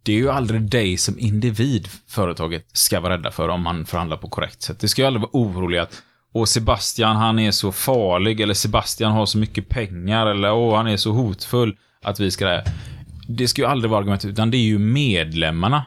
[0.03, 4.17] det är ju aldrig dig som individ företaget ska vara rädda för om man förhandlar
[4.17, 4.79] på korrekt sätt.
[4.79, 6.03] Det ska ju aldrig vara orolig att
[6.37, 10.87] Åh, Sebastian, han är så farlig, eller Sebastian har så mycket pengar, eller åh, han
[10.87, 12.63] är så hotfull att vi ska det.
[13.27, 15.85] Det ska ju aldrig vara argumentet, utan det är ju medlemmarna.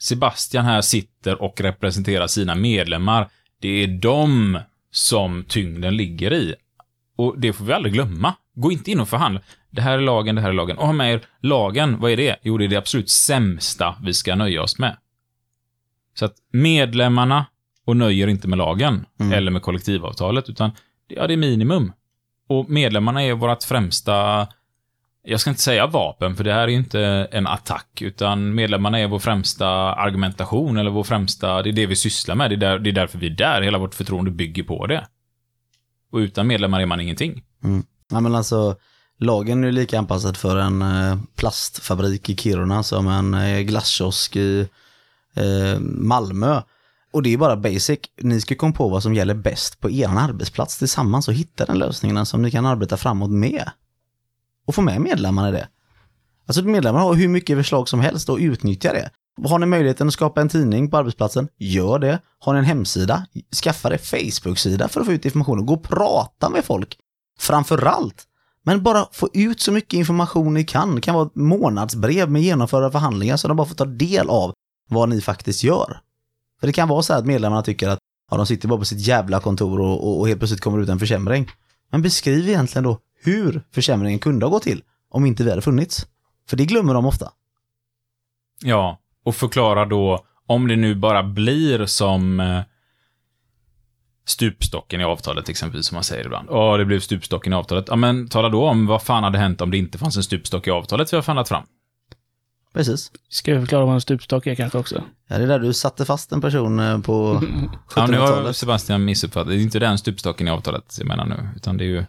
[0.00, 3.28] Sebastian här sitter och representerar sina medlemmar.
[3.60, 4.58] Det är de
[4.90, 6.54] som tyngden ligger i.
[7.20, 8.34] Och det får vi aldrig glömma.
[8.54, 9.40] Gå inte in och förhandla.
[9.70, 10.78] Det här är lagen, det här är lagen.
[10.78, 12.36] Och ha med er lagen, vad är det?
[12.42, 14.96] Jo, det är det absolut sämsta vi ska nöja oss med.
[16.14, 17.46] Så att medlemmarna
[17.86, 19.32] och nöjer inte med lagen Mm.
[19.32, 20.70] eller med kollektivavtalet, utan
[21.08, 21.92] ja, det är minimum.
[22.48, 24.48] Och medlemmarna är vårt främsta,
[25.24, 28.98] jag ska inte säga vapen, för det här är ju inte en attack, utan medlemmarna
[28.98, 32.56] är vår främsta argumentation, eller vår främsta, det är det vi sysslar med, det är,
[32.56, 35.06] där, det är därför vi är där, hela vårt förtroende bygger på det.
[36.10, 37.42] Och utan medlemmar är man ingenting.
[37.64, 37.82] Mm.
[38.10, 38.76] Ja, men alltså,
[39.18, 44.36] lagen är ju lika anpassad för en eh, plastfabrik i Kiruna som en eh, glasskiosk
[44.36, 44.68] i
[45.34, 46.62] eh, Malmö.
[47.12, 47.98] Och det är bara basic.
[48.20, 51.78] Ni ska komma på vad som gäller bäst på er arbetsplats tillsammans och hitta den
[51.78, 53.70] lösningen som ni kan arbeta framåt med.
[54.66, 55.68] Och få med medlemmarna i det.
[56.46, 59.10] Alltså medlemmarna har hur mycket förslag som helst och utnyttja det.
[59.44, 62.18] Har ni möjligheten att skapa en tidning på arbetsplatsen, gör det.
[62.38, 63.26] Har ni en hemsida,
[63.64, 66.98] skaffa dig Facebook-sida för att få ut information och gå och prata med folk.
[67.38, 68.26] Framförallt!
[68.62, 70.94] Men bara få ut så mycket information ni kan.
[70.94, 74.52] Det kan vara ett månadsbrev med genomförda förhandlingar så de bara får ta del av
[74.88, 76.00] vad ni faktiskt gör.
[76.60, 77.98] För det kan vara så här att medlemmarna tycker att
[78.30, 80.84] ja, de sitter bara på sitt jävla kontor och, och, och helt plötsligt kommer det
[80.84, 81.50] ut en försämring.
[81.90, 86.06] Men beskriv egentligen då hur försämringen kunde ha gått till om inte vi hade funnits.
[86.48, 87.32] För det glömmer de ofta.
[88.62, 92.60] Ja, och förklara då, om det nu bara blir som eh,
[94.26, 96.48] stupstocken i avtalet exempelvis, som man säger ibland.
[96.50, 97.84] Ja, det blev stupstocken i avtalet.
[97.88, 100.66] Ja, men tala då om vad fan hade hänt om det inte fanns en stupstock
[100.66, 101.64] i avtalet vi har förhandlat fram.
[102.74, 103.12] Precis.
[103.28, 105.02] Ska vi förklara vad en stupstock är kanske också?
[105.28, 107.42] Ja, det är där du satte fast en person eh, på
[107.96, 108.56] Ja, nu har 1700-talet.
[108.56, 109.48] Sebastian missuppfattat.
[109.48, 112.04] Det är inte den stupstocken i avtalet jag menar nu, utan det är ju,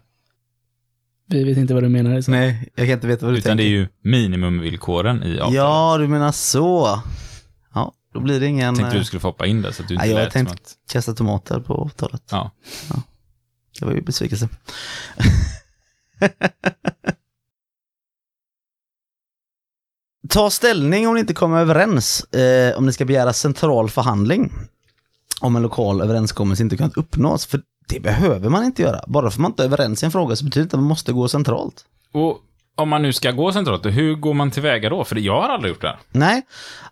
[1.31, 2.15] Vi vet inte vad du menar.
[2.15, 2.31] Liksom.
[2.33, 3.75] Nej, jag kan inte veta vad du utan det tänker.
[3.75, 5.55] är ju minimumvillkoren i avtalet.
[5.55, 7.01] Ja, du menar så.
[7.73, 9.81] Ja, då blir det ingen Jag tänkte eh, du skulle få hoppa in där så
[9.81, 10.73] att du inte Ja, jag tänkte- att...
[10.91, 12.23] kasta tomater på avtalet.
[12.31, 12.51] Ja.
[13.79, 14.49] Det var ju besvikelse.
[20.29, 24.53] Ta ställning om ni inte kommer överens eh, om ni ska begära central förhandling.
[25.41, 27.45] Om en lokal överenskommelse inte kunnat uppnås.
[27.45, 29.01] För det behöver man inte göra.
[29.07, 30.79] Bara för att man inte är överens i en fråga så betyder det inte att
[30.79, 31.85] man måste gå centralt.
[32.13, 32.37] Och
[32.75, 35.03] om man nu ska gå centralt, hur går man tillväga då?
[35.03, 35.99] För jag har aldrig gjort det här.
[36.11, 36.41] Nej,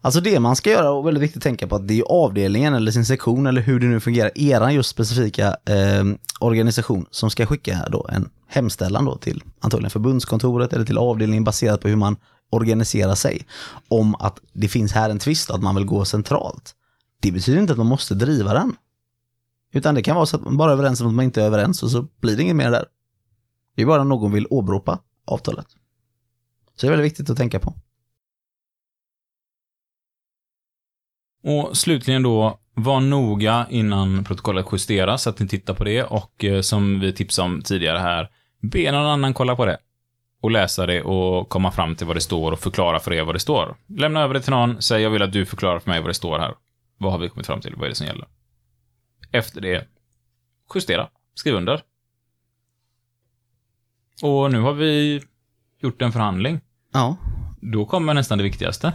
[0.02, 2.74] alltså det man ska göra och väldigt viktigt att tänka på att det är avdelningen
[2.74, 6.04] eller sin sektion eller hur det nu fungerar, eran just specifika eh,
[6.40, 11.82] organisation som ska skicka då en hemställan då till antagligen förbundskontoret eller till avdelningen baserat
[11.82, 12.16] på hur man
[12.52, 13.46] organiserar sig
[13.88, 16.76] om att det finns här en tvist att man vill gå centralt.
[17.22, 18.76] Det betyder inte att man måste driva den.
[19.72, 21.46] Utan det kan vara så att man bara är överens om att man inte är
[21.46, 22.86] överens och så blir det inget mer där.
[23.76, 25.68] Det är bara om någon vill åberopa avtalet.
[26.76, 27.74] Så det är väldigt viktigt att tänka på.
[31.44, 36.44] Och slutligen då, var noga innan protokollet justeras, så att ni tittar på det och
[36.44, 38.30] eh, som vi tipsade om tidigare här,
[38.62, 39.78] be någon annan kolla på det.
[40.42, 43.36] Och läsa det och komma fram till vad det står och förklara för er vad
[43.36, 43.76] det står.
[43.88, 46.14] Lämna över det till någon, säg jag vill att du förklarar för mig vad det
[46.14, 46.56] står här.
[46.98, 47.76] Vad har vi kommit fram till?
[47.76, 48.28] Vad är det som gäller?
[49.32, 49.88] Efter det,
[50.76, 51.82] justera, skriv under.
[54.24, 55.22] Och nu har vi
[55.80, 56.60] gjort en förhandling.
[56.94, 57.18] Ja,
[57.62, 58.94] Då kommer nästan det viktigaste.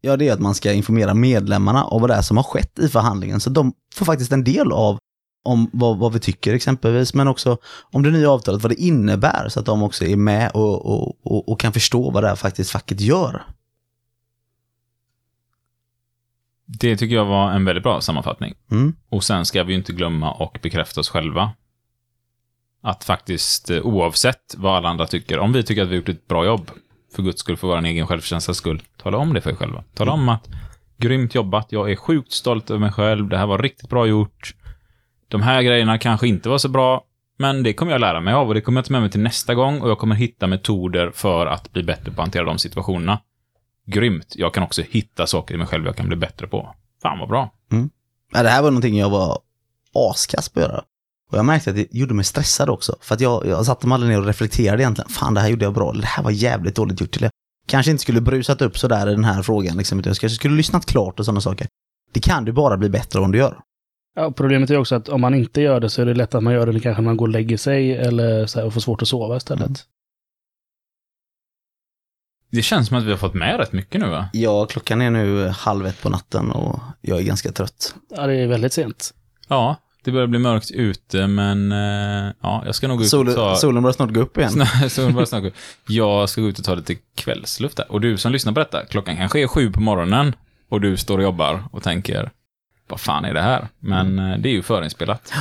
[0.00, 2.78] Ja, det är att man ska informera medlemmarna om vad det är som har skett
[2.78, 3.40] i förhandlingen.
[3.40, 4.98] Så de får faktiskt en del av
[5.44, 7.58] om vad, vad vi tycker exempelvis, men också
[7.92, 11.26] om det nya avtalet, vad det innebär, så att de också är med och, och,
[11.26, 13.42] och, och kan förstå vad det är faktiskt facket gör.
[16.66, 18.54] Det tycker jag var en väldigt bra sammanfattning.
[18.70, 18.94] Mm.
[19.08, 21.52] Och sen ska vi ju inte glömma och bekräfta oss själva.
[22.82, 26.08] Att faktiskt, eh, oavsett vad alla andra tycker, om vi tycker att vi har gjort
[26.08, 26.70] ett bra jobb,
[27.14, 29.84] för guds skull, för vår egen självkänslas skull, tala om det för er själva.
[29.94, 30.48] Tala om att,
[30.96, 34.54] grymt jobbat, jag är sjukt stolt över mig själv, det här var riktigt bra gjort.
[35.28, 37.04] De här grejerna kanske inte var så bra,
[37.38, 39.20] men det kommer jag lära mig av och det kommer jag ta med mig till
[39.20, 42.58] nästa gång och jag kommer hitta metoder för att bli bättre på att hantera de
[42.58, 43.18] situationerna.
[43.86, 44.32] Grymt.
[44.36, 46.74] Jag kan också hitta saker i mig själv jag kan bli bättre på.
[47.02, 47.50] Fan vad bra.
[48.32, 49.38] Ja, det här var någonting jag var
[50.10, 50.84] askass på att göra.
[51.30, 52.96] Och jag märkte att det gjorde mig stressad också.
[53.00, 55.08] För att jag, jag satte mig aldrig ner och reflekterade egentligen.
[55.08, 55.92] Fan, det här gjorde jag bra.
[55.92, 57.10] Det här var jävligt dåligt gjort.
[57.10, 57.30] Till jag
[57.66, 59.76] kanske inte skulle brusat upp sådär i den här frågan.
[59.76, 61.66] Liksom, jag kanske skulle lyssnat klart och sådana saker.
[62.12, 63.58] Det kan du bara bli bättre om du gör.
[64.14, 66.42] Ja, problemet är också att om man inte gör det så är det lätt att
[66.42, 68.80] man gör det kanske när man går och lägger sig eller så här, och får
[68.80, 69.66] svårt att sova istället.
[69.66, 69.76] Mm.
[72.52, 74.28] Det känns som att vi har fått med rätt mycket nu va?
[74.32, 77.94] Ja, klockan är nu halv ett på natten och jag är ganska trött.
[78.16, 79.14] Ja, det är väldigt sent.
[79.48, 83.28] Ja, det börjar bli mörkt ute men eh, ja, jag ska nog gå ut Sol,
[83.28, 83.56] och ta...
[83.56, 84.66] Solen börjar snart gå upp igen.
[84.90, 85.50] Solen börjar snart gå.
[85.86, 87.92] Jag ska gå ut och ta lite kvällsluft där.
[87.92, 90.34] Och du som lyssnar på detta, klockan kanske är sju på morgonen
[90.68, 92.30] och du står och jobbar och tänker,
[92.88, 93.68] vad fan är det här?
[93.78, 95.32] Men eh, det är ju förinspelat.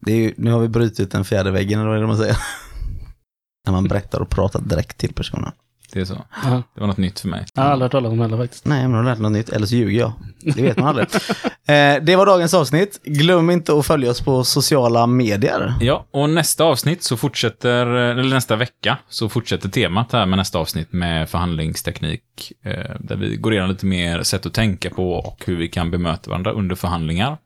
[0.00, 2.18] Det är ju, nu har vi brutit den fjärde väggen, eller vad är det man
[2.18, 2.36] säger?
[3.66, 5.52] När man berättar och pratar direkt till personen.
[5.92, 6.24] Det är så.
[6.44, 6.62] Ja.
[6.74, 7.46] Det var något nytt för mig.
[7.54, 8.66] Jag har aldrig hört talas om heller faktiskt.
[8.66, 10.12] Nej, men har du lärt något nytt, eller så ljuger jag.
[10.54, 11.06] Det vet man aldrig.
[11.44, 13.00] eh, det var dagens avsnitt.
[13.04, 15.74] Glöm inte att följa oss på sociala medier.
[15.80, 20.58] Ja, och nästa avsnitt så fortsätter, eller nästa vecka, så fortsätter temat här med nästa
[20.58, 22.22] avsnitt med förhandlingsteknik.
[22.64, 25.90] Eh, där vi går igenom lite mer sätt att tänka på och hur vi kan
[25.90, 27.36] bemöta varandra under förhandlingar.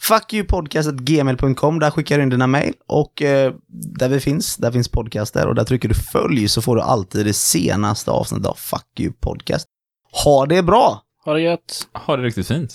[0.00, 2.74] Fuckyoupodcast.gmail.com, där skickar du in dina mejl.
[2.86, 3.52] Och eh,
[3.96, 7.26] där vi finns, där finns podcaster och där trycker du följ så får du alltid
[7.26, 9.66] det senaste avsnittet av Fuck You Podcast.
[10.24, 11.02] Ha det bra!
[11.24, 11.88] Ha det gött!
[11.92, 12.74] Ha det riktigt fint.